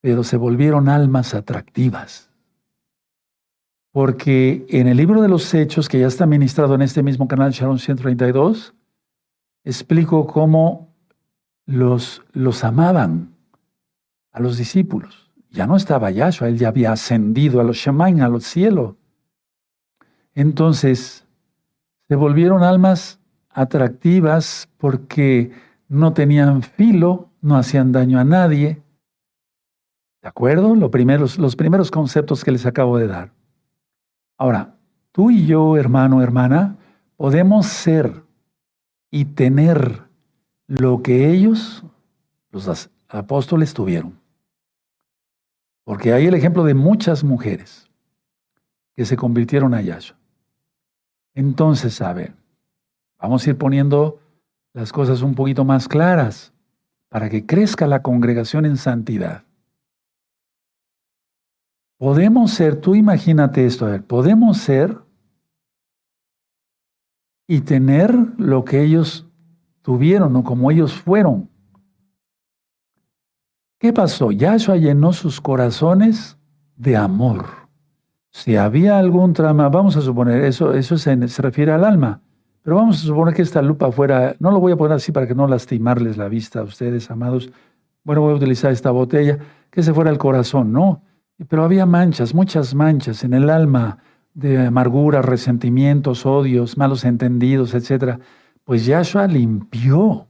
pero 0.00 0.22
se 0.24 0.36
volvieron 0.36 0.88
almas 0.88 1.34
atractivas. 1.34 2.30
Porque 3.90 4.64
en 4.70 4.86
el 4.86 4.96
libro 4.96 5.20
de 5.20 5.28
los 5.28 5.52
Hechos, 5.52 5.88
que 5.88 5.98
ya 6.00 6.06
está 6.06 6.24
ministrado 6.24 6.74
en 6.76 6.82
este 6.82 7.02
mismo 7.02 7.28
canal 7.28 7.50
Sharon 7.50 7.78
132, 7.78 8.74
explico 9.64 10.26
cómo 10.26 10.94
los, 11.66 12.22
los 12.32 12.64
amaban 12.64 13.34
a 14.30 14.40
los 14.40 14.56
discípulos. 14.56 15.31
Ya 15.52 15.66
no 15.66 15.76
estaba 15.76 16.10
Yahshua, 16.10 16.48
él 16.48 16.56
ya 16.56 16.68
había 16.68 16.92
ascendido 16.92 17.60
a 17.60 17.64
los 17.64 17.76
Shemain, 17.76 18.22
a 18.22 18.28
los 18.28 18.44
cielos. 18.44 18.96
Entonces, 20.34 21.26
se 22.08 22.16
volvieron 22.16 22.62
almas 22.62 23.20
atractivas 23.50 24.70
porque 24.78 25.52
no 25.88 26.14
tenían 26.14 26.62
filo, 26.62 27.28
no 27.42 27.56
hacían 27.56 27.92
daño 27.92 28.18
a 28.18 28.24
nadie. 28.24 28.82
¿De 30.22 30.28
acuerdo? 30.28 30.74
Los 30.74 30.90
primeros, 30.90 31.38
los 31.38 31.54
primeros 31.54 31.90
conceptos 31.90 32.44
que 32.44 32.52
les 32.52 32.64
acabo 32.64 32.96
de 32.96 33.08
dar. 33.08 33.32
Ahora, 34.38 34.76
tú 35.12 35.30
y 35.30 35.44
yo, 35.44 35.76
hermano, 35.76 36.22
hermana, 36.22 36.78
podemos 37.16 37.66
ser 37.66 38.22
y 39.10 39.26
tener 39.26 40.04
lo 40.66 41.02
que 41.02 41.28
ellos, 41.28 41.84
los 42.50 42.90
apóstoles, 43.08 43.74
tuvieron. 43.74 44.21
Porque 45.84 46.12
hay 46.12 46.26
el 46.26 46.34
ejemplo 46.34 46.64
de 46.64 46.74
muchas 46.74 47.24
mujeres 47.24 47.90
que 48.94 49.04
se 49.04 49.16
convirtieron 49.16 49.74
a 49.74 49.80
Yahshua. 49.80 50.16
Entonces, 51.34 52.00
a 52.00 52.12
ver, 52.12 52.34
vamos 53.18 53.46
a 53.46 53.50
ir 53.50 53.58
poniendo 53.58 54.20
las 54.74 54.92
cosas 54.92 55.22
un 55.22 55.34
poquito 55.34 55.64
más 55.64 55.88
claras 55.88 56.52
para 57.08 57.28
que 57.28 57.44
crezca 57.46 57.86
la 57.86 58.02
congregación 58.02 58.64
en 58.64 58.76
santidad. 58.76 59.44
Podemos 61.98 62.52
ser, 62.52 62.80
tú 62.80 62.94
imagínate 62.94 63.64
esto, 63.64 63.86
a 63.86 63.90
ver, 63.90 64.04
podemos 64.04 64.58
ser 64.58 64.98
y 67.46 67.60
tener 67.60 68.14
lo 68.38 68.64
que 68.64 68.82
ellos 68.82 69.26
tuvieron 69.82 70.34
o 70.36 70.42
como 70.42 70.70
ellos 70.70 70.94
fueron. 70.94 71.51
¿Qué 73.82 73.92
pasó? 73.92 74.30
Yahshua 74.30 74.76
llenó 74.76 75.12
sus 75.12 75.40
corazones 75.40 76.38
de 76.76 76.96
amor. 76.96 77.46
Si 78.30 78.54
había 78.54 78.96
algún 78.96 79.32
trama, 79.32 79.68
vamos 79.70 79.96
a 79.96 80.02
suponer, 80.02 80.44
eso, 80.44 80.72
eso 80.72 80.96
se, 80.96 81.26
se 81.26 81.42
refiere 81.42 81.72
al 81.72 81.84
alma, 81.84 82.20
pero 82.62 82.76
vamos 82.76 83.02
a 83.02 83.06
suponer 83.06 83.34
que 83.34 83.42
esta 83.42 83.60
lupa 83.60 83.90
fuera, 83.90 84.36
no 84.38 84.52
lo 84.52 84.60
voy 84.60 84.70
a 84.70 84.76
poner 84.76 84.92
así 84.92 85.10
para 85.10 85.26
que 85.26 85.34
no 85.34 85.48
lastimarles 85.48 86.16
la 86.16 86.28
vista 86.28 86.60
a 86.60 86.62
ustedes, 86.62 87.10
amados. 87.10 87.50
Bueno, 88.04 88.20
voy 88.20 88.34
a 88.34 88.36
utilizar 88.36 88.70
esta 88.70 88.92
botella, 88.92 89.40
que 89.68 89.82
se 89.82 89.92
fuera 89.92 90.12
el 90.12 90.18
corazón, 90.18 90.72
¿no? 90.72 91.02
Pero 91.48 91.64
había 91.64 91.84
manchas, 91.84 92.36
muchas 92.36 92.76
manchas 92.76 93.24
en 93.24 93.34
el 93.34 93.50
alma 93.50 93.98
de 94.32 94.64
amargura, 94.64 95.22
resentimientos, 95.22 96.24
odios, 96.24 96.78
malos 96.78 97.04
entendidos, 97.04 97.74
etc., 97.74 98.20
pues 98.62 98.86
Yahshua 98.86 99.26
limpió 99.26 100.28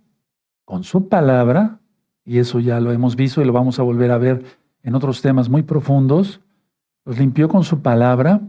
con 0.65 0.85
su 0.85 1.11
palabra, 1.11 1.82
y 2.25 2.39
eso 2.39 2.61
ya 2.61 2.81
lo 2.81 2.93
hemos 2.93 3.17
visto 3.17 3.43
y 3.43 3.45
lo 3.45 3.53
vamos 3.53 3.79
a 3.79 3.83
volver 3.83 4.11
a 4.11 4.19
ver 4.19 4.45
en 4.83 4.95
otros 4.95 5.23
temas 5.23 5.49
muy 5.49 5.63
profundos, 5.63 6.41
los 7.05 7.19
limpió 7.19 7.49
con 7.49 7.65
su 7.65 7.81
palabra, 7.83 8.41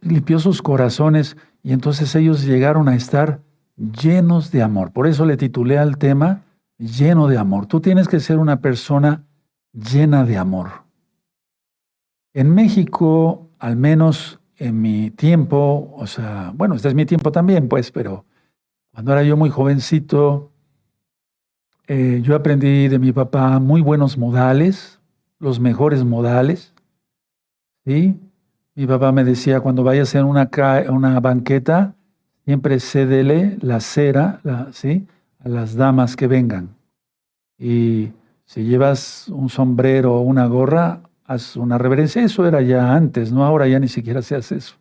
limpió 0.00 0.38
sus 0.38 0.62
corazones 0.62 1.36
y 1.62 1.72
entonces 1.72 2.14
ellos 2.14 2.44
llegaron 2.44 2.88
a 2.88 2.94
estar 2.94 3.40
llenos 3.76 4.50
de 4.50 4.62
amor. 4.62 4.92
Por 4.92 5.06
eso 5.06 5.26
le 5.26 5.36
titulé 5.36 5.78
al 5.78 5.98
tema 5.98 6.42
lleno 6.78 7.28
de 7.28 7.38
amor. 7.38 7.66
Tú 7.66 7.80
tienes 7.80 8.08
que 8.08 8.20
ser 8.20 8.38
una 8.38 8.60
persona 8.60 9.24
llena 9.72 10.24
de 10.24 10.36
amor. 10.36 10.84
En 12.34 12.54
México, 12.54 13.50
al 13.58 13.76
menos 13.76 14.40
en 14.56 14.80
mi 14.80 15.10
tiempo, 15.10 15.92
o 15.96 16.06
sea, 16.06 16.52
bueno, 16.54 16.74
este 16.74 16.88
es 16.88 16.94
mi 16.94 17.04
tiempo 17.04 17.32
también, 17.32 17.68
pues, 17.68 17.90
pero 17.90 18.24
cuando 18.92 19.12
era 19.12 19.22
yo 19.22 19.36
muy 19.36 19.50
jovencito, 19.50 20.51
eh, 21.86 22.20
yo 22.22 22.36
aprendí 22.36 22.88
de 22.88 22.98
mi 22.98 23.12
papá 23.12 23.58
muy 23.58 23.80
buenos 23.80 24.16
modales, 24.16 25.00
los 25.38 25.60
mejores 25.60 26.04
modales, 26.04 26.72
¿sí? 27.84 28.18
Mi 28.74 28.86
papá 28.86 29.12
me 29.12 29.24
decía, 29.24 29.60
cuando 29.60 29.84
vayas 29.84 30.14
en 30.14 30.24
una, 30.24 30.48
una 30.88 31.20
banqueta, 31.20 31.94
siempre 32.44 32.80
cédele 32.80 33.58
la 33.60 33.80
cera, 33.80 34.40
¿sí? 34.72 35.06
A 35.40 35.48
las 35.48 35.74
damas 35.74 36.16
que 36.16 36.26
vengan. 36.26 36.74
Y 37.58 38.12
si 38.44 38.64
llevas 38.64 39.28
un 39.28 39.48
sombrero 39.48 40.14
o 40.14 40.20
una 40.20 40.46
gorra, 40.46 41.02
haz 41.24 41.56
una 41.56 41.78
reverencia. 41.78 42.22
Eso 42.22 42.46
era 42.46 42.62
ya 42.62 42.94
antes, 42.94 43.32
¿no? 43.32 43.44
Ahora 43.44 43.68
ya 43.68 43.78
ni 43.78 43.88
siquiera 43.88 44.22
se 44.22 44.36
hace 44.36 44.56
eso. 44.56 44.76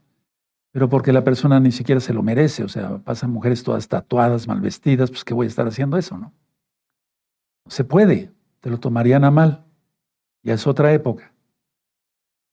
Pero 0.72 0.90
porque 0.90 1.12
la 1.12 1.24
persona 1.24 1.60
ni 1.60 1.72
siquiera 1.72 2.00
se 2.00 2.14
lo 2.14 2.24
merece. 2.24 2.64
O 2.64 2.70
sea, 2.70 2.98
pasan 3.00 3.32
mujeres 3.32 3.64
todas 3.64 3.88
tatuadas, 3.88 4.48
mal 4.48 4.62
vestidas, 4.62 5.10
pues 5.10 5.24
¿qué 5.24 5.34
voy 5.34 5.46
a 5.46 5.50
estar 5.50 5.68
haciendo 5.68 5.98
eso, 5.98 6.18
no? 6.18 6.32
Se 7.72 7.86
puede, 7.86 8.34
te 8.60 8.70
lo 8.70 8.82
tomarían 8.82 9.24
a 9.24 9.32
mal. 9.32 9.64
Ya 10.44 10.56
es 10.56 10.68
otra 10.68 10.92
época. 10.92 11.34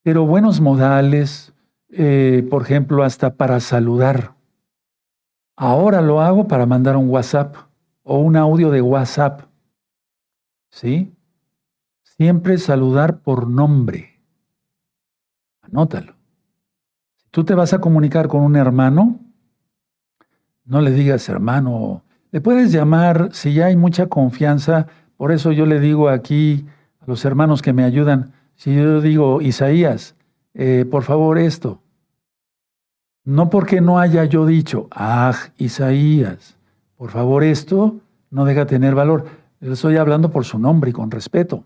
Pero 0.05 0.25
buenos 0.25 0.61
modales, 0.61 1.53
eh, 1.89 2.47
por 2.49 2.63
ejemplo, 2.63 3.03
hasta 3.03 3.35
para 3.35 3.59
saludar. 3.59 4.37
Ahora 5.57 6.03
lo 6.03 6.21
hago 6.21 6.47
para 6.47 6.67
mandar 6.67 6.97
un 6.97 7.11
WhatsApp 7.11 7.57
o 8.05 8.19
un 8.21 8.37
audio 8.37 8.71
de 8.71 8.81
WhatsApp. 8.81 9.43
¿Sí? 10.71 11.13
Siempre 12.05 12.57
saludar 12.57 13.21
por 13.21 13.49
nombre. 13.49 14.23
Anótalo. 15.63 16.15
Si 17.17 17.29
tú 17.33 17.43
te 17.45 17.55
vas 17.55 17.73
a 17.73 17.81
comunicar 17.81 18.29
con 18.29 18.43
un 18.43 18.55
hermano, 18.55 19.19
no 20.65 20.81
le 20.81 20.93
digas 20.93 21.29
hermano. 21.29 22.05
Le 22.31 22.41
puedes 22.41 22.71
llamar, 22.71 23.31
si 23.33 23.53
ya 23.53 23.67
hay 23.67 23.77
mucha 23.77 24.07
confianza, 24.07 24.87
por 25.19 25.33
eso 25.33 25.53
yo 25.53 25.67
le 25.67 25.81
digo 25.81 26.09
aquí 26.09 26.65
a 27.01 27.07
los 27.07 27.27
hermanos 27.27 27.61
que 27.61 27.75
me 27.75 27.85
ayudan, 27.85 28.33
si 28.55 28.75
yo 28.75 29.03
digo 29.03 29.43
Isaías, 29.43 30.15
eh, 30.55 30.87
por 30.91 31.03
favor 31.03 31.39
esto, 31.39 31.83
no 33.25 33.51
porque 33.51 33.83
no 33.83 33.99
haya 33.99 34.25
yo 34.25 34.47
dicho, 34.47 34.89
ah, 34.91 35.37
Isaías, 35.59 36.57
por 36.97 37.11
favor 37.11 37.45
esto, 37.45 37.97
no 38.31 38.45
deja 38.45 38.67
tener 38.67 38.95
valor. 38.95 39.27
Estoy 39.61 39.97
hablando 39.97 40.31
por 40.31 40.45
su 40.45 40.59
nombre 40.59 40.91
y 40.91 40.93
con 40.93 41.11
respeto. 41.11 41.65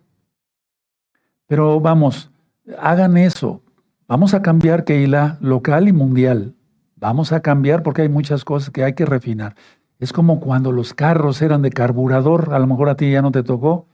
Pero 1.47 1.79
vamos, 1.79 2.31
hagan 2.79 3.17
eso. 3.17 3.61
Vamos 4.09 4.35
a 4.35 4.43
cambiar 4.43 4.85
Keila 4.85 5.39
local 5.41 5.89
y 5.89 5.93
mundial. 5.93 6.55
Vamos 6.97 7.33
a 7.33 7.41
cambiar 7.41 7.83
porque 7.83 8.03
hay 8.03 8.09
muchas 8.09 8.45
cosas 8.45 8.71
que 8.71 8.83
hay 8.83 8.95
que 8.95 9.05
refinar. 9.05 9.55
Es 10.03 10.13
como 10.13 10.41
cuando 10.41 10.73
los 10.73 10.95
carros 10.95 11.43
eran 11.43 11.63
de 11.63 11.71
carburador, 11.71 12.53
a 12.55 12.59
lo 12.59 12.67
mejor 12.67 12.89
a 12.89 12.97
ti 12.97 13.13
ya 13.13 13.23
no 13.23 13.31
te 13.31 13.45
tocó, 13.45 13.87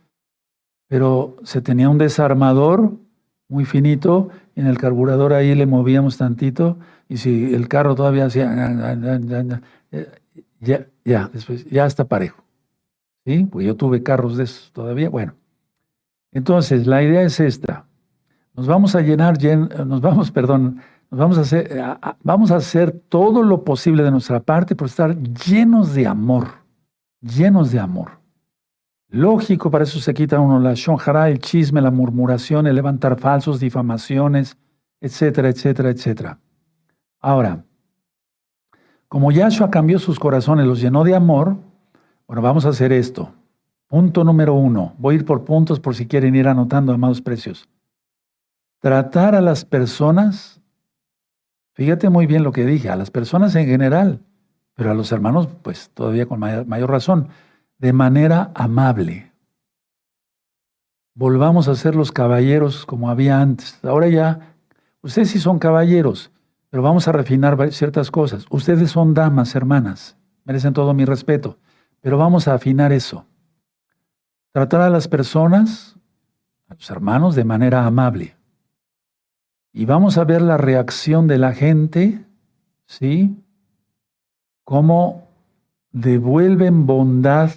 pero 0.89 1.37
se 1.43 1.61
tenía 1.61 1.91
un 1.91 1.99
desarmador 1.99 2.93
muy 3.47 3.67
finito, 3.67 4.31
en 4.57 4.67
el 4.67 4.79
carburador 4.79 5.35
ahí 5.35 5.55
le 5.55 5.67
movíamos 5.67 6.17
tantito, 6.17 6.79
y 7.11 7.19
si 7.19 7.55
el 7.55 7.69
carro 7.69 7.95
todavía 7.95 8.25
hacía, 8.25 8.51
ya, 10.61 10.87
ya, 11.05 11.31
después, 11.31 11.67
ya 11.67 11.85
está 11.85 12.07
parejo. 12.07 12.43
¿Sí? 13.27 13.45
Pues 13.45 13.67
yo 13.67 13.77
tuve 13.77 14.03
carros 14.03 14.39
de 14.39 14.45
esos 14.45 14.73
todavía. 14.73 15.11
Bueno, 15.11 15.35
entonces 16.33 16.87
la 16.87 17.03
idea 17.03 17.21
es 17.21 17.39
esta. 17.39 17.85
Nos 18.55 18.67
vamos 18.67 18.95
a 18.95 19.03
llenar, 19.03 19.37
nos 19.87 20.01
vamos, 20.01 20.31
perdón, 20.33 20.81
vamos 21.11 21.39
a 21.39 21.43
hacer, 21.43 21.83
vamos 22.23 22.51
a 22.51 22.57
hacer 22.57 22.93
todo 23.09 23.43
lo 23.43 23.65
posible 23.65 24.03
de 24.03 24.11
nuestra 24.11 24.41
parte 24.41 24.77
por 24.77 24.89
estar 24.89 25.17
llenos 25.17 25.95
de 25.95 26.07
amor, 26.07 26.49
llenos 27.21 27.71
de 27.73 27.79
amor. 27.79 28.19
Lógico, 29.11 29.71
para 29.71 29.85
eso 29.85 30.01
se 30.01 30.13
quita 30.13 30.39
uno 30.39 30.61
la 30.61 30.75
shonjara, 30.75 31.31
el 31.31 31.39
chisme, 31.39 31.81
la 31.81 31.91
murmuración, 31.91 32.67
el 32.67 32.75
levantar 32.75 33.19
falsos, 33.19 33.59
difamaciones, 33.59 34.59
etcétera, 35.01 35.49
etcétera, 35.49 35.91
etcétera. 35.91 36.39
Ahora, 37.21 37.65
como 39.09 39.33
Yahshua 39.33 39.71
cambió 39.71 39.99
sus 39.99 40.19
corazones, 40.19 40.67
los 40.67 40.81
llenó 40.81 41.05
de 41.05 41.15
amor, 41.15 41.57
bueno, 42.27 42.43
vamos 42.43 42.67
a 42.67 42.69
hacer 42.69 42.93
esto. 42.93 43.33
Punto 43.87 44.23
número 44.23 44.53
uno. 44.53 44.95
Voy 44.99 45.15
a 45.15 45.19
ir 45.19 45.25
por 45.25 45.45
puntos 45.45 45.81
por 45.81 45.95
si 45.95 46.07
quieren 46.07 46.37
ir 46.37 46.47
anotando, 46.47 46.93
amados 46.93 47.23
precios. 47.23 47.67
Tratar 48.81 49.35
a 49.35 49.41
las 49.41 49.65
personas 49.65 50.58
Fíjate 51.79 52.09
muy 52.09 52.27
bien 52.27 52.43
lo 52.43 52.51
que 52.51 52.67
dije, 52.67 52.91
a 52.91 52.97
las 52.97 53.13
personas 53.13 53.55
en 53.55 53.67
general, 53.67 54.21
pero 54.75 54.91
a 54.91 54.95
los 54.95 55.13
hermanos, 55.13 55.49
pues 55.63 55.91
todavía 55.95 56.27
con 56.27 56.41
mayor, 56.41 56.91
razón, 56.91 57.29
de 57.79 57.93
manera 57.93 58.51
amable. 58.57 59.31
Volvamos 61.15 61.69
a 61.69 61.77
ser 61.77 61.95
los 61.95 62.11
caballeros 62.11 62.85
como 62.85 63.11
había 63.11 63.41
antes. 63.41 63.79
Ahora 63.85 64.09
ya, 64.09 64.57
ustedes 65.03 65.31
sí 65.31 65.39
son 65.39 65.61
caballeros, 65.61 66.33
pero 66.69 66.83
vamos 66.83 67.07
a 67.07 67.13
refinar 67.13 67.71
ciertas 67.71 68.11
cosas. 68.11 68.47
Ustedes 68.51 68.91
son 68.91 69.15
damas, 69.15 69.55
hermanas, 69.55 70.17
merecen 70.43 70.73
todo 70.73 70.93
mi 70.95 71.05
respeto, 71.05 71.59
pero 72.01 72.19
vamos 72.19 72.49
a 72.49 72.55
afinar 72.55 72.93
eso. 72.93 73.25
Tratar 74.51 74.81
a 74.81 74.91
las 74.91 75.07
personas, 75.07 75.95
a 76.69 76.75
los 76.75 76.91
hermanos, 76.91 77.37
de 77.37 77.45
manera 77.45 77.87
amable. 77.87 78.38
Y 79.79 79.85
vamos 79.85 80.19
a 80.19 80.25
ver 80.25 80.43
la 80.43 80.57
reacción 80.57 81.29
de 81.29 81.39
la 81.39 81.53
gente, 81.53 82.19
¿sí? 82.87 83.37
Cómo 84.65 85.29
devuelven 85.93 86.85
bondad, 86.85 87.51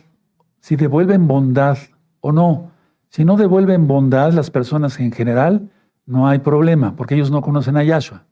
si 0.59 0.76
devuelven 0.76 1.28
bondad 1.28 1.80
o 2.19 2.32
no. 2.32 2.69
Si 3.09 3.26
no 3.26 3.38
devuelven 3.38 3.88
bondad 3.88 4.34
las 4.34 4.51
personas 4.51 4.99
en 4.99 5.11
general, 5.11 5.72
no 6.05 6.28
hay 6.28 6.38
problema, 6.38 6.95
porque 6.95 7.15
ellos 7.15 7.32
no 7.32 7.41
conocen 7.41 7.76
a 7.76 7.84
Yahshua. 7.84 8.24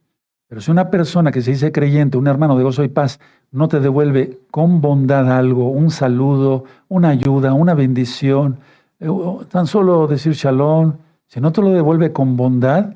Pero 0.47 0.61
si 0.61 0.69
una 0.69 0.91
persona 0.91 1.31
que 1.31 1.41
se 1.41 1.49
dice 1.49 1.71
creyente, 1.71 2.19
un 2.19 2.27
hermano 2.27 2.59
de 2.59 2.65
gozo 2.65 2.83
y 2.83 2.89
paz, 2.89 3.19
no 3.51 3.69
te 3.69 3.79
devuelve 3.79 4.37
con 4.51 4.81
bondad 4.81 5.35
algo, 5.35 5.71
un 5.71 5.89
saludo, 5.89 6.63
una 6.89 7.09
ayuda, 7.09 7.53
una 7.53 7.73
bendición, 7.73 8.59
eh, 8.99 9.09
tan 9.49 9.65
solo 9.65 10.05
decir 10.05 10.33
shalom, 10.33 10.93
si 11.25 11.41
no 11.41 11.51
te 11.51 11.63
lo 11.63 11.71
devuelve 11.71 12.11
con 12.11 12.37
bondad, 12.37 12.93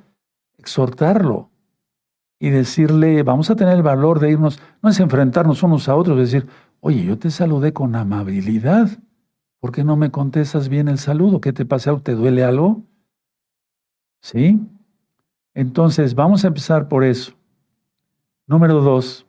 exhortarlo 0.64 1.49
y 2.39 2.49
decirle, 2.49 3.22
vamos 3.24 3.49
a 3.49 3.55
tener 3.55 3.76
el 3.76 3.84
valor 3.84 4.20
de 4.20 4.32
irnos, 4.32 4.59
no 4.82 4.89
es 4.89 4.99
enfrentarnos 5.01 5.61
unos 5.61 5.89
a 5.89 5.95
otros, 5.95 6.18
decir, 6.18 6.47
oye, 6.80 7.03
yo 7.03 7.18
te 7.18 7.30
saludé 7.32 7.74
con 7.74 7.95
amabilidad, 7.95 8.89
¿por 9.59 9.74
qué 9.74 9.84
no 9.84 9.97
me 9.97 10.09
contestas 10.09 10.70
bien 10.70 10.88
el 10.88 10.97
saludo? 10.97 11.41
¿Qué 11.41 11.51
te 11.51 11.66
pasa? 11.66 11.97
¿Te 11.99 12.14
duele 12.14 12.43
algo? 12.43 12.82
¿Sí? 14.22 14.59
Entonces, 15.53 16.16
vamos 16.16 16.43
a 16.43 16.47
empezar 16.47 16.88
por 16.88 17.03
eso. 17.03 17.34
Número 18.47 18.82
dos, 18.82 19.26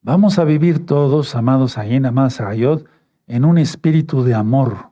vamos 0.00 0.38
a 0.38 0.44
vivir 0.44 0.86
todos, 0.86 1.34
amados 1.34 1.76
Ayin, 1.76 2.06
amadas 2.06 2.40
Agayot, 2.40 2.86
en 3.26 3.44
un 3.44 3.58
espíritu 3.58 4.24
de 4.24 4.34
amor, 4.34 4.90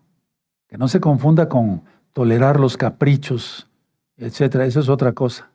que 0.68 0.76
no 0.76 0.88
se 0.88 1.00
confunda 1.00 1.48
con 1.48 1.82
tolerar 2.12 2.60
los 2.60 2.76
caprichos 2.76 3.68
etcétera. 4.16 4.66
Eso 4.66 4.80
es 4.80 4.88
otra 4.88 5.12
cosa. 5.12 5.50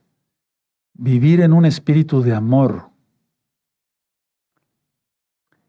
Vivir 0.93 1.41
en 1.41 1.53
un 1.53 1.65
espíritu 1.65 2.21
de 2.21 2.33
amor. 2.33 2.89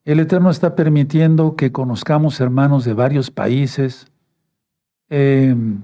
El 0.05 0.19
Eterno 0.19 0.51
está 0.51 0.75
permitiendo 0.75 1.55
que 1.55 1.71
conozcamos 1.71 2.41
hermanos 2.41 2.85
de 2.85 2.93
varios 2.93 3.31
países. 3.31 4.09
Em, 5.09 5.83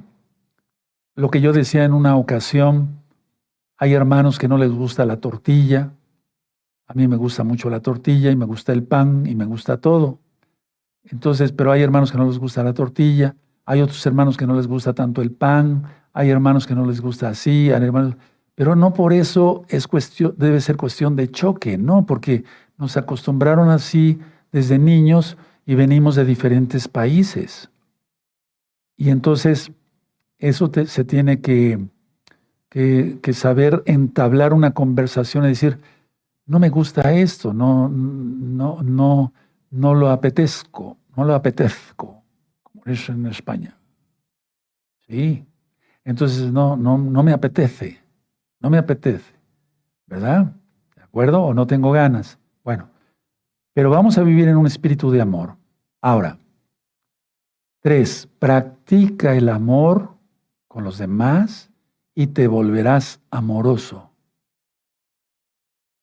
lo 1.15 1.31
que 1.31 1.41
yo 1.41 1.53
decía 1.53 1.85
en 1.85 1.93
una 1.93 2.17
ocasión, 2.17 3.01
hay 3.77 3.95
hermanos 3.95 4.39
que 4.39 4.49
no 4.49 4.59
les 4.59 4.73
gusta 4.73 5.07
la 5.07 5.19
tortilla. 5.19 5.93
A 6.89 6.95
mí 6.95 7.07
me 7.07 7.17
gusta 7.17 7.45
mucho 7.45 7.71
la 7.71 7.81
tortilla 7.81 8.31
y 8.31 8.37
me 8.37 8.45
gusta 8.45 8.73
el 8.73 8.83
pan 8.83 9.25
y 9.27 9.37
me 9.37 9.45
gusta 9.45 9.81
todo. 9.81 10.19
Entonces, 11.05 11.53
pero 11.53 11.71
hay 11.71 11.83
hermanos 11.83 12.11
que 12.11 12.19
no 12.19 12.27
les 12.27 12.39
gusta 12.39 12.65
la 12.65 12.75
tortilla, 12.75 13.37
hay 13.69 13.83
otros 13.83 14.05
hermanos 14.07 14.39
que 14.39 14.47
no 14.47 14.57
les 14.57 14.67
gusta 14.67 14.95
tanto 14.95 15.21
el 15.21 15.31
pan, 15.31 15.83
hay 16.15 16.31
hermanos 16.31 16.67
que 16.67 16.75
no 16.75 16.87
les 16.87 17.03
gusta 17.03 17.29
así, 17.29 17.69
hermanos, 17.69 18.17
pero 18.55 18.75
no 18.75 18.95
por 18.95 19.13
eso 19.13 19.67
es 19.69 19.87
cuestión, 19.87 20.35
debe 20.39 20.63
ser 20.63 20.79
cuestión 20.79 21.17
de 21.17 21.31
choque, 21.31 21.77
no, 21.77 22.07
porque 22.07 22.45
nos 22.79 22.97
acostumbraron 22.97 23.69
así 23.69 24.21
desde 24.53 24.79
niños 24.79 25.37
y 25.67 25.75
venimos 25.75 26.15
de 26.15 26.25
diferentes 26.25 26.89
países. 26.89 27.69
Y 28.97 29.11
entonces 29.11 29.71
eso 30.39 30.71
se 30.87 31.05
tiene 31.05 31.43
que, 31.43 31.79
que, 32.71 33.33
saber 33.35 33.83
entablar 33.85 34.55
una 34.55 34.71
conversación 34.71 35.45
y 35.45 35.49
decir, 35.49 35.79
no 36.47 36.59
me 36.59 36.71
gusta 36.71 37.13
esto, 37.13 37.53
no, 37.53 37.91
no, 37.91 38.83
no, 38.83 39.35
no 39.71 39.95
lo 39.95 40.09
apetezco, 40.09 40.97
no 41.15 41.27
lo 41.27 41.35
apetezco, 41.35 42.18
como 42.89 42.95
es 42.95 43.09
en 43.09 43.27
España. 43.27 43.77
Sí, 45.07 45.45
entonces 46.05 46.53
no, 46.53 46.77
no, 46.77 46.99
no 46.99 47.23
me 47.23 47.33
apetece, 47.33 48.01
no 48.61 48.71
me 48.71 48.79
apetece, 48.79 49.35
¿verdad? 50.07 50.53
¿De 50.97 51.03
acuerdo? 51.03 51.43
O 51.43 51.55
no 51.55 51.67
tengo 51.67 51.93
ganas. 51.93 52.39
Bueno, 52.65 52.89
pero 53.75 53.91
vamos 53.91 54.19
a 54.19 54.23
vivir 54.23 54.49
en 54.49 54.57
un 54.57 54.67
espíritu 54.67 55.11
de 55.11 55.21
amor. 55.21 55.57
Ahora, 56.01 56.39
tres, 57.81 58.29
practica 58.39 59.35
el 59.35 59.49
amor 59.49 60.15
con 60.67 60.85
los 60.85 60.99
demás 60.99 61.71
y 62.15 62.29
te 62.29 62.49
volverás 62.49 63.21
amoroso. 63.31 64.11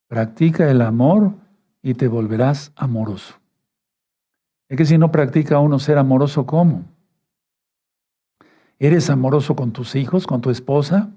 Practica 0.07 0.69
el 0.69 0.81
amor 0.81 1.33
y 1.81 1.93
te 1.93 2.07
volverás 2.07 2.71
amoroso. 2.75 3.35
Es 4.67 4.77
que 4.77 4.85
si 4.85 4.97
no 4.97 5.11
practica 5.11 5.59
uno 5.59 5.79
ser 5.79 5.97
amoroso, 5.97 6.45
¿cómo? 6.45 6.83
¿Eres 8.79 9.09
amoroso 9.09 9.55
con 9.55 9.71
tus 9.71 9.95
hijos, 9.95 10.27
con 10.27 10.41
tu 10.41 10.49
esposa? 10.49 11.11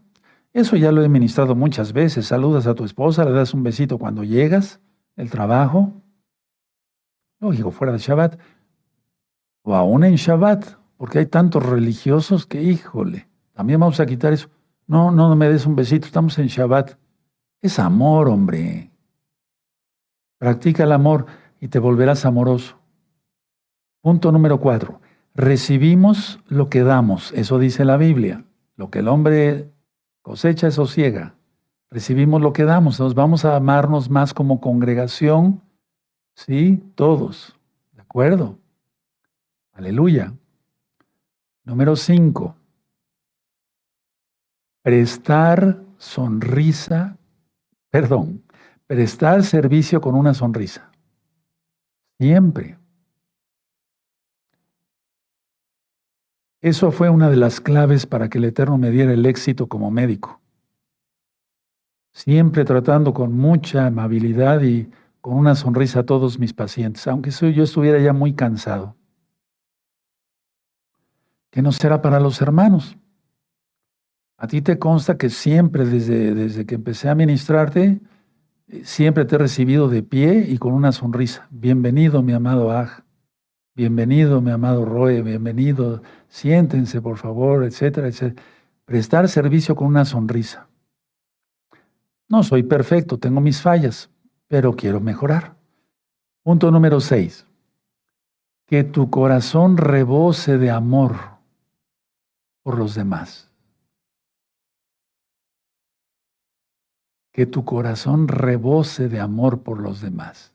Eso 0.53 0.77
ya 0.77 0.93
lo 0.93 1.03
he 1.03 1.09
ministrado 1.09 1.55
muchas 1.55 1.93
veces. 1.93 2.27
Saludas 2.27 2.67
a 2.67 2.75
tu 2.75 2.85
esposa, 2.85 3.25
le 3.25 3.33
das 3.33 3.55
un 3.55 3.63
besito 3.63 3.99
cuando 3.99 4.23
llegas 4.23 4.81
del 5.17 5.31
trabajo. 5.31 5.93
Lógico, 7.41 7.71
fuera 7.71 7.93
de 7.93 7.99
Shabbat. 7.99 8.39
O 9.63 9.75
aún 9.75 10.05
en 10.05 10.17
Shabbat, 10.17 10.65
porque 10.97 11.19
hay 11.19 11.27
tantos 11.27 11.65
religiosos 11.65 12.47
que, 12.47 12.63
híjole, 12.63 13.29
también 13.55 13.81
vamos 13.81 14.01
a 14.01 14.07
quitar 14.07 14.33
eso. 14.33 14.49
No, 14.87 15.11
no 15.11 15.35
me 15.37 15.49
des 15.49 15.67
un 15.67 15.75
besito, 15.75 16.07
estamos 16.07 16.39
en 16.39 16.47
Shabbat. 16.47 16.97
Es 17.61 17.79
amor, 17.79 18.29
hombre. 18.29 18.91
Practica 20.39 20.85
el 20.85 20.93
amor 20.93 21.27
y 21.61 21.69
te 21.69 21.79
volverás 21.79 22.25
amoroso. 22.25 22.79
Punto 24.09 24.33
número 24.33 24.59
cuatro. 24.59 25.03
Recibimos 25.35 26.41
lo 26.49 26.71
que 26.71 26.83
damos, 26.83 27.31
eso 27.33 27.59
dice 27.59 27.85
la 27.85 27.99
Biblia. 27.99 28.43
Lo 28.75 28.89
que 28.89 29.01
el 29.01 29.09
hombre 29.09 29.71
cosecha, 30.23 30.69
eso 30.69 30.87
ciega. 30.87 31.35
Recibimos 31.91 32.41
lo 32.41 32.55
que 32.55 32.65
damos, 32.65 32.99
nos 32.99 33.15
vamos 33.15 33.45
a 33.45 33.55
amarnos 33.55 34.09
más 34.09 34.33
como 34.33 34.63
congregación, 34.63 35.61
sí, 36.35 36.83
todos, 36.95 37.55
¿de 37.93 38.01
acuerdo? 38.01 38.57
Aleluya. 39.75 40.33
Número 41.65 41.95
cinco, 41.95 42.57
prestar 44.81 45.83
sonrisa, 45.99 47.19
perdón, 47.91 48.43
prestar 48.87 49.45
servicio 49.45 50.01
con 50.01 50.15
una 50.15 50.33
sonrisa. 50.33 50.91
Siempre. 52.19 52.79
Eso 56.61 56.91
fue 56.91 57.09
una 57.09 57.31
de 57.31 57.37
las 57.37 57.61
claves 57.61 58.07
para 58.07 58.29
que 58.29 58.39
el 58.39 58.45
Eterno 58.45 58.79
me 58.79 58.91
diera 58.91 59.13
el 59.13 59.27
éxito 59.27 59.69
como 59.69 59.91
médico. 59.91 60.41
siempre 62.11 62.65
tratando 62.65 63.15
con 63.15 63.33
mucha 63.33 63.87
amabilidad 63.87 64.63
y 64.63 64.91
con 65.21 65.35
una 65.35 65.55
sonrisa 65.55 66.01
a 66.01 66.03
todos 66.03 66.41
mis 66.41 66.53
pacientes, 66.53 67.07
aunque 67.07 67.31
yo 67.31 67.63
estuviera 67.63 68.01
ya 68.01 68.13
muy 68.13 68.33
cansado. 68.33 68.97
¿Qué 71.51 71.63
no 71.63 71.71
será 71.71 72.03
para 72.03 72.19
los 72.19 72.41
hermanos? 72.41 72.97
A 74.37 74.49
ti 74.49 74.63
te 74.63 74.81
consta 74.81 75.17
que 75.17 75.31
siempre, 75.31 75.85
desde, 75.85 76.35
desde 76.35 76.67
que 76.67 76.75
empecé 76.75 77.09
a 77.09 77.15
ministrarte, 77.15 78.01
siempre 78.83 79.25
te 79.25 79.37
he 79.37 79.39
recibido 79.39 79.89
de 79.89 80.03
pie 80.03 80.45
y 80.49 80.59
con 80.59 80.73
una 80.73 80.91
sonrisa. 80.91 81.47
Bienvenido, 81.51 82.23
mi 82.23 82.33
amado 82.33 82.73
Aj. 82.73 83.05
Bienvenido, 83.79 84.41
mi 84.41 84.51
amado 84.51 84.85
Roe. 84.85 85.23
Bienvenido. 85.23 86.03
Siéntense, 86.29 87.01
por 87.01 87.17
favor, 87.17 87.63
etcétera, 87.63 88.09
etcétera. 88.09 88.43
Prestar 88.85 89.29
servicio 89.29 89.77
con 89.77 89.87
una 89.87 90.05
sonrisa. 90.05 90.67
No 92.29 92.43
soy 92.43 92.65
perfecto, 92.65 93.19
tengo 93.19 93.41
mis 93.41 93.63
fallas, 93.63 94.11
pero 94.49 94.75
quiero 94.75 94.99
mejorar. 94.99 95.55
Punto 96.43 96.73
número 96.73 96.99
seis. 96.99 97.47
Que 98.67 98.83
tu 98.83 99.11
corazón 99.11 99.77
rebose 99.77 100.59
de 100.59 100.73
amor 100.73 101.15
por 102.65 102.79
los 102.79 102.97
demás. 102.97 103.49
que 107.39 107.47
tu 107.47 107.65
corazón 107.65 108.27
rebose 108.27 109.09
de 109.09 109.21
amor 109.21 109.63
por 109.63 109.79
los 109.79 110.01
demás. 110.01 110.53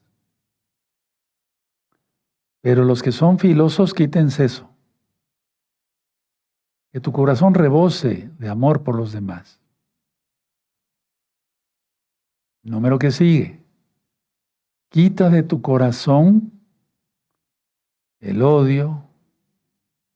Pero 2.63 2.85
los 2.85 3.03
que 3.03 3.11
son 3.11 3.39
filosos, 3.39 3.93
quítense 3.93 4.45
eso. 4.45 4.69
Que 6.93 7.01
tu 7.01 7.11
corazón 7.11 7.53
rebose 7.53 8.31
de 8.39 8.47
amor 8.47 8.83
por 8.83 8.95
los 8.95 9.11
demás. 9.11 9.59
Número 12.61 12.97
que 12.97 13.11
sigue. 13.11 13.61
Quita 14.87 15.29
de 15.29 15.43
tu 15.43 15.61
corazón 15.61 16.53
el 18.21 18.41
odio, 18.41 19.09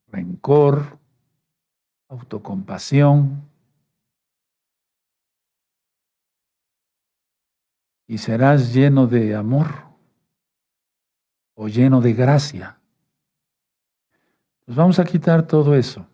rencor, 0.06 0.98
autocompasión, 2.08 3.46
y 8.06 8.16
serás 8.16 8.72
lleno 8.72 9.06
de 9.06 9.36
amor 9.36 9.87
o 11.60 11.66
lleno 11.66 12.00
de 12.00 12.12
gracia. 12.14 12.78
Pues 14.64 14.76
vamos 14.76 15.00
a 15.00 15.04
quitar 15.04 15.42
todo 15.42 15.74
eso. 15.74 16.06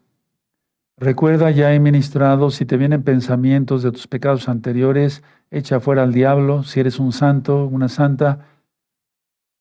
Recuerda, 0.96 1.50
ya 1.50 1.74
he 1.74 1.78
ministrado, 1.78 2.50
si 2.50 2.64
te 2.64 2.78
vienen 2.78 3.02
pensamientos 3.02 3.82
de 3.82 3.92
tus 3.92 4.06
pecados 4.06 4.48
anteriores, 4.48 5.22
echa 5.50 5.80
fuera 5.80 6.02
al 6.02 6.14
diablo, 6.14 6.62
si 6.62 6.80
eres 6.80 6.98
un 6.98 7.12
santo, 7.12 7.66
una 7.66 7.88
santa, 7.88 8.46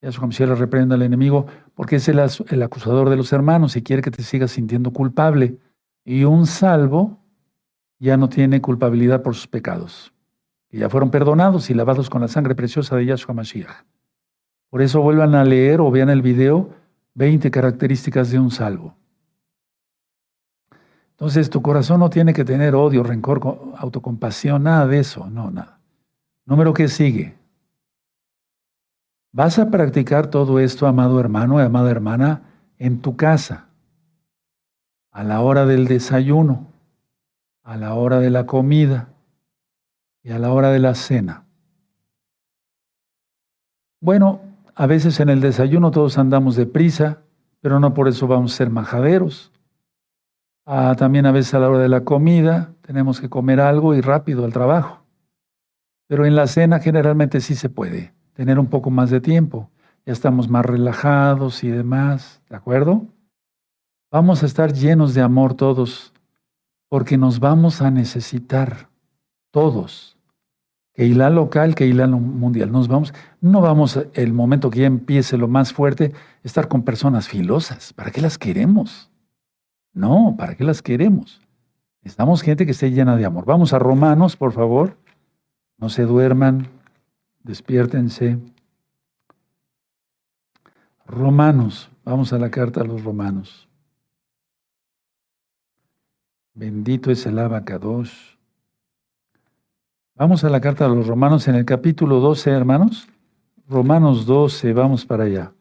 ya 0.01 0.11
su 0.13 0.25
le 0.25 0.55
reprenda 0.55 0.95
al 0.95 1.01
enemigo, 1.01 1.47
porque 1.75 1.97
es 1.97 2.07
el, 2.07 2.21
el 2.49 2.63
acusador 2.63 3.09
de 3.09 3.17
los 3.17 3.33
hermanos 3.33 3.75
y 3.75 3.83
quiere 3.83 4.01
que 4.01 4.11
te 4.11 4.23
sigas 4.23 4.51
sintiendo 4.51 4.91
culpable. 4.91 5.57
Y 6.05 6.23
un 6.23 6.45
salvo 6.45 7.19
ya 7.99 8.15
no 8.15 8.29
tiene 8.29 8.61
culpabilidad 8.61 9.21
por 9.21 9.35
sus 9.35 9.47
pecados 9.47 10.13
ya 10.77 10.89
fueron 10.89 11.11
perdonados 11.11 11.69
y 11.69 11.73
lavados 11.73 12.09
con 12.09 12.21
la 12.21 12.27
sangre 12.27 12.55
preciosa 12.55 12.95
de 12.95 13.05
Yahshua 13.05 13.35
Mashiach. 13.35 13.85
Por 14.73 14.81
eso 14.81 15.03
vuelvan 15.03 15.35
a 15.35 15.45
leer 15.45 15.81
o 15.81 15.91
vean 15.91 16.09
el 16.09 16.23
video 16.23 16.71
20 17.13 17.51
características 17.51 18.31
de 18.31 18.39
un 18.39 18.49
salvo. 18.49 18.95
Entonces 21.11 21.51
tu 21.51 21.61
corazón 21.61 21.99
no 21.99 22.09
tiene 22.09 22.33
que 22.33 22.43
tener 22.43 22.73
odio, 22.73 23.03
rencor, 23.03 23.39
autocompasión, 23.77 24.63
nada 24.63 24.87
de 24.87 24.97
eso, 24.97 25.29
no, 25.29 25.51
nada. 25.51 25.77
Número 26.47 26.73
que 26.73 26.87
sigue. 26.87 27.35
Vas 29.31 29.59
a 29.59 29.69
practicar 29.69 30.25
todo 30.25 30.59
esto, 30.59 30.87
amado 30.87 31.19
hermano 31.19 31.59
y 31.59 31.61
amada 31.61 31.91
hermana, 31.91 32.41
en 32.79 32.99
tu 32.99 33.15
casa, 33.15 33.67
a 35.11 35.23
la 35.23 35.41
hora 35.41 35.67
del 35.67 35.85
desayuno, 35.85 36.65
a 37.61 37.77
la 37.77 37.93
hora 37.93 38.19
de 38.19 38.31
la 38.31 38.47
comida, 38.47 39.09
y 40.23 40.31
a 40.31 40.39
la 40.39 40.51
hora 40.51 40.71
de 40.71 40.79
la 40.79 40.95
cena. 40.95 41.45
Bueno, 43.99 44.41
a 44.75 44.87
veces 44.87 45.19
en 45.19 45.29
el 45.29 45.41
desayuno 45.41 45.91
todos 45.91 46.17
andamos 46.17 46.55
deprisa, 46.55 47.21
pero 47.61 47.79
no 47.79 47.93
por 47.93 48.07
eso 48.07 48.27
vamos 48.27 48.53
a 48.53 48.57
ser 48.57 48.69
majaderos. 48.69 49.51
Ah, 50.65 50.95
también 50.97 51.25
a 51.25 51.31
veces 51.31 51.53
a 51.53 51.59
la 51.59 51.69
hora 51.69 51.79
de 51.79 51.89
la 51.89 52.03
comida 52.03 52.73
tenemos 52.81 53.19
que 53.19 53.29
comer 53.29 53.59
algo 53.59 53.95
y 53.95 54.01
rápido 54.01 54.45
al 54.45 54.53
trabajo. 54.53 55.03
Pero 56.07 56.25
en 56.25 56.35
la 56.35 56.47
cena 56.47 56.79
generalmente 56.79 57.41
sí 57.41 57.55
se 57.55 57.69
puede 57.69 58.13
tener 58.33 58.59
un 58.59 58.67
poco 58.67 58.89
más 58.89 59.09
de 59.09 59.21
tiempo. 59.21 59.69
Ya 60.05 60.13
estamos 60.13 60.49
más 60.49 60.65
relajados 60.65 61.63
y 61.63 61.69
demás, 61.69 62.41
¿de 62.49 62.55
acuerdo? 62.55 63.07
Vamos 64.11 64.43
a 64.43 64.45
estar 64.45 64.73
llenos 64.73 65.13
de 65.13 65.21
amor 65.21 65.53
todos, 65.53 66.13
porque 66.89 67.17
nos 67.17 67.39
vamos 67.39 67.81
a 67.81 67.89
necesitar 67.89 68.89
todos 69.51 70.12
la 70.95 71.29
local, 71.29 71.75
la 71.77 72.07
mundial. 72.07 72.71
Nos 72.71 72.87
vamos, 72.87 73.13
no 73.41 73.61
vamos 73.61 73.99
el 74.13 74.33
momento 74.33 74.69
que 74.69 74.81
ya 74.81 74.85
empiece 74.85 75.37
lo 75.37 75.47
más 75.47 75.73
fuerte, 75.73 76.13
estar 76.43 76.67
con 76.67 76.83
personas 76.83 77.27
filosas. 77.27 77.93
¿Para 77.93 78.11
qué 78.11 78.21
las 78.21 78.37
queremos? 78.37 79.09
No, 79.93 80.35
¿para 80.37 80.55
qué 80.55 80.63
las 80.63 80.81
queremos? 80.81 81.41
Estamos 82.03 82.41
gente 82.41 82.65
que 82.65 82.71
esté 82.71 82.91
llena 82.91 83.15
de 83.15 83.25
amor. 83.25 83.45
Vamos 83.45 83.73
a 83.73 83.79
Romanos, 83.79 84.35
por 84.35 84.51
favor. 84.51 84.97
No 85.77 85.89
se 85.89 86.03
duerman, 86.03 86.67
despiértense. 87.43 88.37
Romanos, 91.05 91.89
vamos 92.05 92.33
a 92.33 92.39
la 92.39 92.49
carta 92.49 92.81
a 92.81 92.85
los 92.85 93.03
romanos. 93.03 93.67
Bendito 96.53 97.09
es 97.09 97.25
el 97.25 97.39
abacados. 97.39 98.32
Vamos 100.15 100.43
a 100.43 100.49
la 100.49 100.61
carta 100.61 100.87
de 100.87 100.95
los 100.95 101.07
romanos 101.07 101.47
en 101.47 101.55
el 101.55 101.65
capítulo 101.65 102.19
12, 102.19 102.51
hermanos. 102.51 103.07
Romanos 103.67 104.27
12, 104.27 104.71
vamos 104.71 105.07
para 105.07 105.23
allá. 105.23 105.53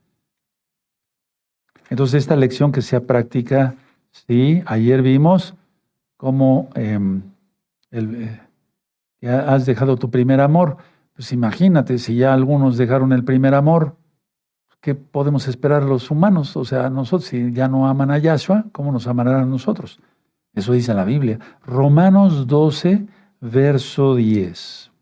Entonces, 1.89 2.21
esta 2.21 2.37
lección 2.37 2.71
que 2.71 2.83
sea 2.83 3.01
práctica, 3.01 3.77
sí, 4.11 4.63
ayer 4.67 5.01
vimos 5.01 5.55
cómo 6.19 6.69
em, 6.75 7.23
eh, 7.93 8.41
has 9.27 9.65
dejado 9.65 9.97
tu 9.97 10.11
primer 10.11 10.43
amor. 10.43 10.77
Pues 11.15 11.33
imagínate, 11.33 11.97
si 11.97 12.17
ya 12.17 12.35
algunos 12.35 12.77
dejaron 12.77 13.15
el 13.15 13.25
primer 13.25 13.55
amor, 13.55 13.97
¿qué 14.83 14.95
podemos 14.95 15.49
esperar 15.49 15.83
los 15.83 16.11
humanos? 16.11 16.59
O 16.59 16.67
sea, 16.67 16.91
nosotros, 16.91 17.31
si 17.31 17.55
ya 17.55 17.69
no 17.69 17.89
aman 17.89 18.11
a 18.11 18.19
Yahshua, 18.19 18.67
¿cómo 18.73 18.93
nos 18.93 19.07
amarán 19.07 19.37
a 19.37 19.47
nosotros? 19.47 19.99
Eso 20.53 20.75
dice 20.75 20.93
la 20.93 21.07
Biblia. 21.07 21.39
Romanos 21.65 22.47
12, 22.47 23.07
verso 23.43 24.15
10. 24.15 24.93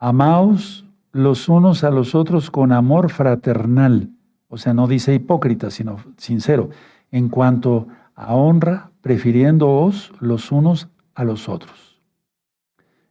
Amaos 0.00 0.84
los 1.12 1.48
unos 1.48 1.84
a 1.84 1.90
los 1.90 2.16
otros 2.16 2.50
con 2.50 2.72
amor 2.72 3.10
fraternal, 3.10 4.10
o 4.48 4.58
sea, 4.58 4.74
no 4.74 4.88
dice 4.88 5.14
hipócrita, 5.14 5.70
sino 5.70 5.98
sincero, 6.16 6.70
en 7.12 7.28
cuanto 7.28 7.86
a 8.14 8.34
honra, 8.34 8.90
prefiriéndoos 9.00 10.12
los 10.18 10.50
unos 10.50 10.88
a 11.14 11.22
los 11.22 11.48
otros. 11.48 12.00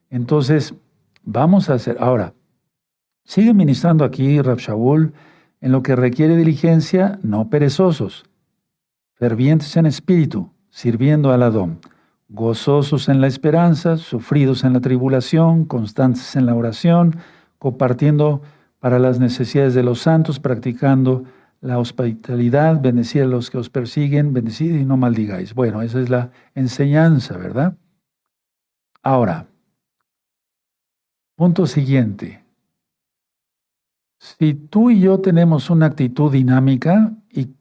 Entonces, 0.09 0.73
vamos 1.23 1.69
a 1.69 1.75
hacer, 1.75 1.97
ahora, 2.01 2.33
sigue 3.23 3.53
ministrando 3.53 4.03
aquí 4.03 4.41
Rab 4.41 4.57
Shaul 4.57 5.13
en 5.61 5.71
lo 5.71 5.81
que 5.81 5.95
requiere 5.95 6.35
diligencia, 6.35 7.19
no 7.23 7.49
perezosos, 7.49 8.25
fervientes 9.13 9.77
en 9.77 9.85
espíritu, 9.85 10.51
sirviendo 10.69 11.31
al 11.31 11.43
Adón 11.43 11.79
gozosos 12.29 13.09
en 13.09 13.21
la 13.21 13.27
esperanza, 13.27 13.97
sufridos 13.97 14.63
en 14.63 14.73
la 14.73 14.81
tribulación, 14.81 15.65
constantes 15.65 16.35
en 16.35 16.45
la 16.45 16.55
oración, 16.55 17.17
compartiendo 17.57 18.41
para 18.79 18.99
las 18.99 19.19
necesidades 19.19 19.73
de 19.73 19.83
los 19.83 19.99
santos, 20.01 20.39
practicando 20.39 21.23
la 21.61 21.79
hospitalidad, 21.79 22.81
bendecid 22.81 23.21
a 23.21 23.25
los 23.25 23.49
que 23.49 23.57
os 23.57 23.69
persiguen, 23.69 24.33
bendecid 24.33 24.75
y 24.75 24.85
no 24.85 24.97
maldigáis. 24.97 25.53
Bueno, 25.53 25.81
esa 25.81 25.99
es 25.99 26.09
la 26.09 26.31
enseñanza, 26.53 27.37
¿verdad? 27.37 27.75
Ahora, 29.01 29.47
punto 31.35 31.65
siguiente. 31.65 32.43
Si 34.19 34.53
tú 34.53 34.89
y 34.89 34.99
yo 34.99 35.19
tenemos 35.19 35.69
una 35.69 35.87
actitud 35.87 36.31
dinámica 36.31 37.13
y 37.31 37.55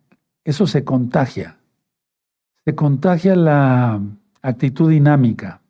eso 0.44 0.66
se 0.66 0.84
contagia, 0.84 1.58
se 2.64 2.74
contagia 2.74 3.36
la 3.36 4.00
actitud 4.48 4.90
dinámica. 4.90 5.60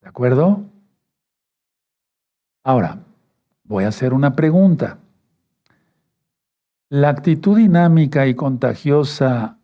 ¿De 0.00 0.08
acuerdo? 0.08 0.64
Ahora, 2.64 3.00
voy 3.64 3.84
a 3.84 3.88
hacer 3.88 4.12
una 4.12 4.34
pregunta. 4.34 4.98
¿La 6.88 7.08
actitud 7.10 7.56
dinámica 7.56 8.26
y 8.26 8.34
contagiosa 8.34 9.58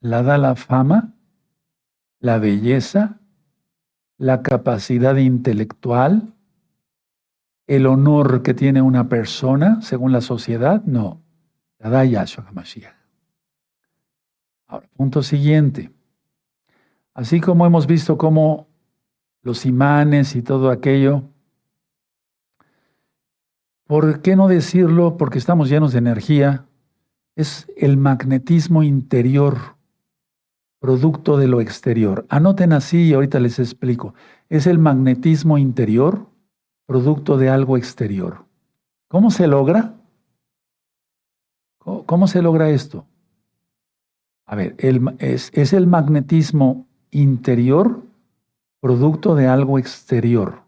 la 0.00 0.22
da 0.22 0.38
la 0.38 0.54
fama, 0.54 1.14
la 2.20 2.38
belleza 2.38 3.20
la 4.18 4.42
capacidad 4.42 5.16
intelectual, 5.16 6.34
el 7.66 7.86
honor 7.86 8.42
que 8.42 8.54
tiene 8.54 8.82
una 8.82 9.08
persona 9.08 9.80
según 9.82 10.12
la 10.12 10.20
sociedad, 10.20 10.82
no. 10.84 11.22
La 11.78 11.90
da 11.90 12.04
Yahshua 12.04 12.46
HaMashiach. 12.48 12.94
Ahora, 14.66 14.88
punto 14.96 15.22
siguiente. 15.22 15.90
Así 17.14 17.40
como 17.40 17.64
hemos 17.64 17.86
visto 17.86 18.18
cómo 18.18 18.66
los 19.42 19.66
imanes 19.66 20.34
y 20.34 20.42
todo 20.42 20.70
aquello, 20.70 21.22
¿por 23.86 24.20
qué 24.20 24.34
no 24.34 24.48
decirlo? 24.48 25.16
Porque 25.16 25.38
estamos 25.38 25.68
llenos 25.68 25.92
de 25.92 25.98
energía. 25.98 26.66
Es 27.36 27.70
el 27.76 27.96
magnetismo 27.96 28.82
interior, 28.82 29.76
producto 30.80 31.36
de 31.36 31.46
lo 31.46 31.60
exterior. 31.60 32.26
Anoten 32.28 32.72
así 32.72 33.04
y 33.04 33.14
ahorita 33.14 33.38
les 33.38 33.60
explico. 33.60 34.14
Es 34.48 34.66
el 34.66 34.80
magnetismo 34.80 35.56
interior, 35.56 36.26
producto 36.84 37.38
de 37.38 37.48
algo 37.48 37.76
exterior. 37.76 38.44
¿Cómo 39.06 39.30
se 39.30 39.46
logra? 39.46 39.94
¿Cómo, 41.78 42.26
se 42.26 42.40
logra 42.40 42.70
esto? 42.70 43.06
A 44.46 44.56
ver, 44.56 44.74
es, 44.78 45.50
es 45.52 45.72
el 45.74 45.86
magnetismo 45.86 46.86
interior 47.14 48.02
producto 48.80 49.34
de 49.34 49.46
algo 49.46 49.78
exterior. 49.78 50.62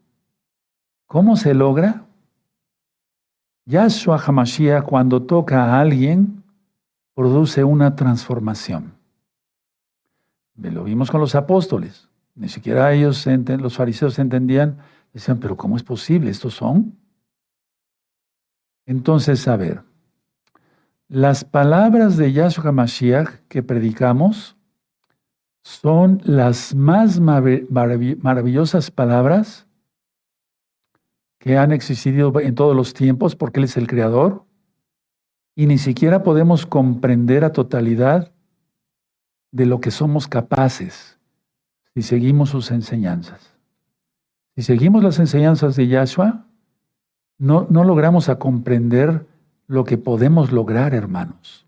¿Cómo 1.06 1.36
se 1.36 1.52
logra? 1.52 2.06
Yahshua 3.66 4.18
HaMashiach 4.18 4.84
cuando 4.84 5.22
toca 5.22 5.64
a 5.64 5.80
alguien 5.80 6.42
produce 7.14 7.62
una 7.64 7.94
transformación. 7.96 8.94
Lo 10.54 10.84
vimos 10.84 11.10
con 11.10 11.20
los 11.20 11.34
apóstoles. 11.34 12.08
Ni 12.34 12.48
siquiera 12.48 12.92
ellos, 12.92 13.26
los 13.26 13.76
fariseos 13.76 14.18
entendían, 14.18 14.78
decían, 15.12 15.38
pero 15.38 15.56
¿cómo 15.56 15.76
es 15.76 15.82
posible? 15.82 16.30
¿Estos 16.30 16.54
son? 16.54 16.96
Entonces, 18.86 19.48
a 19.48 19.56
ver, 19.56 19.82
las 21.08 21.44
palabras 21.44 22.16
de 22.16 22.32
Yahshua 22.32 22.68
HaMashiach 22.68 23.28
que 23.48 23.62
predicamos 23.62 24.55
son 25.66 26.20
las 26.22 26.76
más 26.76 27.18
maravillosas 27.18 28.92
palabras 28.92 29.66
que 31.40 31.58
han 31.58 31.72
existido 31.72 32.38
en 32.38 32.54
todos 32.54 32.76
los 32.76 32.94
tiempos 32.94 33.34
porque 33.34 33.58
Él 33.58 33.64
es 33.64 33.76
el 33.76 33.88
Creador 33.88 34.44
y 35.56 35.66
ni 35.66 35.78
siquiera 35.78 36.22
podemos 36.22 36.66
comprender 36.66 37.44
a 37.44 37.50
totalidad 37.50 38.30
de 39.50 39.66
lo 39.66 39.80
que 39.80 39.90
somos 39.90 40.28
capaces 40.28 41.18
si 41.94 42.02
seguimos 42.02 42.50
sus 42.50 42.70
enseñanzas. 42.70 43.56
Si 44.54 44.62
seguimos 44.62 45.02
las 45.02 45.18
enseñanzas 45.18 45.74
de 45.74 45.88
Yahshua, 45.88 46.46
no, 47.38 47.66
no 47.70 47.82
logramos 47.82 48.28
a 48.28 48.38
comprender 48.38 49.26
lo 49.66 49.82
que 49.82 49.98
podemos 49.98 50.52
lograr, 50.52 50.94
hermanos. 50.94 51.66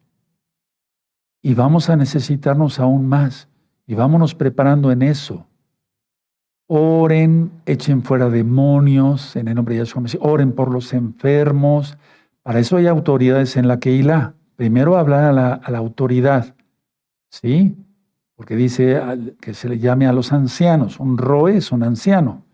Y 1.43 1.55
vamos 1.55 1.91
a 1.91 1.97
necesitarnos 1.97 2.79
aún 2.79 3.09
más. 3.09 3.48
Y 3.89 3.95
vámonos 3.95 4.35
preparando 4.35 4.93
en 4.93 5.01
eso. 5.01 5.47
Oren, 6.67 7.51
echen 7.65 8.03
fuera 8.03 8.29
demonios 8.29 9.35
en 9.35 9.49
el 9.49 9.55
nombre 9.55 9.75
de 9.75 9.81
Yahshua. 9.81 10.03
Oren 10.21 10.53
por 10.53 10.71
los 10.71 10.93
enfermos. 10.93 11.97
Para 12.43 12.59
eso 12.59 12.77
hay 12.77 12.87
autoridades 12.87 13.57
en 13.57 13.67
la 13.67 13.81
Keilah. 13.81 14.35
Primero 14.57 14.99
hablar 14.99 15.25
a 15.25 15.33
la, 15.33 15.55
a 15.55 15.71
la 15.71 15.79
autoridad. 15.79 16.55
¿Sí? 17.31 17.77
Porque 18.37 18.57
dice 18.57 19.01
que 19.41 19.55
se 19.55 19.71
le 19.71 19.79
llame 19.79 20.07
a 20.07 20.13
los 20.13 20.35
ancianos. 20.35 21.01
Un 21.01 21.17
roe 21.17 21.57
es 21.57 21.73
un 21.73 21.83
anciano. 21.83 22.45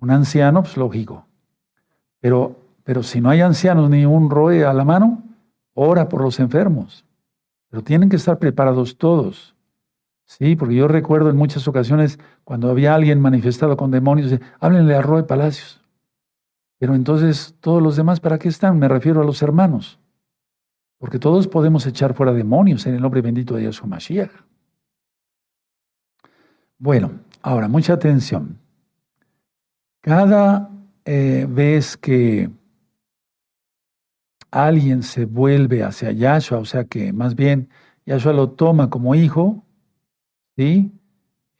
Un 0.00 0.10
anciano, 0.10 0.62
pues 0.62 0.76
lógico. 0.76 1.26
Pero, 2.20 2.56
pero 2.84 3.02
si 3.02 3.22
no 3.22 3.30
hay 3.30 3.40
ancianos 3.40 3.88
ni 3.88 4.04
un 4.04 4.28
roe 4.28 4.66
a 4.66 4.74
la 4.74 4.84
mano, 4.84 5.22
ora 5.72 6.10
por 6.10 6.20
los 6.20 6.38
enfermos. 6.40 7.06
Pero 7.70 7.82
tienen 7.82 8.10
que 8.10 8.16
estar 8.16 8.38
preparados 8.38 8.98
todos. 8.98 9.56
Sí, 10.28 10.56
porque 10.56 10.74
yo 10.74 10.88
recuerdo 10.88 11.30
en 11.30 11.36
muchas 11.36 11.66
ocasiones 11.68 12.18
cuando 12.44 12.68
había 12.68 12.94
alguien 12.94 13.18
manifestado 13.18 13.78
con 13.78 13.90
demonios, 13.90 14.38
háblenle 14.60 14.94
a 14.94 15.00
Roe 15.00 15.22
Palacios. 15.22 15.80
Pero 16.78 16.94
entonces, 16.94 17.56
¿todos 17.60 17.82
los 17.82 17.96
demás 17.96 18.20
para 18.20 18.38
qué 18.38 18.48
están? 18.48 18.78
Me 18.78 18.88
refiero 18.88 19.22
a 19.22 19.24
los 19.24 19.40
hermanos. 19.40 19.98
Porque 20.98 21.18
todos 21.18 21.48
podemos 21.48 21.86
echar 21.86 22.12
fuera 22.12 22.34
demonios 22.34 22.84
en 22.86 22.94
el 22.94 23.00
nombre 23.00 23.22
bendito 23.22 23.54
de 23.54 23.64
Yahshua 23.64 23.88
Mashiach. 23.88 24.30
Bueno, 26.76 27.12
ahora, 27.40 27.66
mucha 27.66 27.94
atención. 27.94 28.58
Cada 30.02 30.70
eh, 31.06 31.46
vez 31.48 31.96
que 31.96 32.50
alguien 34.50 35.02
se 35.02 35.24
vuelve 35.24 35.82
hacia 35.82 36.12
Yahshua, 36.12 36.58
o 36.58 36.66
sea 36.66 36.84
que 36.84 37.14
más 37.14 37.34
bien 37.34 37.70
Yahshua 38.04 38.34
lo 38.34 38.50
toma 38.50 38.90
como 38.90 39.14
hijo, 39.14 39.64
¿sí? 40.58 40.90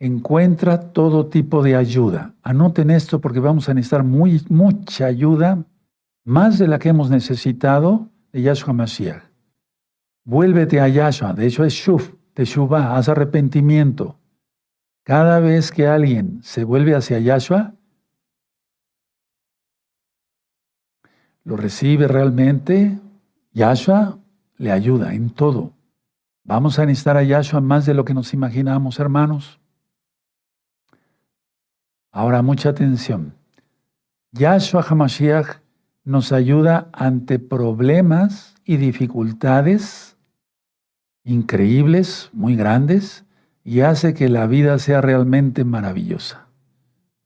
Encuentra 0.01 0.93
todo 0.93 1.27
tipo 1.27 1.63
de 1.63 1.77
ayuda. 1.77 2.35
Anoten 2.43 2.91
esto 2.91 3.21
porque 3.21 3.39
vamos 3.39 3.69
a 3.69 3.75
necesitar 3.75 4.03
muy, 4.03 4.43
mucha 4.49 5.07
ayuda, 5.07 5.65
más 6.25 6.59
de 6.59 6.67
la 6.67 6.81
que 6.81 6.89
hemos 6.89 7.09
necesitado 7.09 8.09
de 8.33 8.43
Yahshua 8.43 8.73
Mashiach. 8.73 9.23
Vuélvete 10.25 10.81
a 10.81 10.89
Yahshua, 10.89 11.33
de 11.33 11.47
hecho 11.47 11.65
es 11.65 11.75
Shuf, 11.75 12.13
Teshuvah, 12.35 12.97
haz 12.97 13.09
arrepentimiento. 13.09 14.19
Cada 15.05 15.39
vez 15.39 15.71
que 15.71 15.87
alguien 15.87 16.41
se 16.43 16.65
vuelve 16.65 16.97
hacia 16.97 17.21
Yahshua, 17.21 17.75
lo 21.45 21.57
recibe 21.57 22.09
realmente, 22.09 22.99
Yahshua 23.53 24.19
le 24.57 24.73
ayuda 24.73 25.15
en 25.15 25.31
todo. 25.31 25.78
Vamos 26.49 26.79
a 26.79 26.87
necesitar 26.87 27.19
a 27.19 27.23
Yahshua 27.23 27.61
más 27.61 27.85
de 27.85 27.93
lo 27.93 28.07
que 28.07 28.15
nos 28.15 28.33
imaginamos, 28.33 28.99
hermanos. 28.99 29.61
Ahora, 32.11 32.41
mucha 32.41 32.71
atención. 32.71 33.35
Yahshua 34.33 34.83
HaMashiach 34.83 35.61
nos 36.05 36.33
ayuda 36.33 36.89
ante 36.95 37.39
problemas 37.39 38.55
y 38.65 38.79
dificultades 38.79 40.17
increíbles, 41.23 42.31
muy 42.33 42.57
grandes, 42.57 43.27
y 43.63 43.81
hace 43.81 44.15
que 44.15 44.31
la 44.31 44.47
vida 44.47 44.79
sea 44.79 45.03
realmente 45.03 45.65
maravillosa. 45.65 46.47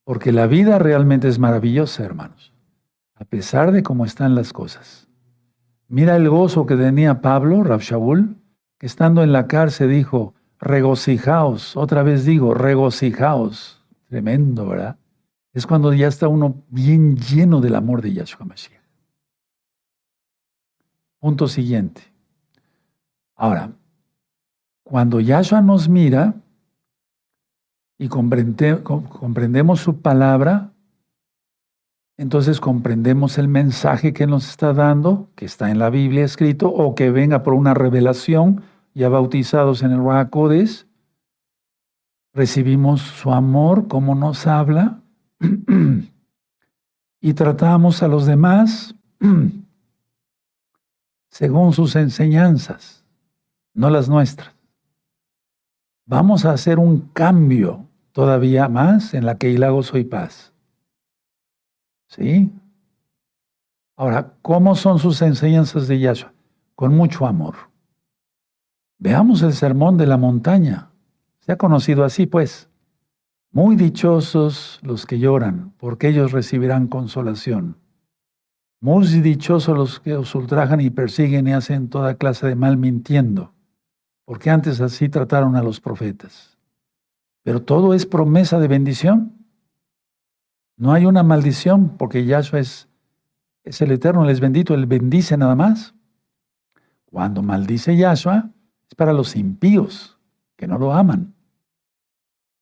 Porque 0.02 0.32
la 0.32 0.48
vida 0.48 0.80
realmente 0.80 1.28
es 1.28 1.38
maravillosa, 1.38 2.02
hermanos, 2.02 2.52
a 3.14 3.24
pesar 3.24 3.70
de 3.70 3.84
cómo 3.84 4.04
están 4.04 4.34
las 4.34 4.52
cosas. 4.52 5.06
Mira 5.86 6.16
el 6.16 6.28
gozo 6.28 6.66
que 6.66 6.74
tenía 6.74 7.20
Pablo, 7.20 7.62
Rab 7.62 7.82
Shaul, 7.82 8.41
estando 8.83 9.22
en 9.22 9.33
la 9.33 9.47
cárcel 9.47 9.89
dijo, 9.91 10.35
regocijaos, 10.59 11.76
otra 11.76 12.03
vez 12.03 12.26
digo, 12.26 12.53
regocijaos. 12.53 13.83
Tremendo, 14.09 14.66
¿verdad? 14.66 14.99
Es 15.55 15.66
cuando 15.66 15.95
ya 15.95 16.09
está 16.09 16.28
uno 16.28 16.62
bien 16.68 17.16
lleno 17.16 17.62
del 17.62 17.74
amor 17.76 18.03
de 18.03 18.12
Yahshua 18.12 18.45
Mashiach. 18.45 18.83
Punto 21.18 21.49
siguiente. 21.49 22.03
Ahora, 23.37 23.72
cuando 24.83 25.20
Yahshua 25.20 25.62
nos 25.62 25.89
mira 25.89 26.35
y 27.97 28.09
comprendemos 28.09 29.80
su 29.80 30.01
palabra, 30.01 30.72
entonces 32.16 32.61
comprendemos 32.61 33.39
el 33.39 33.49
mensaje 33.49 34.12
que 34.12 34.26
nos 34.26 34.49
está 34.49 34.72
dando, 34.72 35.30
que 35.37 35.45
está 35.45 35.70
en 35.70 35.78
la 35.78 35.89
Biblia 35.89 36.24
escrito, 36.24 36.68
o 36.68 36.95
que 36.95 37.11
venga 37.11 37.43
por 37.43 37.55
una 37.55 37.74
revelación 37.74 38.62
ya 38.95 39.09
bautizados 39.09 39.82
en 39.82 39.93
el 39.93 39.99
Ruacodes, 39.99 40.86
recibimos 42.32 43.01
su 43.01 43.32
amor, 43.32 43.88
como 43.88 44.14
nos 44.14 44.47
habla, 44.47 45.01
y 47.20 47.34
tratamos 47.34 48.03
a 48.03 48.09
los 48.09 48.26
demás 48.26 48.95
según 51.30 51.72
sus 51.72 51.97
enseñanzas, 51.97 53.05
no 53.74 53.90
las 53.90 54.09
nuestras. 54.09 54.55
Vamos 56.05 56.45
a 56.45 56.53
hacer 56.53 56.78
un 56.78 57.01
cambio 57.12 57.86
todavía 58.12 58.68
más 58.68 59.14
en 59.14 59.24
la 59.24 59.38
que 59.38 59.51
hilago 59.51 59.82
soy 59.82 60.05
paz. 60.05 60.53
¿Sí? 62.09 62.53
Ahora, 63.97 64.34
¿cómo 64.43 64.74
son 64.74 64.99
sus 64.99 65.22
enseñanzas 65.22 65.88
de 65.88 66.01
Yahshua? 66.01 66.32
Con 66.74 66.95
mucho 66.95 67.26
amor. 67.26 67.71
Veamos 69.03 69.42
el 69.42 69.53
sermón 69.53 69.98
de 69.98 70.07
la 70.07 70.16
montaña. 70.16 70.92
Se 71.40 71.50
ha 71.50 71.57
conocido 71.59 72.05
así, 72.05 72.26
pues. 72.26 72.68
Muy 73.50 73.74
dichosos 73.74 74.78
los 74.80 75.07
que 75.07 75.18
lloran, 75.18 75.74
porque 75.78 76.07
ellos 76.07 76.30
recibirán 76.30 76.86
consolación. 76.86 77.78
Muy 78.80 79.05
dichosos 79.09 79.76
los 79.76 79.98
que 79.98 80.14
os 80.14 80.32
ultrajan 80.36 80.80
y 80.80 80.90
persiguen 80.90 81.48
y 81.48 81.53
hacen 81.53 81.88
toda 81.88 82.14
clase 82.14 82.46
de 82.46 82.55
mal 82.55 82.76
mintiendo, 82.76 83.53
porque 84.24 84.50
antes 84.50 84.80
así 84.80 85.09
trataron 85.09 85.57
a 85.57 85.64
los 85.64 85.80
profetas. 85.80 86.57
Pero 87.42 87.61
todo 87.61 87.94
es 87.94 88.07
promesa 88.07 88.61
de 88.61 88.68
bendición. 88.68 89.32
No 90.76 90.92
hay 90.92 91.07
una 91.07 91.24
maldición 91.24 91.96
porque 91.98 92.24
Yahshua 92.24 92.61
es, 92.61 92.88
es 93.64 93.80
el 93.80 93.90
eterno, 93.90 94.22
Él 94.22 94.30
es 94.30 94.38
bendito, 94.38 94.74
Él 94.74 94.86
bendice 94.86 95.36
nada 95.36 95.57
más. 95.57 95.92
Cuando 97.05 97.42
maldice 97.42 97.96
Yahshua 97.96 98.53
es 98.93 98.95
para 98.95 99.14
los 99.14 99.36
impíos 99.36 100.18
que 100.55 100.66
no 100.66 100.76
lo 100.76 100.93
aman. 100.93 101.32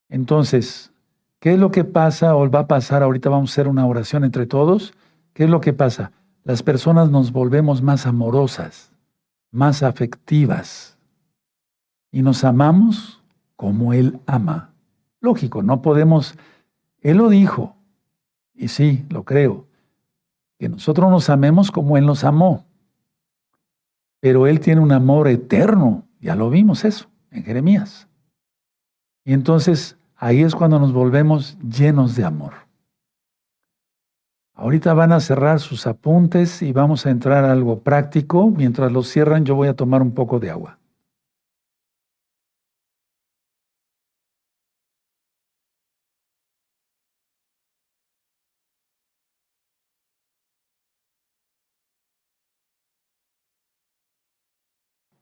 Entonces, 0.09 0.93
¿qué 1.41 1.55
es 1.55 1.59
lo 1.59 1.73
que 1.73 1.83
pasa 1.83 2.37
o 2.37 2.49
va 2.49 2.61
a 2.61 2.67
pasar? 2.69 3.03
Ahorita 3.03 3.29
vamos 3.29 3.51
a 3.51 3.53
hacer 3.53 3.67
una 3.67 3.85
oración 3.85 4.23
entre 4.23 4.47
todos. 4.47 4.95
¿Qué 5.33 5.43
es 5.43 5.51
lo 5.51 5.61
que 5.61 5.73
pasa? 5.73 6.13
Las 6.45 6.63
personas 6.63 7.11
nos 7.11 7.33
volvemos 7.33 7.83
más 7.83 8.07
amorosas, 8.07 8.93
más 9.51 9.83
afectivas 9.83 10.97
y 12.13 12.23
nos 12.23 12.45
amamos 12.45 13.21
como 13.57 13.93
Él 13.93 14.21
ama. 14.25 14.73
Lógico, 15.21 15.65
no 15.65 15.83
podemos, 15.83 16.37
Él 17.01 17.17
lo 17.17 17.29
dijo, 17.29 17.75
y 18.55 18.69
sí, 18.69 19.05
lo 19.09 19.25
creo, 19.25 19.67
que 20.61 20.69
nosotros 20.69 21.11
nos 21.11 21.29
amemos 21.29 21.73
como 21.73 21.97
Él 21.97 22.07
nos 22.07 22.23
amó. 22.23 22.67
Pero 24.21 24.47
Él 24.47 24.61
tiene 24.61 24.81
un 24.81 24.93
amor 24.93 25.27
eterno, 25.27 26.05
ya 26.21 26.37
lo 26.37 26.51
vimos 26.51 26.85
eso 26.85 27.11
en 27.31 27.45
Jeremías. 27.45 28.09
Y 29.25 29.33
entonces 29.33 29.99
ahí 30.17 30.43
es 30.43 30.55
cuando 30.55 30.79
nos 30.79 30.93
volvemos 30.93 31.59
llenos 31.61 32.17
de 32.17 32.25
amor. 32.25 32.55
Ahorita 34.55 34.93
van 34.93 35.13
a 35.13 35.21
cerrar 35.21 35.59
sus 35.59 35.87
apuntes 35.87 36.61
y 36.61 36.73
vamos 36.73 37.07
a 37.07 37.11
entrar 37.11 37.45
a 37.45 37.53
algo 37.53 37.81
práctico. 37.81 38.51
Mientras 38.51 38.93
los 38.93 39.09
cierran, 39.09 39.45
yo 39.47 39.55
voy 39.55 39.69
a 39.69 39.75
tomar 39.75 40.03
un 40.03 40.13
poco 40.13 40.39
de 40.39 40.51
agua. 40.51 40.79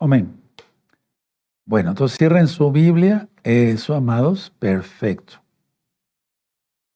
Amén. 0.00 0.37
Bueno, 1.68 1.90
entonces 1.90 2.16
cierren 2.16 2.48
su 2.48 2.72
Biblia. 2.72 3.28
Eso, 3.42 3.94
amados, 3.94 4.50
perfecto. 4.58 5.34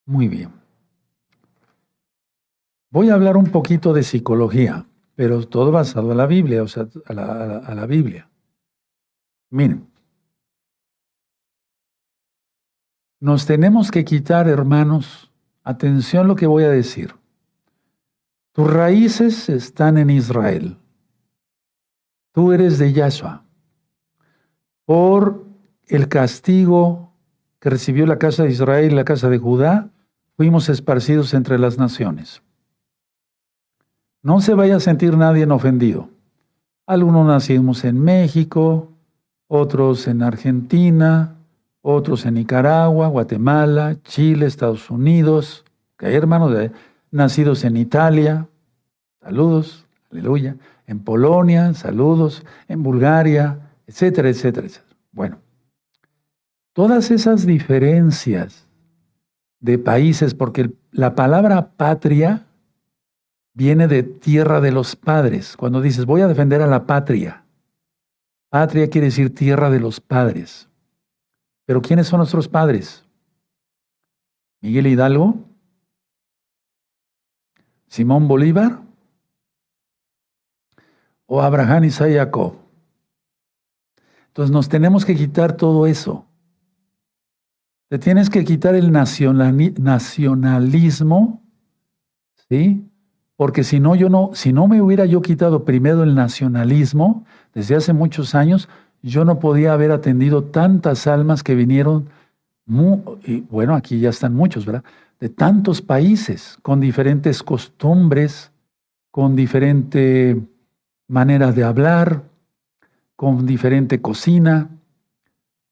Muy 0.06 0.28
bien. 0.28 0.50
Voy 2.90 3.10
a 3.10 3.14
hablar 3.14 3.36
un 3.36 3.48
poquito 3.48 3.92
de 3.92 4.02
psicología, 4.02 4.86
pero 5.14 5.46
todo 5.46 5.70
basado 5.72 6.12
en 6.12 6.16
la 6.16 6.26
Biblia, 6.26 6.62
o 6.62 6.68
sea, 6.68 6.88
a 7.04 7.12
la, 7.12 7.58
a 7.58 7.74
la 7.74 7.84
Biblia. 7.84 8.30
Miren, 9.50 9.86
nos 13.20 13.44
tenemos 13.44 13.90
que 13.90 14.06
quitar, 14.06 14.48
hermanos, 14.48 15.30
atención 15.64 16.26
lo 16.26 16.34
que 16.34 16.46
voy 16.46 16.64
a 16.64 16.70
decir. 16.70 17.14
Tus 18.52 18.72
raíces 18.72 19.50
están 19.50 19.98
en 19.98 20.08
Israel. 20.08 20.78
Tú 22.32 22.52
eres 22.52 22.78
de 22.78 22.94
Yahshua. 22.94 23.44
Por 24.92 25.46
el 25.86 26.08
castigo 26.08 27.14
que 27.60 27.70
recibió 27.70 28.04
la 28.04 28.18
casa 28.18 28.42
de 28.42 28.50
Israel 28.50 28.92
y 28.92 28.94
la 28.94 29.06
casa 29.06 29.30
de 29.30 29.38
Judá, 29.38 29.88
fuimos 30.36 30.68
esparcidos 30.68 31.32
entre 31.32 31.58
las 31.58 31.78
naciones. 31.78 32.42
No 34.22 34.42
se 34.42 34.52
vaya 34.52 34.76
a 34.76 34.80
sentir 34.80 35.16
nadie 35.16 35.46
ofendido. 35.46 36.10
Algunos 36.86 37.26
nacimos 37.26 37.86
en 37.86 38.00
México, 38.00 38.90
otros 39.48 40.06
en 40.08 40.22
Argentina, 40.22 41.36
otros 41.80 42.26
en 42.26 42.34
Nicaragua, 42.34 43.08
Guatemala, 43.08 43.96
Chile, 44.02 44.44
Estados 44.44 44.90
Unidos, 44.90 45.64
que 45.96 46.04
hay 46.04 46.16
hermanos 46.16 46.54
nacidos 47.10 47.64
en 47.64 47.78
Italia, 47.78 48.46
saludos, 49.22 49.86
aleluya, 50.10 50.56
en 50.86 50.98
Polonia, 50.98 51.72
saludos, 51.72 52.44
en 52.68 52.82
Bulgaria, 52.82 53.61
etcétera, 53.86 54.28
etcétera, 54.28 54.66
etcétera. 54.66 54.96
Bueno, 55.12 55.38
todas 56.72 57.10
esas 57.10 57.46
diferencias 57.46 58.66
de 59.60 59.78
países, 59.78 60.34
porque 60.34 60.72
la 60.90 61.14
palabra 61.14 61.72
patria 61.76 62.46
viene 63.54 63.86
de 63.86 64.02
tierra 64.02 64.60
de 64.60 64.72
los 64.72 64.96
padres. 64.96 65.56
Cuando 65.56 65.80
dices, 65.80 66.04
voy 66.06 66.20
a 66.22 66.28
defender 66.28 66.62
a 66.62 66.66
la 66.66 66.86
patria, 66.86 67.44
patria 68.48 68.88
quiere 68.88 69.06
decir 69.06 69.34
tierra 69.34 69.70
de 69.70 69.80
los 69.80 70.00
padres. 70.00 70.68
Pero 71.64 71.80
¿quiénes 71.80 72.08
son 72.08 72.18
nuestros 72.18 72.48
padres? 72.48 73.04
Miguel 74.60 74.86
Hidalgo, 74.86 75.36
Simón 77.86 78.26
Bolívar, 78.26 78.80
o 81.26 81.40
Abraham, 81.40 81.84
Isaac. 81.84 82.61
Entonces 84.32 84.50
nos 84.50 84.68
tenemos 84.70 85.04
que 85.04 85.14
quitar 85.14 85.58
todo 85.58 85.86
eso. 85.86 86.24
Te 87.88 87.98
tienes 87.98 88.30
que 88.30 88.44
quitar 88.44 88.74
el 88.74 88.90
nacionalismo, 88.90 91.42
¿sí? 92.48 92.88
Porque 93.36 93.62
si 93.62 93.78
no, 93.78 93.94
yo 93.94 94.08
no, 94.08 94.30
si 94.32 94.54
no 94.54 94.68
me 94.68 94.80
hubiera 94.80 95.04
yo 95.04 95.20
quitado 95.20 95.66
primero 95.66 96.02
el 96.02 96.14
nacionalismo, 96.14 97.26
desde 97.52 97.76
hace 97.76 97.92
muchos 97.92 98.34
años, 98.34 98.70
yo 99.02 99.26
no 99.26 99.38
podía 99.38 99.74
haber 99.74 99.92
atendido 99.92 100.44
tantas 100.44 101.06
almas 101.06 101.42
que 101.42 101.54
vinieron, 101.54 102.08
y 103.26 103.42
bueno, 103.42 103.74
aquí 103.74 104.00
ya 104.00 104.08
están 104.08 104.34
muchos, 104.34 104.64
¿verdad? 104.64 104.84
De 105.20 105.28
tantos 105.28 105.82
países, 105.82 106.56
con 106.62 106.80
diferentes 106.80 107.42
costumbres, 107.42 108.50
con 109.10 109.36
diferente 109.36 110.40
maneras 111.06 111.54
de 111.54 111.64
hablar, 111.64 112.31
con 113.22 113.46
diferente 113.46 114.02
cocina, 114.02 114.68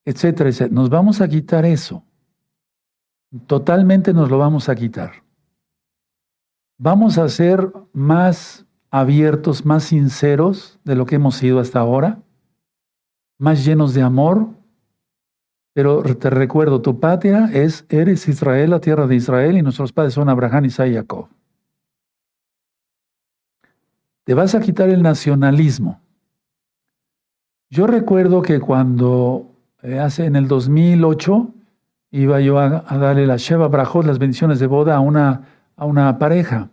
etcétera, 0.04 0.50
etcétera. 0.50 0.72
Nos 0.72 0.88
vamos 0.88 1.20
a 1.20 1.26
quitar 1.26 1.64
eso. 1.64 2.04
Totalmente 3.48 4.14
nos 4.14 4.30
lo 4.30 4.38
vamos 4.38 4.68
a 4.68 4.76
quitar. 4.76 5.24
Vamos 6.78 7.18
a 7.18 7.28
ser 7.28 7.72
más 7.92 8.66
abiertos, 8.88 9.66
más 9.66 9.82
sinceros 9.82 10.78
de 10.84 10.94
lo 10.94 11.06
que 11.06 11.16
hemos 11.16 11.34
sido 11.34 11.58
hasta 11.58 11.80
ahora, 11.80 12.22
más 13.36 13.64
llenos 13.64 13.94
de 13.94 14.02
amor. 14.02 14.50
Pero 15.72 16.04
te 16.04 16.30
recuerdo, 16.30 16.80
tu 16.80 17.00
patria 17.00 17.50
es, 17.52 17.84
eres 17.88 18.28
Israel, 18.28 18.70
la 18.70 18.80
tierra 18.80 19.08
de 19.08 19.16
Israel, 19.16 19.58
y 19.58 19.62
nuestros 19.62 19.92
padres 19.92 20.14
son 20.14 20.28
Abraham, 20.28 20.66
Isaac 20.66 20.90
y 20.90 20.94
Jacob. 20.94 21.26
Te 24.22 24.34
vas 24.34 24.54
a 24.54 24.60
quitar 24.60 24.88
el 24.88 25.02
nacionalismo. 25.02 26.00
Yo 27.70 27.86
recuerdo 27.86 28.42
que 28.42 28.58
cuando 28.58 29.46
eh, 29.82 30.00
hace 30.00 30.26
en 30.26 30.34
el 30.34 30.48
2008 30.48 31.54
iba 32.10 32.40
yo 32.40 32.58
a, 32.58 32.68
darle 32.68 33.26
la 33.28 33.36
Sheva 33.36 33.68
Brajot, 33.68 34.04
las 34.04 34.18
bendiciones 34.18 34.58
de 34.58 34.66
boda 34.66 34.96
a 34.96 35.00
una, 35.00 35.46
a 35.76 35.84
una 35.84 36.18
pareja, 36.18 36.70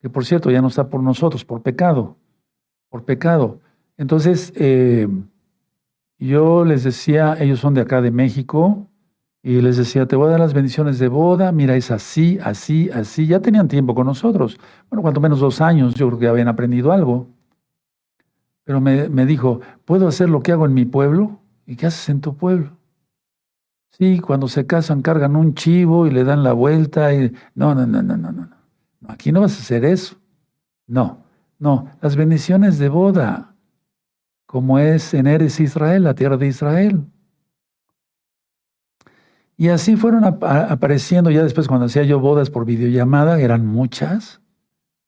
que 0.00 0.10
por 0.10 0.24
cierto 0.24 0.50
ya 0.50 0.60
no 0.60 0.66
está 0.66 0.88
por 0.88 1.04
nosotros, 1.04 1.44
por 1.44 1.62
pecado, 1.62 2.16
por 2.88 3.04
pecado. 3.04 3.60
Entonces, 3.96 4.52
eh, 4.56 5.06
yo 6.18 6.64
les 6.64 6.82
decía, 6.82 7.36
ellos 7.38 7.60
son 7.60 7.74
de 7.74 7.82
acá 7.82 8.00
de 8.02 8.10
México, 8.10 8.88
y 9.40 9.60
les 9.60 9.76
decía, 9.76 10.06
te 10.06 10.16
voy 10.16 10.26
a 10.26 10.30
dar 10.32 10.40
las 10.40 10.52
bendiciones 10.52 10.98
de 10.98 11.06
boda, 11.06 11.52
mira, 11.52 11.76
es 11.76 11.92
así, 11.92 12.40
así, 12.42 12.90
así. 12.90 13.28
Ya 13.28 13.38
tenían 13.38 13.68
tiempo 13.68 13.94
con 13.94 14.06
nosotros. 14.06 14.58
Bueno, 14.90 15.00
cuanto 15.00 15.20
menos 15.20 15.38
dos 15.38 15.60
años, 15.60 15.94
yo 15.94 16.08
creo 16.08 16.18
que 16.18 16.26
habían 16.26 16.48
aprendido 16.48 16.90
algo. 16.90 17.28
Pero 18.68 18.82
me, 18.82 19.08
me 19.08 19.24
dijo, 19.24 19.62
¿puedo 19.86 20.06
hacer 20.06 20.28
lo 20.28 20.42
que 20.42 20.52
hago 20.52 20.66
en 20.66 20.74
mi 20.74 20.84
pueblo? 20.84 21.40
¿Y 21.64 21.74
qué 21.74 21.86
haces 21.86 22.10
en 22.10 22.20
tu 22.20 22.36
pueblo? 22.36 22.76
Sí, 23.92 24.18
cuando 24.18 24.46
se 24.46 24.66
casan 24.66 25.00
cargan 25.00 25.36
un 25.36 25.54
chivo 25.54 26.06
y 26.06 26.10
le 26.10 26.22
dan 26.22 26.42
la 26.42 26.52
vuelta 26.52 27.14
y... 27.14 27.32
No, 27.54 27.74
no, 27.74 27.86
no, 27.86 28.02
no, 28.02 28.18
no, 28.18 28.30
no. 28.30 28.50
Aquí 29.08 29.32
no 29.32 29.40
vas 29.40 29.56
a 29.56 29.62
hacer 29.62 29.86
eso. 29.86 30.16
No, 30.86 31.24
no. 31.58 31.88
Las 32.02 32.14
bendiciones 32.14 32.78
de 32.78 32.90
boda, 32.90 33.54
como 34.44 34.78
es 34.78 35.14
en 35.14 35.28
Eres 35.28 35.60
Israel, 35.60 36.04
la 36.04 36.14
tierra 36.14 36.36
de 36.36 36.48
Israel. 36.48 37.06
Y 39.56 39.68
así 39.68 39.96
fueron 39.96 40.24
apareciendo 40.26 41.30
ya 41.30 41.42
después 41.42 41.68
cuando 41.68 41.86
hacía 41.86 42.02
yo 42.02 42.20
bodas 42.20 42.50
por 42.50 42.66
videollamada, 42.66 43.40
eran 43.40 43.64
muchas, 43.64 44.42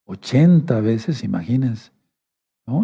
80 0.07 0.81
veces, 0.81 1.23
imagínense. 1.23 1.93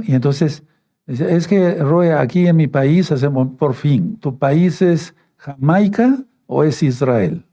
Y 0.06 0.14
entonces, 0.14 0.62
es 1.06 1.46
que, 1.46 1.74
Roe, 1.76 2.12
aquí 2.12 2.46
en 2.46 2.56
mi 2.56 2.66
país 2.66 3.10
hacemos, 3.12 3.48
por 3.56 3.74
fin, 3.74 4.16
¿tu 4.18 4.38
país 4.38 4.82
es 4.82 5.14
Jamaica 5.36 6.18
o 6.46 6.64
es 6.64 6.82
Israel? 6.82 7.44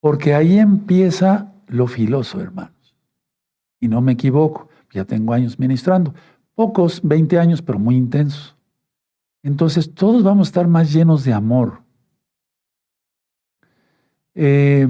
Porque 0.00 0.34
ahí 0.34 0.58
empieza 0.58 1.52
lo 1.66 1.86
filoso, 1.86 2.40
hermanos. 2.40 2.94
Y 3.80 3.88
no 3.88 4.00
me 4.00 4.12
equivoco, 4.12 4.68
ya 4.92 5.04
tengo 5.04 5.32
años 5.32 5.58
ministrando, 5.58 6.14
pocos, 6.54 7.00
20 7.02 7.38
años, 7.38 7.62
pero 7.62 7.78
muy 7.78 7.96
intensos 7.96 8.58
entonces 9.42 9.94
todos 9.94 10.22
vamos 10.22 10.48
a 10.48 10.50
estar 10.50 10.66
más 10.66 10.92
llenos 10.92 11.24
de 11.24 11.32
amor. 11.32 11.82
eh, 14.34 14.86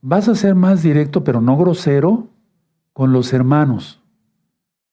vas 0.00 0.28
a 0.28 0.34
ser 0.34 0.56
más 0.56 0.82
directo, 0.82 1.22
pero 1.22 1.40
no 1.40 1.56
grosero, 1.56 2.28
con 2.92 3.12
los 3.12 3.32
hermanos. 3.32 4.02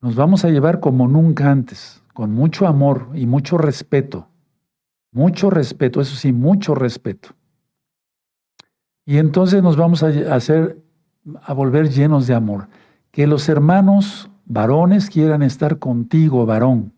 Nos 0.02 0.16
vamos 0.16 0.46
a 0.46 0.50
llevar 0.50 0.80
como 0.80 1.08
nunca 1.08 1.52
antes, 1.52 2.04
con 2.14 2.32
mucho 2.32 2.68
amor 2.68 3.10
y 3.14 3.26
mucho 3.26 3.58
respeto. 3.58 4.28
Mucho 5.12 5.50
respeto, 5.50 6.02
eso 6.02 6.16
sí, 6.16 6.32
mucho 6.32 6.76
respeto. 6.76 7.30
Y 9.06 9.18
entonces 9.18 9.64
nos 9.64 9.76
vamos 9.76 10.04
a 10.04 10.08
hacer, 10.34 10.84
a 11.42 11.54
volver 11.54 11.90
llenos 11.90 12.28
de 12.28 12.36
amor. 12.36 12.68
Que 13.12 13.26
los 13.26 13.50
hermanos 13.50 14.30
varones 14.46 15.10
quieran 15.10 15.42
estar 15.42 15.80
contigo, 15.80 16.46
varón. 16.46 16.94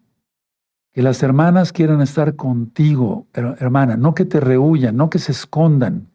Que 0.92 1.02
las 1.02 1.24
hermanas 1.24 1.72
quieran 1.72 2.02
estar 2.02 2.36
contigo, 2.36 3.28
hermana. 3.34 3.96
No 3.96 4.14
que 4.14 4.26
te 4.26 4.42
rehuyan, 4.42 4.98
no 4.98 5.10
que 5.10 5.20
se 5.20 5.32
escondan. 5.32 6.10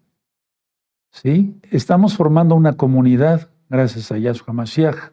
¿Sí? 1.12 1.58
Estamos 1.70 2.14
formando 2.14 2.54
una 2.54 2.74
comunidad 2.74 3.48
gracias 3.68 4.10
a 4.12 4.18
Yahshua 4.18 4.52
Mashiach. 4.52 5.12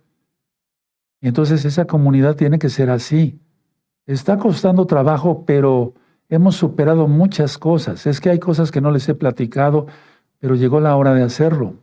Y 1.21 1.27
entonces 1.27 1.63
esa 1.65 1.85
comunidad 1.85 2.35
tiene 2.35 2.59
que 2.59 2.69
ser 2.69 2.89
así. 2.89 3.39
Está 4.05 4.37
costando 4.37 4.85
trabajo, 4.85 5.45
pero 5.45 5.93
hemos 6.29 6.55
superado 6.55 7.07
muchas 7.07 7.57
cosas. 7.57 8.05
Es 8.05 8.19
que 8.19 8.29
hay 8.29 8.39
cosas 8.39 8.71
que 8.71 8.81
no 8.81 8.91
les 8.91 9.07
he 9.07 9.15
platicado, 9.15 9.87
pero 10.39 10.55
llegó 10.55 10.79
la 10.79 10.95
hora 10.95 11.13
de 11.13 11.23
hacerlo. 11.23 11.75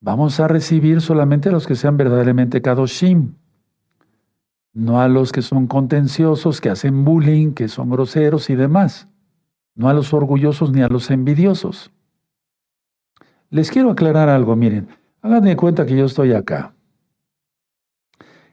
Vamos 0.00 0.40
a 0.40 0.48
recibir 0.48 1.00
solamente 1.00 1.48
a 1.48 1.52
los 1.52 1.66
que 1.66 1.74
sean 1.74 1.96
verdaderamente 1.96 2.62
kadoshim, 2.62 3.34
no 4.72 5.00
a 5.00 5.08
los 5.08 5.32
que 5.32 5.42
son 5.42 5.66
contenciosos, 5.66 6.60
que 6.60 6.70
hacen 6.70 7.04
bullying, 7.04 7.52
que 7.52 7.68
son 7.68 7.90
groseros 7.90 8.48
y 8.48 8.54
demás, 8.54 9.08
no 9.74 9.88
a 9.88 9.94
los 9.94 10.14
orgullosos 10.14 10.70
ni 10.72 10.80
a 10.80 10.88
los 10.88 11.10
envidiosos. 11.10 11.90
Les 13.50 13.70
quiero 13.70 13.90
aclarar 13.90 14.28
algo, 14.28 14.54
miren, 14.56 14.88
háganme 15.22 15.56
cuenta 15.56 15.86
que 15.86 15.96
yo 15.96 16.06
estoy 16.06 16.32
acá. 16.32 16.74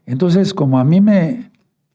Entonces, 0.05 0.53
como 0.53 0.79
a 0.79 0.83
mí 0.83 1.01
me, 1.01 1.51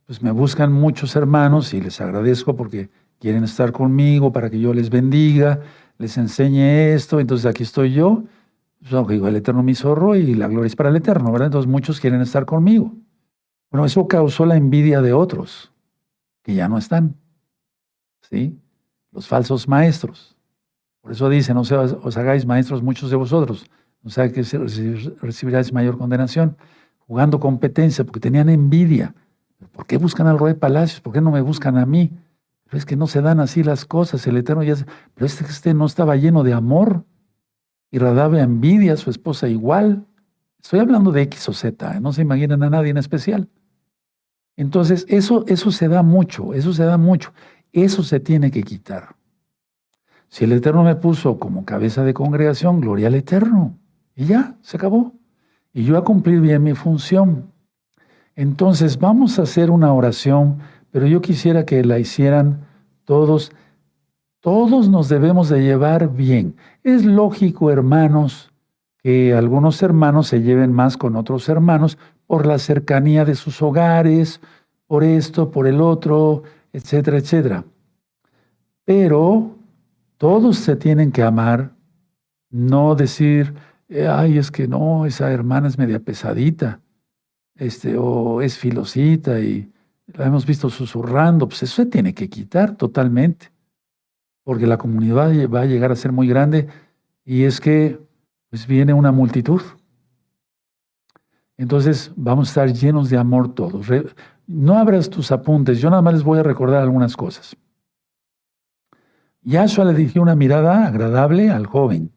pues 0.06 0.22
me 0.22 0.30
buscan 0.30 0.72
muchos 0.72 1.16
hermanos 1.16 1.72
y 1.72 1.80
les 1.80 2.00
agradezco 2.00 2.56
porque 2.56 2.90
quieren 3.18 3.44
estar 3.44 3.72
conmigo 3.72 4.32
para 4.32 4.50
que 4.50 4.60
yo 4.60 4.74
les 4.74 4.90
bendiga, 4.90 5.60
les 5.98 6.18
enseñe 6.18 6.92
esto, 6.92 7.20
entonces 7.20 7.46
aquí 7.46 7.62
estoy 7.62 7.92
yo, 7.92 8.24
pues, 8.90 9.22
el 9.22 9.36
Eterno 9.36 9.62
mi 9.62 9.74
zorro 9.74 10.16
y 10.16 10.34
la 10.34 10.48
gloria 10.48 10.66
es 10.66 10.76
para 10.76 10.90
el 10.90 10.96
Eterno, 10.96 11.30
¿verdad? 11.30 11.46
Entonces 11.46 11.70
muchos 11.70 12.00
quieren 12.00 12.20
estar 12.20 12.44
conmigo. 12.44 12.92
Bueno, 13.70 13.86
eso 13.86 14.06
causó 14.06 14.44
la 14.44 14.56
envidia 14.56 15.00
de 15.00 15.12
otros, 15.12 15.72
que 16.42 16.54
ya 16.54 16.68
no 16.68 16.76
están, 16.76 17.16
¿sí? 18.28 18.58
Los 19.12 19.28
falsos 19.28 19.68
maestros. 19.68 20.36
Por 21.00 21.12
eso 21.12 21.28
dice, 21.28 21.54
no 21.54 21.60
os 21.60 22.16
hagáis 22.16 22.44
maestros 22.44 22.82
muchos 22.82 23.08
de 23.08 23.16
vosotros, 23.16 23.64
no 24.02 24.10
sea 24.10 24.30
que 24.32 24.42
recibiráis 25.20 25.72
mayor 25.72 25.96
condenación, 25.96 26.56
jugando 27.06 27.38
competencia, 27.38 28.04
porque 28.04 28.20
tenían 28.20 28.48
envidia. 28.48 29.14
¿Por 29.72 29.86
qué 29.86 29.96
buscan 29.96 30.26
al 30.26 30.38
rey 30.38 30.54
palacios? 30.54 31.00
¿Por 31.00 31.12
qué 31.12 31.20
no 31.20 31.30
me 31.30 31.40
buscan 31.40 31.78
a 31.78 31.86
mí? 31.86 32.10
Pero 32.64 32.78
es 32.78 32.84
que 32.84 32.96
no 32.96 33.06
se 33.06 33.20
dan 33.20 33.38
así 33.38 33.62
las 33.62 33.84
cosas, 33.84 34.26
el 34.26 34.36
Eterno 34.36 34.62
ya... 34.62 34.74
Pero 35.14 35.26
este, 35.26 35.44
este 35.44 35.74
no 35.74 35.86
estaba 35.86 36.16
lleno 36.16 36.42
de 36.42 36.52
amor 36.52 37.04
y 37.90 37.98
radaba 37.98 38.40
envidia 38.40 38.94
a 38.94 38.96
su 38.96 39.10
esposa 39.10 39.48
igual. 39.48 40.04
Estoy 40.60 40.80
hablando 40.80 41.12
de 41.12 41.22
X 41.22 41.48
o 41.48 41.52
Z, 41.52 41.96
¿eh? 41.96 42.00
no 42.00 42.12
se 42.12 42.22
imaginan 42.22 42.62
a 42.62 42.70
nadie 42.70 42.90
en 42.90 42.96
especial. 42.96 43.48
Entonces, 44.56 45.06
eso, 45.08 45.44
eso 45.46 45.70
se 45.70 45.88
da 45.88 46.02
mucho, 46.02 46.54
eso 46.54 46.72
se 46.72 46.84
da 46.84 46.98
mucho. 46.98 47.32
Eso 47.72 48.02
se 48.02 48.20
tiene 48.20 48.50
que 48.50 48.62
quitar. 48.62 49.16
Si 50.28 50.44
el 50.44 50.52
Eterno 50.52 50.82
me 50.82 50.94
puso 50.94 51.38
como 51.38 51.64
cabeza 51.64 52.04
de 52.04 52.14
congregación, 52.14 52.80
gloria 52.80 53.08
al 53.08 53.14
Eterno. 53.14 53.78
Y 54.14 54.26
ya, 54.26 54.56
se 54.62 54.76
acabó. 54.76 55.12
Y 55.72 55.84
yo 55.84 55.96
a 55.96 56.04
cumplir 56.04 56.40
bien 56.40 56.62
mi 56.62 56.74
función. 56.74 57.50
Entonces, 58.34 58.98
vamos 58.98 59.38
a 59.38 59.42
hacer 59.42 59.70
una 59.70 59.92
oración 59.92 60.60
pero 60.92 61.06
yo 61.06 61.20
quisiera 61.22 61.64
que 61.64 61.82
la 61.84 61.98
hicieran 61.98 62.66
todos. 63.04 63.50
Todos 64.40 64.88
nos 64.88 65.08
debemos 65.08 65.48
de 65.48 65.62
llevar 65.62 66.14
bien. 66.14 66.54
Es 66.84 67.04
lógico, 67.04 67.70
hermanos, 67.70 68.52
que 69.02 69.34
algunos 69.34 69.82
hermanos 69.82 70.28
se 70.28 70.42
lleven 70.42 70.72
más 70.72 70.96
con 70.96 71.16
otros 71.16 71.48
hermanos 71.48 71.98
por 72.26 72.46
la 72.46 72.58
cercanía 72.58 73.24
de 73.24 73.34
sus 73.34 73.62
hogares, 73.62 74.40
por 74.86 75.02
esto, 75.02 75.50
por 75.50 75.66
el 75.66 75.80
otro, 75.80 76.42
etcétera, 76.72 77.16
etcétera. 77.16 77.64
Pero 78.84 79.56
todos 80.18 80.58
se 80.58 80.76
tienen 80.76 81.10
que 81.10 81.22
amar, 81.22 81.72
no 82.50 82.94
decir, 82.94 83.54
ay, 84.08 84.38
es 84.38 84.50
que 84.50 84.68
no, 84.68 85.06
esa 85.06 85.30
hermana 85.30 85.68
es 85.68 85.78
media 85.78 86.00
pesadita, 86.00 86.80
este, 87.54 87.96
o 87.96 88.40
es 88.40 88.58
filosita 88.58 89.40
y 89.40 89.72
la 90.06 90.26
hemos 90.26 90.46
visto 90.46 90.70
susurrando, 90.70 91.48
pues 91.48 91.62
eso 91.62 91.76
se 91.82 91.86
tiene 91.86 92.14
que 92.14 92.28
quitar 92.28 92.76
totalmente, 92.76 93.50
porque 94.44 94.66
la 94.66 94.78
comunidad 94.78 95.30
va 95.48 95.60
a 95.60 95.66
llegar 95.66 95.92
a 95.92 95.96
ser 95.96 96.12
muy 96.12 96.26
grande 96.26 96.68
y 97.24 97.44
es 97.44 97.60
que 97.60 98.00
pues 98.50 98.66
viene 98.66 98.92
una 98.92 99.12
multitud. 99.12 99.62
Entonces 101.56 102.12
vamos 102.16 102.48
a 102.48 102.50
estar 102.50 102.72
llenos 102.72 103.08
de 103.08 103.16
amor 103.16 103.54
todos. 103.54 103.86
No 104.46 104.78
abras 104.78 105.08
tus 105.08 105.30
apuntes, 105.32 105.80
yo 105.80 105.90
nada 105.90 106.02
más 106.02 106.14
les 106.14 106.22
voy 106.22 106.38
a 106.38 106.42
recordar 106.42 106.82
algunas 106.82 107.16
cosas. 107.16 107.56
Yahshua 109.42 109.86
le 109.86 109.94
dirigió 109.94 110.22
una 110.22 110.36
mirada 110.36 110.86
agradable 110.86 111.50
al 111.50 111.66
joven, 111.66 112.12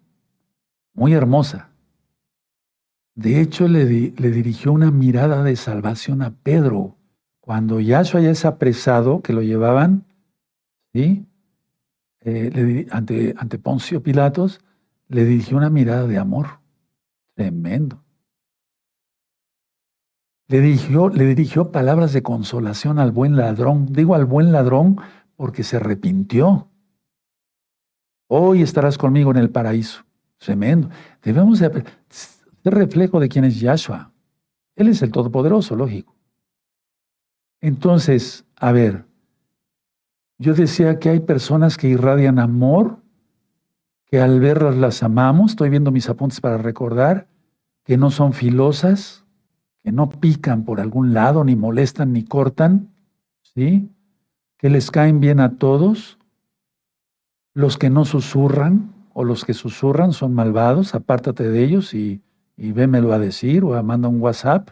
muy 0.95 1.13
hermosa. 1.13 1.69
De 3.13 3.39
hecho, 3.39 3.67
le, 3.67 3.85
dirigió 3.85 4.73
una 4.73 4.91
mirada 4.91 5.43
de 5.43 5.55
salvación 5.55 6.21
a 6.21 6.31
Pedro, 6.31 6.97
cuando 7.39 7.79
Yahshua 7.79 8.21
ya 8.21 8.31
es 8.31 8.43
apresado, 8.43 9.21
que 9.21 9.31
lo 9.31 9.41
llevaban, 9.41 10.05
¿sí? 10.93 11.25
Eh, 12.21 12.87
ante, 12.89 13.35
ante 13.37 13.59
Poncio 13.59 14.01
Pilatos, 14.01 14.61
le 15.07 15.23
dirigió 15.25 15.57
una 15.57 15.69
mirada 15.69 16.07
de 16.07 16.17
amor. 16.17 16.59
Tremendo. 17.35 18.03
Le 20.47 20.61
dirigió, 20.61 21.09
le 21.09 21.25
dirigió 21.25 21.71
palabras 21.71 22.13
de 22.13 22.23
consolación 22.23 22.99
al 22.99 23.11
buen 23.11 23.35
ladrón. 23.35 23.87
Digo 23.91 24.15
al 24.15 24.25
buen 24.25 24.51
ladrón 24.51 24.97
porque 25.35 25.63
se 25.63 25.77
arrepintió. 25.77 26.69
Hoy 28.27 28.61
estarás 28.61 28.97
conmigo 28.97 29.31
en 29.31 29.37
el 29.37 29.49
paraíso. 29.49 30.04
Tremendo. 30.37 30.89
Debemos 31.21 31.59
de 31.59 31.83
ser 32.09 32.73
reflejo 32.73 33.19
de 33.19 33.29
quién 33.29 33.45
es 33.45 33.59
Yahshua. 33.59 34.11
Él 34.75 34.89
es 34.89 35.01
el 35.01 35.11
Todopoderoso, 35.11 35.75
lógico. 35.75 36.15
Entonces, 37.61 38.45
a 38.55 38.71
ver, 38.71 39.05
yo 40.37 40.53
decía 40.53 40.99
que 40.99 41.09
hay 41.09 41.21
personas 41.21 41.77
que 41.77 41.87
irradian 41.87 42.39
amor, 42.39 42.99
que 44.05 44.19
al 44.19 44.39
verlas 44.39 44.75
las 44.75 45.01
amamos, 45.01 45.51
estoy 45.51 45.69
viendo 45.69 45.91
mis 45.91 46.09
apuntes 46.09 46.41
para 46.41 46.57
recordar, 46.57 47.27
que 47.83 47.97
no 47.97 48.11
son 48.11 48.33
filosas, 48.33 49.25
que 49.83 49.91
no 49.91 50.09
pican 50.09 50.65
por 50.65 50.81
algún 50.81 51.13
lado, 51.13 51.43
ni 51.43 51.55
molestan, 51.55 52.11
ni 52.11 52.23
cortan, 52.23 52.93
¿sí? 53.41 53.91
Que 54.57 54.69
les 54.69 54.91
caen 54.91 55.19
bien 55.19 55.39
a 55.39 55.57
todos. 55.57 56.17
Los 57.53 57.77
que 57.77 57.89
no 57.89 58.03
susurran 58.03 58.94
o 59.17 59.23
los 59.23 59.45
que 59.45 59.53
susurran 59.53 60.11
son 60.11 60.33
malvados, 60.33 60.93
apártate 60.93 61.49
de 61.49 61.63
ellos 61.63 61.93
y, 61.93 62.21
y 62.57 62.73
vémelo 62.73 63.13
a 63.13 63.17
decir 63.17 63.63
o 63.63 63.73
a 63.73 63.81
manda 63.81 64.09
un 64.09 64.19
WhatsApp. 64.19 64.71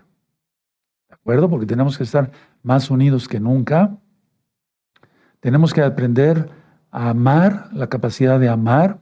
¿De 1.08 1.16
acuerdo? 1.16 1.50
Porque 1.50 1.66
tenemos 1.66 1.98
que 1.98 2.04
estar 2.04 2.30
más 2.62 2.92
unidos 2.92 3.30
que 3.30 3.40
nunca. 3.40 3.98
Tenemos 5.40 5.74
que 5.74 5.82
aprender 5.82 6.50
a 6.92 7.12
amar, 7.12 7.70
la 7.72 7.88
capacidad 7.88 8.38
de 8.38 8.50
amar. 8.50 9.00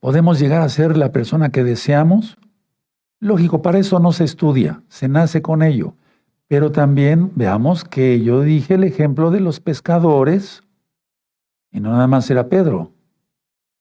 Podemos 0.00 0.38
llegar 0.40 0.62
a 0.62 0.68
ser 0.70 0.96
la 0.96 1.12
persona 1.12 1.50
que 1.50 1.64
deseamos. 1.64 2.38
Lógico, 3.20 3.60
para 3.60 3.78
eso 3.78 4.00
no 4.00 4.12
se 4.12 4.24
estudia, 4.24 4.82
se 4.88 5.06
nace 5.06 5.42
con 5.42 5.62
ello. 5.62 5.96
Pero 6.48 6.72
también 6.72 7.30
veamos 7.34 7.84
que 7.84 8.22
yo 8.22 8.40
dije 8.40 8.76
el 8.76 8.84
ejemplo 8.84 9.30
de 9.30 9.40
los 9.40 9.60
pescadores, 9.60 10.62
y 11.70 11.80
no 11.80 11.90
nada 11.90 12.06
más 12.06 12.30
era 12.30 12.48
Pedro, 12.48 12.93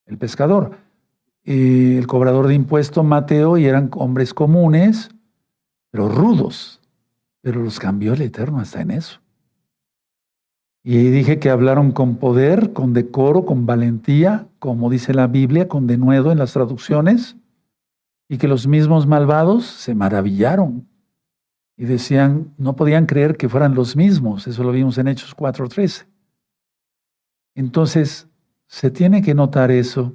el 0.05 0.17
pescador. 0.17 0.77
el 1.45 2.07
cobrador 2.07 2.47
de 2.47 2.55
impuestos 2.55 3.03
Mateo 3.03 3.57
y 3.57 3.65
eran 3.65 3.89
hombres 3.95 4.33
comunes, 4.33 5.09
pero 5.91 6.07
rudos, 6.07 6.79
pero 7.41 7.61
los 7.61 7.79
cambió 7.79 8.13
el 8.13 8.21
Eterno 8.21 8.59
hasta 8.59 8.81
en 8.81 8.91
eso. 8.91 9.19
Y 10.83 11.09
dije 11.09 11.39
que 11.39 11.49
hablaron 11.49 11.91
con 11.91 12.17
poder, 12.17 12.73
con 12.73 12.93
decoro, 12.93 13.45
con 13.45 13.65
valentía, 13.65 14.47
como 14.59 14.89
dice 14.89 15.13
la 15.13 15.27
Biblia, 15.27 15.67
con 15.67 15.87
denuedo 15.87 16.31
en 16.31 16.37
las 16.37 16.53
traducciones, 16.53 17.37
y 18.27 18.37
que 18.37 18.47
los 18.47 18.67
mismos 18.67 19.07
malvados 19.07 19.65
se 19.65 19.95
maravillaron 19.95 20.87
y 21.77 21.85
decían, 21.85 22.53
no 22.57 22.75
podían 22.75 23.05
creer 23.05 23.37
que 23.37 23.49
fueran 23.49 23.75
los 23.75 23.95
mismos. 23.95 24.47
Eso 24.47 24.63
lo 24.63 24.71
vimos 24.71 24.97
en 24.97 25.07
Hechos 25.07 25.35
4.13. 25.35 26.05
Entonces, 27.55 28.27
se 28.73 28.89
tiene 28.89 29.21
que 29.21 29.35
notar 29.35 29.69
eso. 29.69 30.13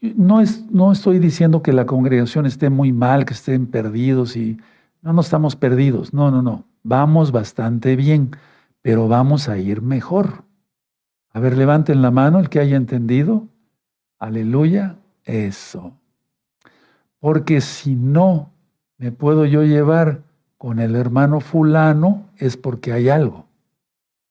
No, 0.00 0.40
es, 0.40 0.64
no 0.70 0.92
estoy 0.92 1.18
diciendo 1.18 1.62
que 1.62 1.74
la 1.74 1.84
congregación 1.84 2.46
esté 2.46 2.70
muy 2.70 2.90
mal, 2.90 3.26
que 3.26 3.34
estén 3.34 3.66
perdidos 3.66 4.34
y 4.34 4.56
no, 5.02 5.12
no 5.12 5.20
estamos 5.20 5.56
perdidos. 5.56 6.14
No, 6.14 6.30
no, 6.30 6.40
no. 6.40 6.64
Vamos 6.84 7.32
bastante 7.32 7.96
bien, 7.96 8.30
pero 8.80 9.08
vamos 9.08 9.50
a 9.50 9.58
ir 9.58 9.82
mejor. 9.82 10.44
A 11.34 11.40
ver, 11.40 11.58
levanten 11.58 12.00
la 12.00 12.10
mano 12.10 12.38
el 12.38 12.48
que 12.48 12.60
haya 12.60 12.78
entendido. 12.78 13.46
Aleluya. 14.18 14.96
Eso. 15.26 15.92
Porque 17.18 17.60
si 17.60 17.94
no 17.94 18.52
me 18.96 19.12
puedo 19.12 19.44
yo 19.44 19.64
llevar 19.64 20.22
con 20.56 20.78
el 20.78 20.96
hermano 20.96 21.40
fulano, 21.40 22.24
es 22.38 22.56
porque 22.56 22.94
hay 22.94 23.10
algo. 23.10 23.49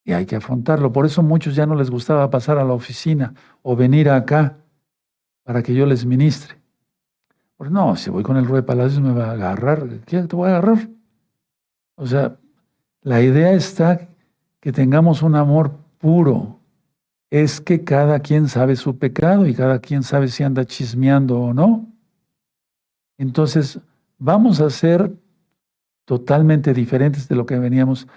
Y 0.10 0.14
hay 0.14 0.26
que 0.26 0.36
afrontarlo. 0.36 0.92
Por 0.92 1.06
eso 1.06 1.22
muchos 1.22 1.54
ya 1.54 1.68
no 1.68 1.76
les 1.76 1.92
gustaba 1.92 2.32
pasar 2.32 2.58
a 2.58 2.64
la 2.64 2.74
oficina 2.74 3.36
o 3.62 3.76
venir 3.76 4.10
acá 4.10 4.58
para 5.44 5.62
que 5.62 5.76
yo 5.76 5.86
les 5.86 6.04
ministre. 6.04 6.56
Pues 7.58 7.70
no, 7.70 7.96
si 7.96 8.10
voy 8.10 8.24
con 8.24 8.36
el 8.36 8.48
Rue 8.48 8.64
Palacios 8.64 9.02
me 9.02 9.14
va 9.14 9.26
a 9.26 9.32
agarrar. 9.34 10.00
¿Qué 10.08 10.24
te 10.24 10.36
voy 10.36 10.48
a 10.48 10.58
agarrar? 10.58 10.90
O 11.94 12.08
sea, 12.08 12.40
la 13.04 13.22
idea 13.22 13.54
está 13.54 14.08
que 14.60 14.72
tengamos 14.72 15.22
un 15.22 15.36
amor 15.36 15.78
puro. 16.00 16.60
Es 17.30 17.62
que 17.62 17.84
cada 17.84 18.20
quien 18.20 18.48
sabe 18.48 18.78
su 18.78 18.98
pecado 18.98 19.46
y 19.46 19.54
cada 19.54 19.78
quien 19.78 20.02
sabe 20.02 20.30
si 20.30 20.42
anda 20.42 20.66
chismeando 20.66 21.40
o 21.40 21.54
no. 21.54 21.86
Entonces, 23.20 23.80
vamos 24.18 24.60
a 24.60 24.72
ser 24.72 25.14
totalmente 26.06 26.74
diferentes 26.74 27.28
de 27.28 27.36
lo 27.36 27.46
que 27.46 27.60
veníamos, 27.60 28.08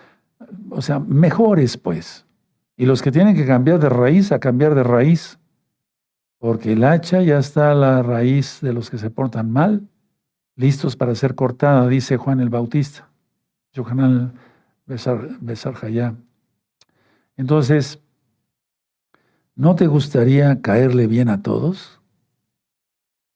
o 0.71 0.83
sea, 0.83 0.99
mejores 0.99 1.77
pues. 1.77 2.27
Y 2.77 2.87
los 2.87 3.03
que 3.03 3.13
tienen 3.13 3.37
que 3.37 3.47
cambiar 3.47 3.79
de 3.79 3.89
raíz, 3.89 4.33
a 4.33 4.39
cambiar 4.39 4.75
de 4.75 4.83
raíz. 4.83 5.39
Porque 6.39 6.73
el 6.73 6.83
hacha 6.85 7.23
ya 7.23 7.39
está 7.39 7.71
a 7.71 7.75
la 7.75 8.03
raíz 8.03 8.61
de 8.61 8.73
los 8.73 8.91
que 8.91 8.99
se 8.99 9.11
portan 9.11 9.51
mal, 9.51 9.89
listos 10.57 10.97
para 10.97 11.15
ser 11.15 11.35
cortada, 11.35 11.87
dice 11.89 12.17
Juan 12.17 12.41
el 12.41 12.49
Bautista. 12.49 13.09
Yohanan 13.73 14.35
Besar, 14.87 15.39
Besar 15.41 15.75
Entonces, 17.37 18.01
¿no 19.55 19.75
te 19.77 19.87
gustaría 19.87 20.61
caerle 20.61 21.07
bien 21.07 21.29
a 21.29 21.43
todos? 21.43 22.01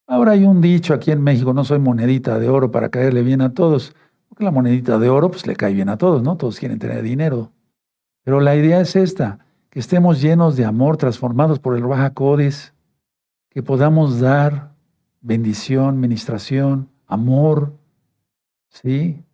Ahora 0.07 0.33
hay 0.33 0.45
un 0.45 0.61
dicho 0.61 0.95
aquí 0.95 1.11
en 1.11 1.23
México, 1.23 1.53
no 1.53 1.65
soy 1.65 1.79
monedita 1.79 2.39
de 2.39 2.49
oro 2.49 2.71
para 2.71 2.91
caerle 2.91 3.23
bien 3.23 3.41
a 3.41 3.55
todos, 3.55 3.95
porque 4.29 4.45
la 4.45 4.51
monedita 4.51 4.99
de 4.99 5.09
oro 5.09 5.31
pues 5.31 5.47
le 5.47 5.57
cae 5.57 5.72
bien 5.72 5.89
a 5.89 5.99
todos, 5.99 6.22
¿no? 6.22 6.37
Todos 6.37 6.59
quieren 6.59 6.79
tener 6.79 7.03
dinero. 7.03 7.53
Pero 8.22 8.41
la 8.41 8.57
idea 8.57 8.81
es 8.81 8.97
esta, 8.97 9.47
que 9.70 9.79
estemos 9.79 10.20
llenos 10.20 10.57
de 10.57 10.64
amor, 10.64 10.97
transformados 10.97 11.59
por 11.59 11.77
el 11.77 11.83
Raja 11.83 12.11
Codis, 12.14 12.74
que 13.51 13.62
podamos 13.62 14.20
dar 14.20 14.72
bendición, 15.20 16.01
ministración, 16.01 16.89
amor, 17.07 17.72
¿sí? 18.68 19.24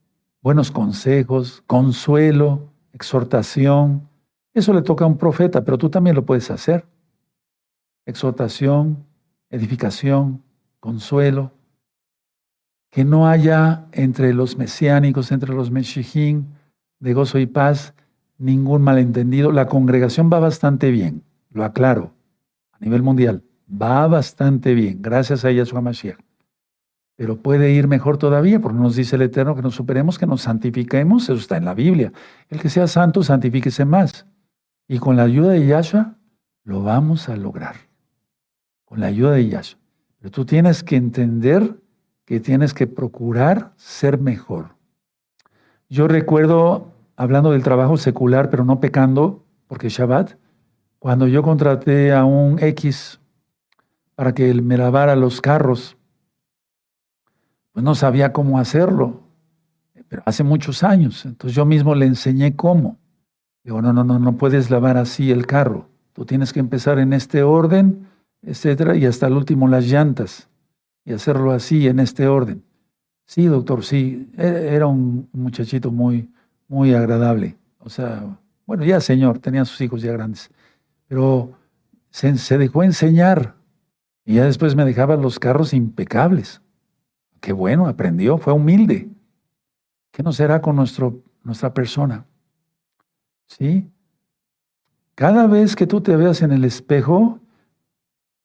Buenos 0.41 0.71
consejos, 0.71 1.63
consuelo, 1.67 2.71
exhortación. 2.93 4.09
Eso 4.55 4.73
le 4.73 4.83
toca 4.83 5.05
a 5.05 5.09
un 5.09 5.17
profeta, 5.17 5.65
pero 5.65 5.79
tú 5.79 5.89
también 5.89 6.17
lo 6.17 6.25
puedes 6.25 6.51
hacer. 6.51 6.85
Exhortación, 8.05 9.05
edificación, 9.51 10.43
consuelo, 10.81 11.53
que 12.93 13.07
no 13.07 13.27
haya 13.27 13.87
entre 13.93 14.35
los 14.35 14.59
mesiánicos, 14.59 15.33
entre 15.33 15.55
los 15.55 15.71
meshijín, 15.71 16.49
de 17.01 17.15
gozo 17.15 17.39
y 17.39 17.47
paz, 17.47 17.95
ningún 18.37 18.83
malentendido. 18.83 19.51
La 19.51 19.67
congregación 19.67 20.31
va 20.31 20.39
bastante 20.41 20.91
bien, 20.91 21.25
lo 21.51 21.65
aclaro, 21.65 22.13
a 22.71 22.79
nivel 22.81 23.03
mundial, 23.03 23.43
va 23.67 24.07
bastante 24.09 24.75
bien, 24.75 25.01
gracias 25.01 25.43
a 25.47 25.51
Yahshua 25.51 25.81
Mashiach. 25.81 26.19
Pero 27.17 27.39
puede 27.39 27.73
ir 27.73 27.89
mejor 27.89 28.19
todavía, 28.19 28.61
porque 28.61 28.79
nos 28.79 28.95
dice 28.95 29.17
el 29.17 29.23
Eterno 29.23 29.57
que 29.57 29.63
nos 29.63 29.75
superemos, 29.75 30.19
que 30.19 30.27
nos 30.27 30.43
santifiquemos, 30.43 31.25
eso 31.25 31.35
está 31.35 31.57
en 31.57 31.65
la 31.65 31.75
Biblia. 31.75 32.13
El 32.51 32.61
que 32.61 32.69
sea 32.69 32.87
santo, 32.87 33.23
santifíquese 33.23 33.87
más. 33.87 34.27
Y 34.87 34.99
con 34.99 35.17
la 35.17 35.23
ayuda 35.23 35.53
de 35.53 35.67
Yahshua, 35.67 36.17
lo 36.65 36.83
vamos 36.83 37.31
a 37.31 37.37
lograr. 37.37 37.77
Con 38.85 39.01
la 39.01 39.07
ayuda 39.07 39.33
de 39.33 39.49
Yahshua. 39.49 39.81
Pero 40.19 40.31
tú 40.31 40.45
tienes 40.45 40.83
que 40.83 40.97
entender 40.97 41.82
que 42.25 42.41
tienes 42.41 42.75
que 42.75 42.87
procurar 42.87 43.73
ser 43.77 44.19
mejor. 44.19 44.77
Yo 45.89 46.09
recuerdo, 46.09 46.93
hablando 47.17 47.53
del 47.53 47.63
trabajo 47.63 47.97
secular, 47.97 48.51
pero 48.51 48.65
no 48.65 48.81
pecando, 48.81 49.45
porque 49.67 49.89
Shabbat, 49.89 50.37
cuando 50.99 51.27
yo 51.27 51.43
contraté 51.43 52.13
a 52.13 52.25
un 52.25 52.59
X 52.59 53.21
para 54.15 54.33
que 54.35 54.51
él 54.51 54.63
me 54.63 54.77
lavara 54.77 55.17
los 55.17 55.41
carros, 55.41 55.97
pues 57.73 57.85
no 57.85 57.95
sabía 57.95 58.33
cómo 58.33 58.59
hacerlo, 58.59 59.21
pero 60.09 60.23
hace 60.27 60.45
muchos 60.45 60.83
años. 60.83 61.25
Entonces 61.25 61.57
yo 61.57 61.65
mismo 61.65 61.95
le 61.95 62.07
enseñé 62.07 62.55
cómo. 62.55 62.99
Digo, 63.65 63.81
no, 63.83 63.93
no, 63.93 64.05
no, 64.05 64.19
no 64.19 64.37
puedes 64.37 64.71
lavar 64.71 64.97
así 64.97 65.31
el 65.31 65.47
carro. 65.47 65.89
Tú 66.13 66.25
tienes 66.25 66.53
que 66.53 66.61
empezar 66.61 66.99
en 66.99 67.13
este 67.13 67.43
orden 67.43 68.09
etcétera, 68.43 68.97
y 68.97 69.07
hasta 69.07 69.29
el 69.29 69.35
último 69.35 69.69
las 69.69 69.87
llantas, 69.87 70.49
y 71.05 71.13
hacerlo 71.13 71.53
así, 71.53 71.89
en 71.89 72.01
este 72.01 72.29
orden. 72.29 72.65
Sí, 73.27 73.47
doctor, 73.47 73.85
sí, 73.85 74.31
e, 74.37 74.69
era 74.73 74.87
un 74.87 75.29
muchachito 75.33 75.91
muy, 75.91 76.31
muy 76.69 76.95
agradable. 76.95 77.57
O 77.79 77.89
sea, 77.89 78.39
bueno, 78.67 78.85
ya 78.85 79.01
señor, 79.01 79.39
tenía 79.39 79.65
sus 79.65 79.81
hijos 79.81 80.03
ya 80.03 80.13
grandes, 80.13 80.51
pero 81.09 81.53
se, 82.11 82.59
dejó 82.59 82.83
enseñar 82.83 83.55
y 84.25 84.35
ya 84.35 84.45
después 84.45 84.75
me 84.75 84.85
dejaba 84.85 85.17
los 85.17 85.39
carros 85.39 85.73
impecables. 85.75 86.61
Qué 87.41 87.53
bueno, 87.53 87.87
aprendió, 87.89 88.39
fue 88.39 88.53
humilde. 88.53 89.11
¿Qué 90.13 90.23
no 90.23 90.33
será 90.33 90.61
con 90.61 90.77
nuestro, 90.77 91.23
nuestra 91.43 91.75
persona? 91.75 92.27
¿Sí? 93.47 93.91
Cada 95.15 95.47
vez 95.47 95.75
que 95.75 95.87
tú 95.87 96.01
te 96.01 96.17
veas 96.17 96.43
en 96.43 96.53
el 96.53 96.65
espejo, 96.65 97.41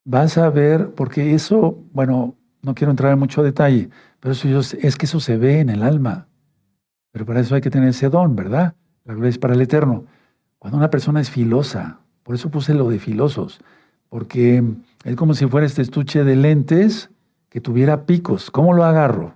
vas 0.03 0.37
a 0.37 0.49
ver, 0.49 0.93
porque 0.95 1.33
eso, 1.33 1.83
bueno, 1.91 2.35
no 2.67 2.75
quiero 2.75 2.91
entrar 2.91 3.13
en 3.13 3.19
mucho 3.19 3.41
detalle, 3.41 3.89
pero 4.19 4.33
eso 4.33 4.59
es 4.59 4.95
que 4.97 5.05
eso 5.05 5.19
se 5.19 5.37
ve 5.37 5.61
en 5.61 5.69
el 5.69 5.81
alma. 5.81 6.27
Pero 7.11 7.25
para 7.25 7.39
eso 7.39 7.55
hay 7.55 7.61
que 7.61 7.71
tener 7.71 7.89
ese 7.89 8.09
don, 8.09 8.35
¿verdad? 8.35 8.75
La 9.05 9.13
gloria 9.13 9.29
es 9.29 9.39
para 9.39 9.53
el 9.53 9.61
eterno. 9.61 10.05
Cuando 10.59 10.77
una 10.77 10.89
persona 10.89 11.21
es 11.21 11.31
filosa, 11.31 12.01
por 12.23 12.35
eso 12.35 12.51
puse 12.51 12.73
lo 12.73 12.89
de 12.89 12.99
filosos, 12.99 13.61
porque 14.09 14.63
es 15.05 15.15
como 15.15 15.33
si 15.33 15.47
fuera 15.47 15.65
este 15.65 15.81
estuche 15.81 16.23
de 16.23 16.35
lentes 16.35 17.09
que 17.49 17.61
tuviera 17.61 18.05
picos. 18.05 18.51
¿Cómo 18.51 18.73
lo 18.73 18.83
agarro? 18.83 19.35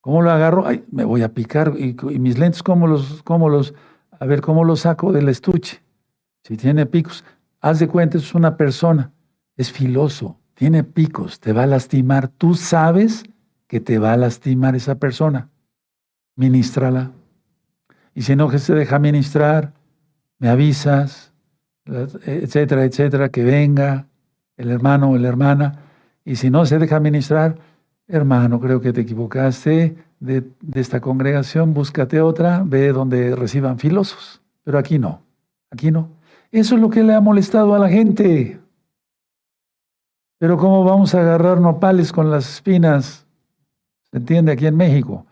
¿Cómo 0.00 0.20
lo 0.20 0.30
agarro? 0.30 0.66
Ay, 0.66 0.84
me 0.90 1.04
voy 1.04 1.22
a 1.22 1.32
picar. 1.32 1.74
¿Y, 1.78 1.94
mis 2.18 2.38
lentes 2.38 2.62
cómo 2.62 2.88
los, 2.88 3.22
cómo 3.22 3.48
los, 3.48 3.72
a 4.10 4.26
ver, 4.26 4.40
cómo 4.40 4.64
los 4.64 4.80
saco 4.80 5.12
del 5.12 5.28
estuche? 5.28 5.80
Si 6.42 6.56
tiene 6.56 6.86
picos, 6.86 7.24
haz 7.60 7.78
de 7.78 7.88
cuenta, 7.88 8.18
es 8.18 8.34
una 8.34 8.56
persona 8.56 9.12
es 9.56 9.72
filoso, 9.72 10.38
tiene 10.56 10.84
picos, 10.84 11.38
te 11.38 11.52
va 11.52 11.64
a 11.64 11.66
lastimar. 11.66 12.28
Tú 12.28 12.54
sabes 12.54 13.24
que 13.66 13.78
te 13.78 13.98
va 13.98 14.14
a 14.14 14.16
lastimar 14.16 14.74
esa 14.74 14.94
persona. 14.94 15.50
Ministrala. 16.34 17.12
Y 18.14 18.22
si 18.22 18.34
no 18.36 18.50
se 18.58 18.74
deja 18.74 18.98
ministrar, 18.98 19.74
me 20.38 20.48
avisas, 20.48 21.32
etcétera, 21.84 22.84
etcétera, 22.84 23.28
que 23.28 23.44
venga 23.44 24.06
el 24.56 24.70
hermano 24.70 25.10
o 25.10 25.18
la 25.18 25.28
hermana. 25.28 25.80
Y 26.24 26.36
si 26.36 26.48
no 26.48 26.64
se 26.64 26.78
deja 26.78 27.00
ministrar, 27.00 27.58
hermano, 28.08 28.58
creo 28.58 28.80
que 28.80 28.94
te 28.94 29.02
equivocaste 29.02 29.94
de, 30.20 30.40
de 30.62 30.80
esta 30.80 31.02
congregación, 31.02 31.74
búscate 31.74 32.22
otra, 32.22 32.62
ve 32.64 32.92
donde 32.92 33.36
reciban 33.36 33.78
filosos. 33.78 34.40
Pero 34.64 34.78
aquí 34.78 34.98
no, 34.98 35.20
aquí 35.70 35.90
no. 35.90 36.08
Eso 36.50 36.76
es 36.76 36.80
lo 36.80 36.88
que 36.88 37.02
le 37.02 37.12
ha 37.12 37.20
molestado 37.20 37.74
a 37.74 37.78
la 37.78 37.90
gente. 37.90 38.58
Pero 40.38 40.58
¿cómo 40.58 40.84
vamos 40.84 41.14
a 41.14 41.20
agarrar 41.20 41.60
nopales 41.60 42.12
con 42.12 42.30
las 42.30 42.48
espinas? 42.48 43.26
¿Se 44.10 44.18
entiende? 44.18 44.52
Aquí 44.52 44.66
en 44.66 44.76
México, 44.76 45.26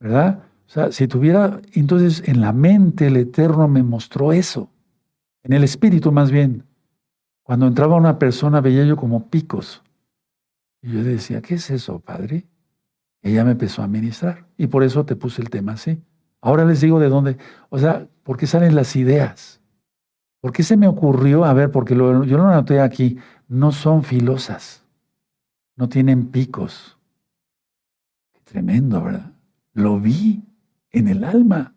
¿verdad? 0.00 0.40
O 0.66 0.70
sea, 0.70 0.90
si 0.92 1.06
tuviera, 1.06 1.60
entonces 1.72 2.22
en 2.26 2.40
la 2.40 2.52
mente 2.52 3.06
el 3.06 3.16
Eterno 3.16 3.68
me 3.68 3.82
mostró 3.82 4.32
eso, 4.32 4.70
en 5.42 5.52
el 5.52 5.62
espíritu 5.62 6.10
más 6.10 6.30
bien. 6.30 6.64
Cuando 7.42 7.66
entraba 7.66 7.96
una 7.96 8.18
persona 8.18 8.60
veía 8.60 8.84
yo 8.84 8.96
como 8.96 9.28
picos. 9.28 9.82
Y 10.82 10.92
yo 10.92 11.04
decía, 11.04 11.40
¿qué 11.42 11.54
es 11.54 11.70
eso, 11.70 12.00
Padre? 12.00 12.46
Ella 13.22 13.44
me 13.44 13.52
empezó 13.52 13.82
a 13.82 13.88
ministrar 13.88 14.46
y 14.56 14.66
por 14.68 14.82
eso 14.82 15.04
te 15.04 15.16
puse 15.16 15.42
el 15.42 15.50
tema 15.50 15.72
así. 15.72 16.02
Ahora 16.40 16.64
les 16.64 16.80
digo 16.80 16.98
de 16.98 17.08
dónde, 17.08 17.36
o 17.68 17.78
sea, 17.78 18.06
¿por 18.22 18.36
qué 18.36 18.46
salen 18.46 18.74
las 18.74 18.96
ideas? 18.96 19.60
¿Por 20.40 20.52
qué 20.52 20.62
se 20.62 20.76
me 20.76 20.86
ocurrió? 20.86 21.44
A 21.44 21.52
ver, 21.52 21.70
porque 21.70 21.94
yo 21.94 22.22
lo 22.22 22.48
anoté 22.48 22.80
aquí 22.80 23.18
no 23.48 23.72
son 23.72 24.02
filosas, 24.02 24.82
no 25.76 25.88
tienen 25.88 26.28
picos. 26.28 26.96
Tremendo, 28.44 29.02
¿verdad? 29.02 29.32
Lo 29.72 30.00
vi 30.00 30.42
en 30.90 31.08
el 31.08 31.24
alma. 31.24 31.74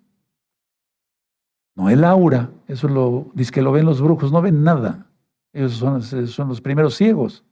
No 1.76 1.90
el 1.90 2.04
aura, 2.04 2.52
eso 2.68 2.88
lo 2.88 3.32
dice 3.34 3.52
que 3.52 3.62
lo 3.62 3.72
ven 3.72 3.86
los 3.86 4.02
brujos, 4.02 4.32
no 4.32 4.41
ven 4.41 4.64
nada. 4.64 5.08
Ellos 5.54 5.74
son, 5.74 6.02
son 6.02 6.48
los 6.48 6.62
primeros 6.62 6.96
ciegos. 6.96 7.44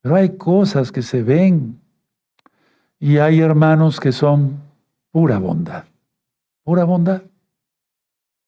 Pero 0.00 0.14
hay 0.14 0.36
cosas 0.36 0.92
que 0.92 1.02
se 1.02 1.22
ven 1.22 1.80
y 2.98 3.18
hay 3.18 3.40
hermanos 3.40 4.00
que 4.00 4.12
son 4.12 4.60
pura 5.10 5.38
bondad, 5.38 5.84
pura 6.64 6.84
bondad. 6.84 7.22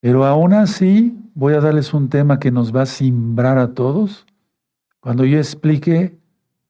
Pero 0.01 0.25
aún 0.25 0.55
así 0.55 1.17
voy 1.35 1.55
a 1.55 1.61
darles 1.61 1.93
un 1.93 2.09
tema 2.09 2.39
que 2.39 2.51
nos 2.51 2.75
va 2.75 2.83
a 2.83 2.87
simbrar 2.87 3.59
a 3.59 3.75
todos. 3.75 4.27
Cuando 5.01 5.25
yo 5.25 5.39
explique 5.39 6.19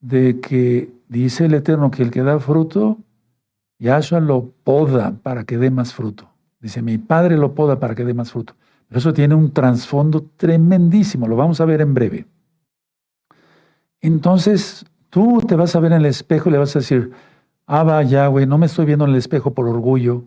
de 0.01 0.41
que 0.41 0.93
dice 1.09 1.47
el 1.47 1.55
Eterno 1.55 1.91
que 1.91 2.03
el 2.03 2.11
que 2.11 2.23
da 2.23 2.39
fruto, 2.39 2.99
Yahshua 3.79 4.21
lo 4.21 4.53
poda 4.63 5.17
para 5.23 5.45
que 5.45 5.59
dé 5.59 5.71
más 5.71 5.93
fruto. 5.93 6.31
Dice, 6.61 6.83
mi 6.83 6.99
Padre 6.99 7.37
lo 7.37 7.55
poda 7.55 7.81
para 7.81 7.95
que 7.95 8.05
dé 8.05 8.15
más 8.15 8.31
fruto. 8.31 8.55
Pero 8.89 8.99
eso 8.99 9.13
tiene 9.13 9.35
un 9.35 9.53
trasfondo 9.53 10.31
tremendísimo, 10.37 11.27
lo 11.27 11.37
vamos 11.37 11.61
a 11.61 11.65
ver 11.65 11.81
en 11.81 11.95
breve. 11.95 12.27
Entonces, 14.01 14.85
tú 15.11 15.41
te 15.47 15.57
vas 15.57 15.75
a 15.75 15.81
ver 15.81 15.93
en 15.93 16.01
el 16.01 16.07
espejo 16.07 16.49
y 16.49 16.53
le 16.53 16.59
vas 16.59 16.75
a 16.77 16.81
decir, 16.81 17.11
Abba 17.67 18.03
Yahweh, 18.03 18.47
no 18.47 18.59
me 18.59 18.67
estoy 18.67 18.87
viendo 18.87 19.05
en 19.05 19.13
el 19.13 19.17
espejo 19.17 19.55
por 19.55 19.69
orgullo. 19.69 20.25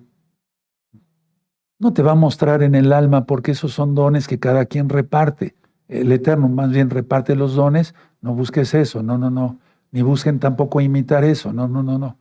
No 1.80 1.94
te 1.94 2.02
va 2.02 2.14
a 2.14 2.16
mostrar 2.16 2.64
en 2.64 2.76
el 2.76 2.94
alma 2.94 3.26
porque 3.26 3.52
esos 3.52 3.74
son 3.74 3.96
dones 3.96 4.28
que 4.28 4.40
cada 4.40 4.66
quien 4.66 4.90
reparte. 4.90 5.56
El 6.02 6.12
Eterno 6.12 6.50
más 6.50 6.72
bien 6.72 6.90
reparte 6.90 7.36
los 7.36 7.56
dones. 7.56 7.94
No 8.22 8.34
busques 8.34 8.74
eso, 8.74 9.04
no, 9.04 9.18
no, 9.18 9.30
no. 9.30 9.60
Ni 9.92 10.02
busquen 10.02 10.40
tampoco 10.40 10.82
imitar 10.82 11.24
eso, 11.24 11.54
no, 11.54 11.68
no, 11.68 11.84
no, 11.84 12.00
no. 12.00 12.18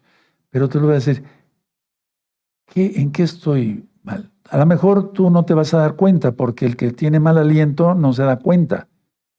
Pero 0.51 0.69
tú 0.69 0.81
le 0.81 0.87
vas 0.87 1.07
a 1.07 1.11
decir, 1.11 1.25
¿qué, 2.67 3.01
¿en 3.01 3.13
qué 3.13 3.23
estoy 3.23 3.89
mal? 4.03 4.31
A 4.51 4.59
lo 4.59 4.67
mejor 4.67 5.13
tú 5.13 5.31
no 5.31 5.45
te 5.45 5.55
vas 5.55 5.73
a 5.73 5.79
dar 5.79 5.97
cuenta 5.97 6.33
porque 6.33 6.67
el 6.67 6.77
que 6.77 6.93
tiene 6.93 7.21
mal 7.21 7.39
aliento 7.39 7.95
no 7.95 8.13
se 8.13 8.23
da 8.23 8.39
cuenta. 8.39 8.89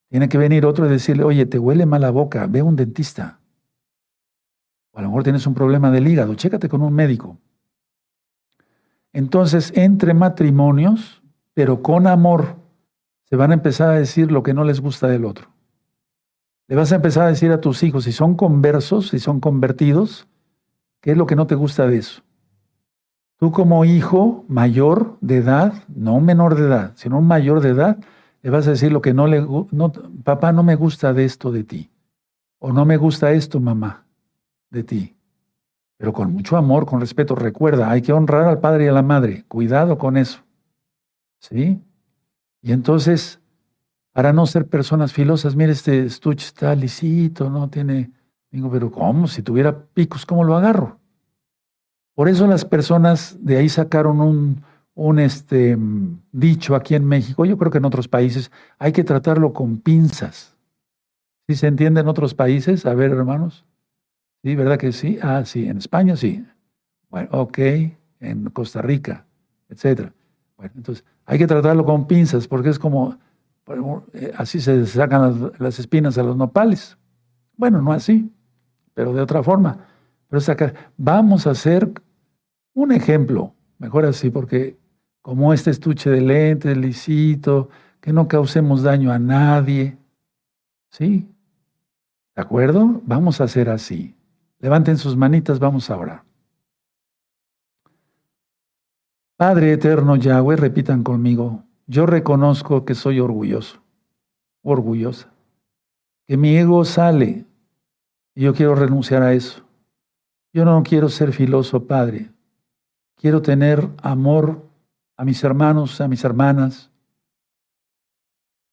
Tiene 0.09 0.29
que 0.29 0.37
venir 0.37 0.65
otro 0.65 0.85
y 0.85 0.89
decirle, 0.89 1.23
oye, 1.23 1.45
te 1.45 1.59
huele 1.59 1.85
mal 1.85 2.01
la 2.01 2.11
boca, 2.11 2.47
ve 2.47 2.61
a 2.61 2.63
un 2.63 2.75
dentista. 2.75 3.39
O 4.91 4.99
a 4.99 5.01
lo 5.01 5.09
mejor 5.09 5.23
tienes 5.23 5.45
un 5.45 5.53
problema 5.53 5.91
del 5.91 6.07
hígado, 6.07 6.33
chécate 6.35 6.69
con 6.69 6.81
un 6.81 6.93
médico. 6.93 7.37
Entonces, 9.11 9.71
entre 9.75 10.13
matrimonios, 10.13 11.21
pero 11.53 11.83
con 11.83 12.07
amor, 12.07 12.55
se 13.33 13.37
van 13.37 13.49
a 13.49 13.55
empezar 13.55 13.89
a 13.89 13.97
decir 13.97 14.31
lo 14.31 14.43
que 14.43 14.53
no 14.53 14.63
les 14.63 14.79
gusta 14.79 15.07
del 15.07 15.25
otro. 15.25 15.47
Le 16.67 16.75
vas 16.75 16.91
a 16.91 16.97
empezar 16.97 17.23
a 17.25 17.29
decir 17.29 17.51
a 17.51 17.61
tus 17.61 17.81
hijos, 17.81 18.03
si 18.03 18.11
son 18.11 18.35
conversos, 18.35 19.07
si 19.07 19.17
son 19.17 19.39
convertidos, 19.39 20.27
¿qué 21.01 21.13
es 21.13 21.17
lo 21.17 21.25
que 21.25 21.35
no 21.35 21.47
te 21.47 21.55
gusta 21.55 21.87
de 21.87 21.97
eso? 21.97 22.21
Tú 23.37 23.51
como 23.51 23.85
hijo 23.85 24.45
mayor 24.47 25.17
de 25.19 25.37
edad, 25.37 25.73
no 25.87 26.13
un 26.13 26.25
menor 26.25 26.53
de 26.53 26.67
edad, 26.67 26.91
sino 26.93 27.17
un 27.17 27.25
mayor 27.25 27.61
de 27.61 27.69
edad, 27.69 27.97
le 28.43 28.51
vas 28.51 28.67
a 28.67 28.69
decir 28.69 28.91
lo 28.91 29.01
que 29.01 29.15
no 29.15 29.25
le 29.25 29.41
no, 29.41 29.91
papá 30.23 30.51
no 30.51 30.61
me 30.61 30.75
gusta 30.75 31.11
de 31.11 31.25
esto 31.25 31.51
de 31.51 31.63
ti. 31.63 31.89
O 32.59 32.71
no 32.71 32.85
me 32.85 32.97
gusta 32.97 33.31
esto, 33.31 33.59
mamá, 33.59 34.05
de 34.69 34.83
ti. 34.83 35.15
Pero 35.97 36.13
con 36.13 36.31
mucho 36.31 36.55
amor, 36.55 36.85
con 36.85 36.99
respeto. 36.99 37.33
Recuerda, 37.33 37.89
hay 37.89 38.03
que 38.03 38.13
honrar 38.13 38.43
al 38.43 38.59
padre 38.59 38.85
y 38.85 38.87
a 38.89 38.91
la 38.91 39.01
madre. 39.01 39.43
Cuidado 39.47 39.97
con 39.97 40.17
eso. 40.17 40.43
¿Sí? 41.39 41.81
Y 42.63 42.71
entonces, 42.71 43.41
para 44.13 44.31
no 44.31 44.47
ser 44.47 44.67
personas 44.67 45.11
filosas, 45.11 45.55
mire, 45.55 45.73
este 45.73 46.05
estuche 46.05 46.47
está 46.47 46.73
lisito, 46.73 47.49
no 47.49 47.69
tiene. 47.69 48.11
Digo, 48.49 48.71
pero 48.71 48.89
¿cómo? 48.89 49.27
Si 49.27 49.43
tuviera 49.43 49.85
picos, 49.93 50.25
¿cómo 50.25 50.43
lo 50.43 50.55
agarro? 50.55 50.99
Por 52.15 52.29
eso 52.29 52.47
las 52.47 52.63
personas 52.63 53.37
de 53.41 53.57
ahí 53.57 53.67
sacaron 53.67 54.63
un, 54.95 55.19
este, 55.19 55.77
dicho 56.31 56.75
aquí 56.75 56.95
en 56.95 57.05
México, 57.05 57.43
yo 57.45 57.57
creo 57.57 57.71
que 57.71 57.79
en 57.79 57.85
otros 57.85 58.07
países, 58.07 58.51
hay 58.77 58.91
que 58.91 59.03
tratarlo 59.03 59.51
con 59.51 59.79
pinzas. 59.79 60.55
¿Sí 61.47 61.55
se 61.55 61.67
entiende 61.67 62.01
en 62.01 62.07
otros 62.07 62.33
países? 62.33 62.85
A 62.85 62.93
ver, 62.93 63.11
hermanos. 63.11 63.65
¿Sí, 64.43 64.55
verdad 64.55 64.77
que 64.77 64.91
sí? 64.91 65.17
Ah, 65.21 65.43
sí, 65.45 65.67
en 65.67 65.79
España 65.79 66.15
sí. 66.15 66.45
Bueno, 67.09 67.29
ok, 67.31 67.57
en 68.19 68.49
Costa 68.53 68.81
Rica, 68.81 69.25
etcétera. 69.69 70.13
Bueno, 70.55 70.73
entonces, 70.77 71.03
hay 71.25 71.37
que 71.37 71.47
tratarlo 71.47 71.85
con 71.85 72.07
pinzas 72.07 72.47
porque 72.47 72.69
es 72.69 72.79
como, 72.79 73.17
eh, 74.13 74.33
así 74.37 74.59
se 74.59 74.85
sacan 74.85 75.51
las, 75.57 75.79
espinas 75.79 76.17
a 76.17 76.23
los 76.23 76.35
nopales. 76.35 76.97
Bueno, 77.55 77.81
no 77.81 77.91
así, 77.91 78.31
pero 78.93 79.13
de 79.13 79.21
otra 79.21 79.43
forma. 79.43 79.77
Pero 80.27 80.41
sacar, 80.41 80.91
vamos 80.97 81.47
a 81.47 81.51
hacer 81.51 81.91
un 82.73 82.91
ejemplo, 82.91 83.53
mejor 83.77 84.05
así, 84.05 84.29
porque 84.29 84.77
como 85.21 85.53
este 85.53 85.71
estuche 85.71 86.09
de 86.09 86.21
lentes, 86.21 86.75
lisito, 86.75 87.69
que 88.01 88.11
no 88.11 88.27
causemos 88.27 88.83
daño 88.83 89.11
a 89.11 89.19
nadie. 89.19 89.97
¿Sí? 90.89 91.29
¿De 92.35 92.41
acuerdo? 92.41 93.01
Vamos 93.05 93.39
a 93.39 93.45
hacer 93.45 93.69
así. 93.69 94.15
Levanten 94.59 94.97
sus 94.97 95.15
manitas, 95.15 95.59
vamos 95.59 95.89
a 95.89 95.97
orar. 95.97 96.22
Padre 99.45 99.73
eterno 99.73 100.15
Yahweh, 100.15 100.55
repitan 100.55 101.03
conmigo, 101.03 101.65
yo 101.85 102.05
reconozco 102.05 102.85
que 102.85 102.95
soy 102.95 103.19
orgulloso, 103.19 103.83
orgullosa, 104.61 105.33
que 106.25 106.37
mi 106.37 106.55
ego 106.55 106.85
sale 106.85 107.43
y 108.35 108.43
yo 108.43 108.53
quiero 108.53 108.73
renunciar 108.73 109.21
a 109.21 109.33
eso. 109.33 109.61
Yo 110.53 110.63
no 110.63 110.81
quiero 110.81 111.09
ser 111.09 111.33
filoso, 111.33 111.87
Padre. 111.87 112.31
Quiero 113.17 113.41
tener 113.41 113.89
amor 114.01 114.65
a 115.17 115.25
mis 115.25 115.43
hermanos, 115.43 115.99
a 115.99 116.07
mis 116.07 116.23
hermanas. 116.23 116.89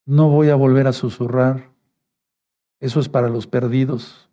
No 0.06 0.28
voy 0.28 0.50
a 0.50 0.54
volver 0.54 0.86
a 0.86 0.92
susurrar. 0.92 1.68
Eso 2.78 3.00
es 3.00 3.08
para 3.08 3.28
los 3.28 3.48
perdidos. 3.48 4.30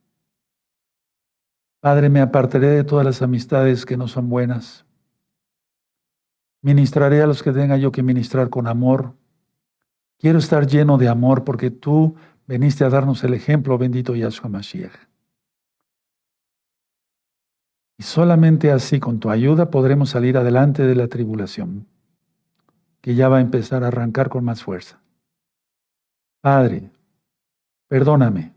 Padre, 1.79 2.09
me 2.09 2.21
apartaré 2.21 2.67
de 2.67 2.83
todas 2.83 3.07
las 3.07 3.23
amistades 3.23 3.87
que 3.87 3.97
no 3.97 4.07
son 4.07 4.29
buenas. 4.29 4.86
Ministraré 6.67 7.21
a 7.21 7.27
los 7.27 7.43
que 7.43 7.53
tenga 7.53 7.77
yo 7.77 7.93
que 7.93 8.03
ministrar 8.03 8.49
con 8.49 8.67
amor. 8.67 9.13
Quiero 10.19 10.37
estar 10.37 10.67
lleno 10.67 10.97
de 10.97 11.07
amor 11.07 11.45
porque 11.45 11.71
tú 11.71 12.15
veniste 12.45 12.83
a 12.83 12.89
darnos 12.89 13.23
el 13.23 13.33
ejemplo, 13.33 13.77
bendito 13.77 14.13
Yahshua 14.17 14.49
Mashiach. 14.49 14.91
Y 17.97 18.03
solamente 18.03 18.69
así, 18.69 18.99
con 18.99 19.17
tu 19.21 19.29
ayuda, 19.29 19.71
podremos 19.71 20.09
salir 20.09 20.35
adelante 20.35 20.83
de 20.83 20.93
la 20.93 21.07
tribulación 21.07 21.87
que 22.99 23.15
ya 23.15 23.29
va 23.29 23.37
a 23.37 23.41
empezar 23.41 23.85
a 23.85 23.87
arrancar 23.87 24.27
con 24.27 24.43
más 24.43 24.61
fuerza. 24.61 24.99
Padre, 26.41 26.91
perdóname. 27.87 28.53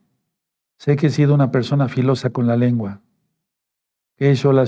Sé 0.78 0.96
que 0.96 1.06
he 1.06 1.10
sido 1.10 1.32
una 1.32 1.52
persona 1.52 1.86
filosa 1.86 2.30
con 2.30 2.48
la 2.48 2.56
lengua, 2.56 3.02
que 4.16 4.30
he 4.30 4.32
hecho 4.32 4.52
la 4.52 4.66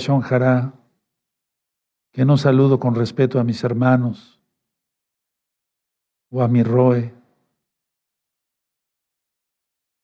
que 2.12 2.24
no 2.26 2.36
saludo 2.36 2.78
con 2.78 2.94
respeto 2.94 3.40
a 3.40 3.44
mis 3.44 3.64
hermanos 3.64 4.38
o 6.30 6.42
a 6.42 6.48
mi 6.48 6.62
roe. 6.62 7.14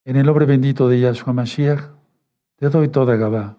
En 0.05 0.15
el 0.15 0.25
nombre 0.25 0.45
bendito 0.45 0.89
de 0.89 0.99
Yahshua 0.99 1.33
Mashiach, 1.33 1.91
te 2.55 2.69
doy 2.69 2.89
toda 2.89 3.15
Gabá. 3.15 3.57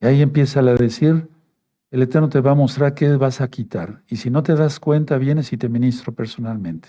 Y 0.00 0.06
ahí 0.06 0.22
empieza 0.22 0.60
a 0.60 0.62
decir, 0.62 1.28
el 1.90 2.02
Eterno 2.02 2.30
te 2.30 2.40
va 2.40 2.52
a 2.52 2.54
mostrar 2.54 2.94
qué 2.94 3.14
vas 3.16 3.42
a 3.42 3.48
quitar. 3.48 4.02
Y 4.08 4.16
si 4.16 4.30
no 4.30 4.42
te 4.42 4.54
das 4.54 4.80
cuenta, 4.80 5.18
vienes 5.18 5.52
y 5.52 5.58
te 5.58 5.68
ministro 5.68 6.12
personalmente. 6.12 6.88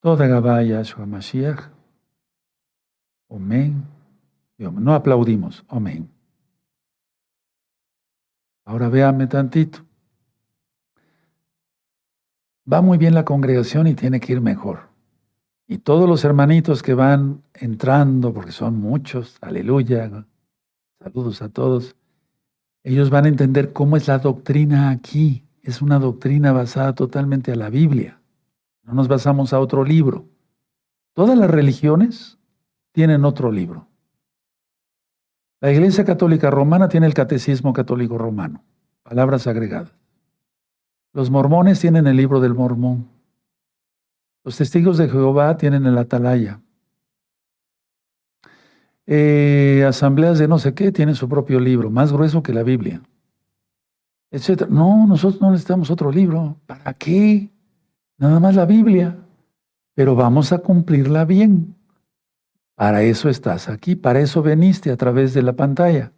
Toda 0.00 0.26
Gabaya 0.26 0.78
Yahshua 0.78 1.04
Mashiach. 1.04 1.70
Amén. 3.28 3.99
No 4.68 4.94
aplaudimos. 4.94 5.64
Amén. 5.68 6.10
Ahora 8.66 8.90
véame 8.90 9.26
tantito. 9.26 9.80
Va 12.70 12.82
muy 12.82 12.98
bien 12.98 13.14
la 13.14 13.24
congregación 13.24 13.86
y 13.86 13.94
tiene 13.94 14.20
que 14.20 14.34
ir 14.34 14.40
mejor. 14.40 14.90
Y 15.66 15.78
todos 15.78 16.08
los 16.08 16.24
hermanitos 16.24 16.82
que 16.82 16.94
van 16.94 17.42
entrando, 17.54 18.34
porque 18.34 18.52
son 18.52 18.78
muchos, 18.78 19.38
aleluya, 19.40 20.26
Saludos 21.02 21.40
a 21.40 21.48
todos. 21.48 21.96
Ellos 22.82 23.08
van 23.08 23.24
a 23.24 23.28
entender 23.28 23.72
cómo 23.72 23.96
es 23.96 24.06
la 24.08 24.18
doctrina 24.18 24.90
aquí. 24.90 25.44
Es 25.62 25.80
una 25.80 25.98
doctrina 25.98 26.52
basada 26.52 26.94
totalmente 26.94 27.52
a 27.52 27.56
la 27.56 27.70
Biblia. 27.70 28.20
No 28.82 28.92
nos 28.92 29.08
basamos 29.08 29.54
a 29.54 29.60
otro 29.60 29.84
libro. 29.84 30.26
Todas 31.14 31.38
las 31.38 31.50
religiones 31.50 32.38
tienen 32.92 33.24
otro 33.24 33.50
libro. 33.50 33.89
La 35.60 35.70
Iglesia 35.70 36.04
Católica 36.04 36.50
Romana 36.50 36.88
tiene 36.88 37.06
el 37.06 37.14
Catecismo 37.14 37.74
Católico 37.74 38.16
Romano, 38.16 38.64
palabras 39.02 39.46
agregadas. 39.46 39.92
Los 41.12 41.30
mormones 41.30 41.80
tienen 41.80 42.06
el 42.06 42.16
libro 42.16 42.40
del 42.40 42.54
mormón. 42.54 43.08
Los 44.42 44.56
testigos 44.56 44.96
de 44.96 45.08
Jehová 45.08 45.56
tienen 45.58 45.84
el 45.84 45.98
Atalaya. 45.98 46.60
Eh, 49.06 49.84
asambleas 49.86 50.38
de 50.38 50.48
no 50.48 50.58
sé 50.58 50.72
qué 50.72 50.92
tienen 50.92 51.14
su 51.14 51.28
propio 51.28 51.60
libro, 51.60 51.90
más 51.90 52.12
grueso 52.12 52.42
que 52.42 52.54
la 52.54 52.62
Biblia. 52.62 53.02
etc. 54.30 54.68
No, 54.68 55.06
nosotros 55.06 55.42
no 55.42 55.50
necesitamos 55.50 55.90
otro 55.90 56.10
libro. 56.10 56.56
¿Para 56.66 56.94
qué? 56.94 57.50
Nada 58.16 58.40
más 58.40 58.54
la 58.54 58.64
Biblia. 58.64 59.18
Pero 59.94 60.14
vamos 60.14 60.52
a 60.52 60.58
cumplirla 60.58 61.24
bien. 61.24 61.74
Para 62.80 63.02
eso 63.02 63.28
estás 63.28 63.68
aquí, 63.68 63.94
para 63.94 64.20
eso 64.20 64.42
veniste 64.42 64.90
a 64.90 64.96
través 64.96 65.34
de 65.34 65.42
la 65.42 65.52
pantalla, 65.52 66.12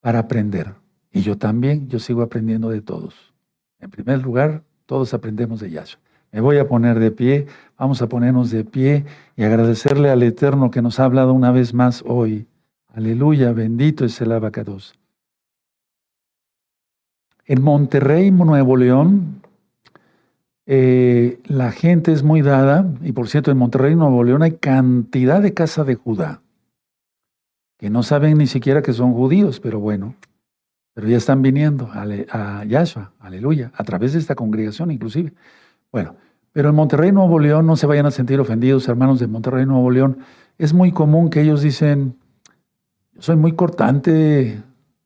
para 0.00 0.20
aprender. 0.20 0.74
Y 1.10 1.22
yo 1.22 1.38
también, 1.38 1.88
yo 1.88 1.98
sigo 1.98 2.22
aprendiendo 2.22 2.68
de 2.68 2.82
todos. 2.82 3.34
En 3.80 3.90
primer 3.90 4.22
lugar, 4.22 4.62
todos 4.86 5.12
aprendemos 5.12 5.58
de 5.58 5.72
Yahshua. 5.72 6.00
Me 6.30 6.40
voy 6.40 6.58
a 6.58 6.68
poner 6.68 7.00
de 7.00 7.10
pie, 7.10 7.46
vamos 7.76 8.00
a 8.00 8.08
ponernos 8.08 8.52
de 8.52 8.62
pie 8.62 9.06
y 9.34 9.42
agradecerle 9.42 10.08
al 10.08 10.22
Eterno 10.22 10.70
que 10.70 10.82
nos 10.82 11.00
ha 11.00 11.04
hablado 11.04 11.32
una 11.32 11.50
vez 11.50 11.74
más 11.74 12.04
hoy. 12.06 12.46
Aleluya, 12.94 13.50
bendito 13.50 14.04
es 14.04 14.20
el 14.20 14.30
abacados. 14.30 14.94
En 17.44 17.60
Monterrey, 17.60 18.30
Nuevo 18.30 18.76
León, 18.76 19.42
eh, 20.66 21.40
la 21.44 21.70
gente 21.70 22.12
es 22.12 22.24
muy 22.24 22.42
dada, 22.42 22.92
y 23.02 23.12
por 23.12 23.28
cierto, 23.28 23.52
en 23.52 23.58
Monterrey, 23.58 23.94
Nuevo 23.94 24.24
León 24.24 24.42
hay 24.42 24.52
cantidad 24.52 25.40
de 25.40 25.54
casa 25.54 25.84
de 25.84 25.94
Judá, 25.94 26.42
que 27.78 27.88
no 27.88 28.02
saben 28.02 28.38
ni 28.38 28.48
siquiera 28.48 28.82
que 28.82 28.92
son 28.92 29.12
judíos, 29.12 29.60
pero 29.60 29.78
bueno, 29.78 30.16
pero 30.92 31.08
ya 31.08 31.18
están 31.18 31.40
viniendo 31.40 31.88
a, 31.92 32.64
Yahshua, 32.64 33.12
aleluya, 33.20 33.70
a 33.76 33.84
través 33.84 34.14
de 34.14 34.18
esta 34.18 34.34
congregación 34.34 34.90
inclusive. 34.90 35.32
Bueno, 35.92 36.16
pero 36.52 36.70
en 36.70 36.74
Monterrey, 36.74 37.12
Nuevo 37.12 37.38
León, 37.38 37.66
no 37.66 37.76
se 37.76 37.86
vayan 37.86 38.06
a 38.06 38.10
sentir 38.10 38.40
ofendidos, 38.40 38.88
hermanos 38.88 39.20
de 39.20 39.28
Monterrey, 39.28 39.66
Nuevo 39.66 39.90
León, 39.90 40.18
es 40.58 40.72
muy 40.72 40.90
común 40.90 41.30
que 41.30 41.42
ellos 41.42 41.62
dicen, 41.62 42.16
yo 43.14 43.22
soy 43.22 43.36
muy 43.36 43.52
cortante, 43.52 44.62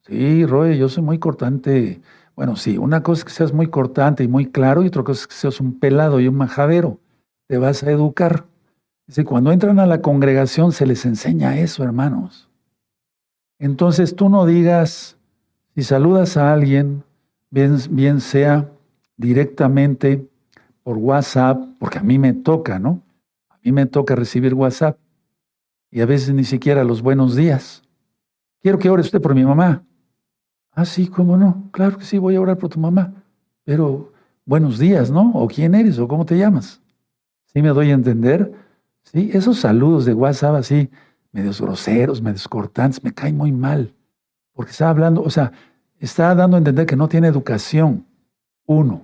sí, 0.06 0.46
Roy, 0.46 0.78
yo 0.78 0.88
soy 0.88 1.02
muy 1.02 1.18
cortante. 1.18 2.00
Bueno, 2.40 2.56
sí, 2.56 2.78
una 2.78 3.02
cosa 3.02 3.18
es 3.18 3.24
que 3.26 3.32
seas 3.32 3.52
muy 3.52 3.66
cortante 3.66 4.24
y 4.24 4.28
muy 4.28 4.46
claro 4.46 4.82
y 4.82 4.86
otra 4.86 5.04
cosa 5.04 5.20
es 5.20 5.26
que 5.26 5.34
seas 5.34 5.60
un 5.60 5.78
pelado 5.78 6.20
y 6.20 6.26
un 6.26 6.36
majadero. 6.36 6.98
Te 7.46 7.58
vas 7.58 7.82
a 7.82 7.90
educar. 7.90 8.46
Dice, 9.06 9.26
cuando 9.26 9.52
entran 9.52 9.78
a 9.78 9.84
la 9.84 10.00
congregación 10.00 10.72
se 10.72 10.86
les 10.86 11.04
enseña 11.04 11.58
eso, 11.58 11.84
hermanos. 11.84 12.48
Entonces 13.58 14.16
tú 14.16 14.30
no 14.30 14.46
digas, 14.46 15.18
si 15.74 15.82
saludas 15.82 16.38
a 16.38 16.54
alguien, 16.54 17.04
bien, 17.50 17.76
bien 17.90 18.22
sea 18.22 18.70
directamente 19.18 20.26
por 20.82 20.96
WhatsApp, 20.96 21.62
porque 21.78 21.98
a 21.98 22.02
mí 22.02 22.18
me 22.18 22.32
toca, 22.32 22.78
¿no? 22.78 23.02
A 23.50 23.58
mí 23.62 23.70
me 23.70 23.84
toca 23.84 24.14
recibir 24.14 24.54
WhatsApp 24.54 24.96
y 25.90 26.00
a 26.00 26.06
veces 26.06 26.32
ni 26.32 26.44
siquiera 26.44 26.84
los 26.84 27.02
buenos 27.02 27.36
días. 27.36 27.82
Quiero 28.62 28.78
que 28.78 28.88
ore 28.88 29.02
usted 29.02 29.20
por 29.20 29.34
mi 29.34 29.44
mamá. 29.44 29.84
Ah, 30.72 30.84
sí, 30.84 31.08
¿cómo 31.08 31.36
no? 31.36 31.68
Claro 31.72 31.98
que 31.98 32.04
sí, 32.04 32.18
voy 32.18 32.36
a 32.36 32.40
orar 32.40 32.56
por 32.58 32.70
tu 32.70 32.78
mamá. 32.78 33.12
Pero 33.64 34.12
buenos 34.44 34.78
días, 34.78 35.10
¿no? 35.10 35.32
¿O 35.34 35.48
quién 35.48 35.74
eres? 35.74 35.98
¿O 35.98 36.06
cómo 36.06 36.24
te 36.24 36.38
llamas? 36.38 36.80
¿Sí 37.52 37.60
me 37.60 37.68
doy 37.70 37.90
a 37.90 37.94
entender? 37.94 38.52
Sí, 39.02 39.30
esos 39.32 39.58
saludos 39.58 40.04
de 40.04 40.14
WhatsApp 40.14 40.54
así, 40.54 40.88
medios 41.32 41.60
groseros, 41.60 42.22
medios 42.22 42.46
cortantes, 42.46 43.02
me 43.02 43.12
caen 43.12 43.36
muy 43.36 43.52
mal. 43.52 43.94
Porque 44.52 44.70
está 44.70 44.90
hablando, 44.90 45.22
o 45.22 45.30
sea, 45.30 45.52
está 45.98 46.34
dando 46.34 46.56
a 46.56 46.58
entender 46.58 46.86
que 46.86 46.96
no 46.96 47.08
tiene 47.08 47.28
educación, 47.28 48.06
uno, 48.66 49.02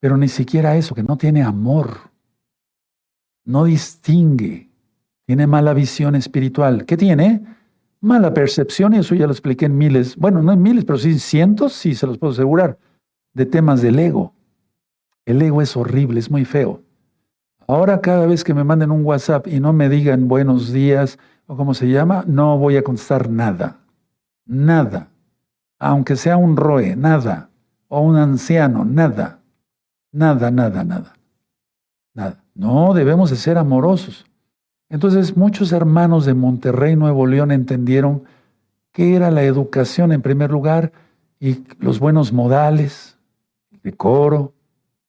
pero 0.00 0.16
ni 0.16 0.28
siquiera 0.28 0.76
eso, 0.76 0.94
que 0.94 1.02
no 1.02 1.16
tiene 1.16 1.42
amor, 1.42 2.10
no 3.44 3.64
distingue, 3.64 4.68
tiene 5.24 5.46
mala 5.46 5.72
visión 5.72 6.14
espiritual. 6.14 6.84
¿Qué 6.84 6.96
tiene? 6.96 7.55
Mala 8.06 8.32
percepción, 8.32 8.94
y 8.94 8.98
eso 8.98 9.16
ya 9.16 9.26
lo 9.26 9.32
expliqué 9.32 9.66
en 9.66 9.76
miles, 9.76 10.14
bueno, 10.14 10.40
no 10.40 10.52
en 10.52 10.62
miles, 10.62 10.84
pero 10.84 10.96
sí 10.96 11.10
en 11.10 11.18
cientos, 11.18 11.72
sí 11.72 11.96
se 11.96 12.06
los 12.06 12.18
puedo 12.18 12.32
asegurar, 12.32 12.78
de 13.34 13.46
temas 13.46 13.82
del 13.82 13.98
ego. 13.98 14.32
El 15.24 15.42
ego 15.42 15.60
es 15.60 15.76
horrible, 15.76 16.20
es 16.20 16.30
muy 16.30 16.44
feo. 16.44 16.82
Ahora 17.66 18.00
cada 18.00 18.26
vez 18.26 18.44
que 18.44 18.54
me 18.54 18.62
manden 18.62 18.92
un 18.92 19.04
WhatsApp 19.04 19.48
y 19.48 19.58
no 19.58 19.72
me 19.72 19.88
digan 19.88 20.28
buenos 20.28 20.70
días 20.70 21.18
o 21.48 21.56
cómo 21.56 21.74
se 21.74 21.88
llama, 21.88 22.22
no 22.28 22.56
voy 22.58 22.76
a 22.76 22.84
contestar 22.84 23.28
nada. 23.28 23.78
Nada. 24.44 25.08
Aunque 25.80 26.14
sea 26.14 26.36
un 26.36 26.56
roe, 26.56 26.94
nada. 26.94 27.50
O 27.88 28.02
un 28.02 28.14
anciano, 28.14 28.84
nada. 28.84 29.40
Nada, 30.12 30.52
nada, 30.52 30.84
nada. 30.84 31.12
Nada. 32.14 32.44
No, 32.54 32.94
debemos 32.94 33.30
de 33.30 33.36
ser 33.36 33.58
amorosos. 33.58 34.26
Entonces 34.88 35.36
muchos 35.36 35.72
hermanos 35.72 36.26
de 36.26 36.34
Monterrey, 36.34 36.96
Nuevo 36.96 37.26
León, 37.26 37.50
entendieron 37.50 38.24
qué 38.92 39.16
era 39.16 39.30
la 39.30 39.42
educación 39.42 40.12
en 40.12 40.22
primer 40.22 40.50
lugar 40.50 40.92
y 41.40 41.64
los 41.78 41.98
buenos 41.98 42.32
modales, 42.32 43.18
el 43.70 43.80
decoro, 43.82 44.54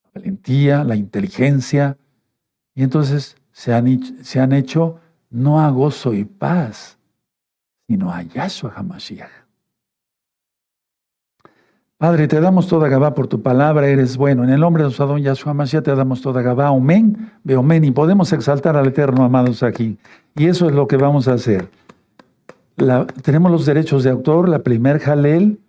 la 0.04 0.12
valentía, 0.16 0.84
la 0.84 0.96
inteligencia. 0.96 1.98
Y 2.74 2.84
entonces 2.84 3.38
se 3.52 3.74
han, 3.74 4.24
se 4.24 4.40
han 4.40 4.52
hecho 4.52 5.00
no 5.30 5.62
a 5.62 5.70
gozo 5.70 6.14
y 6.14 6.26
paz, 6.26 6.98
sino 7.88 8.12
a 8.12 8.24
Yahshua 8.24 8.74
HaMashiach. 8.76 9.47
Padre, 12.00 12.28
te 12.28 12.40
damos 12.40 12.68
toda 12.68 12.90
Gabá 12.90 13.16
por 13.16 13.26
tu 13.26 13.42
palabra, 13.42 13.88
eres 13.88 14.18
bueno. 14.18 14.44
En 14.44 14.52
el 14.52 14.60
nombre 14.60 14.84
de 14.84 14.86
nuestro 14.86 15.06
Adón 15.06 15.24
Yahshua 15.24 15.56
Mashiach 15.56 15.84
te 15.84 15.96
damos 15.96 16.22
toda 16.22 16.44
Gabá. 16.44 16.68
Amén, 16.68 17.32
amén. 17.58 17.84
Y 17.86 17.90
podemos 17.90 18.32
exaltar 18.34 18.78
al 18.78 18.86
Eterno, 18.86 19.24
amados, 19.24 19.64
aquí. 19.64 19.98
Y 20.36 20.46
eso 20.46 20.68
es 20.68 20.76
lo 20.76 20.88
que 20.88 20.96
vamos 20.96 21.28
a 21.28 21.34
hacer. 21.34 21.70
tenemos 23.24 23.52
los 23.52 23.66
derechos 23.66 24.04
de 24.04 24.12
autor, 24.12 24.48
la 24.48 24.60
primer 24.60 25.00
Jalel, 25.00 25.60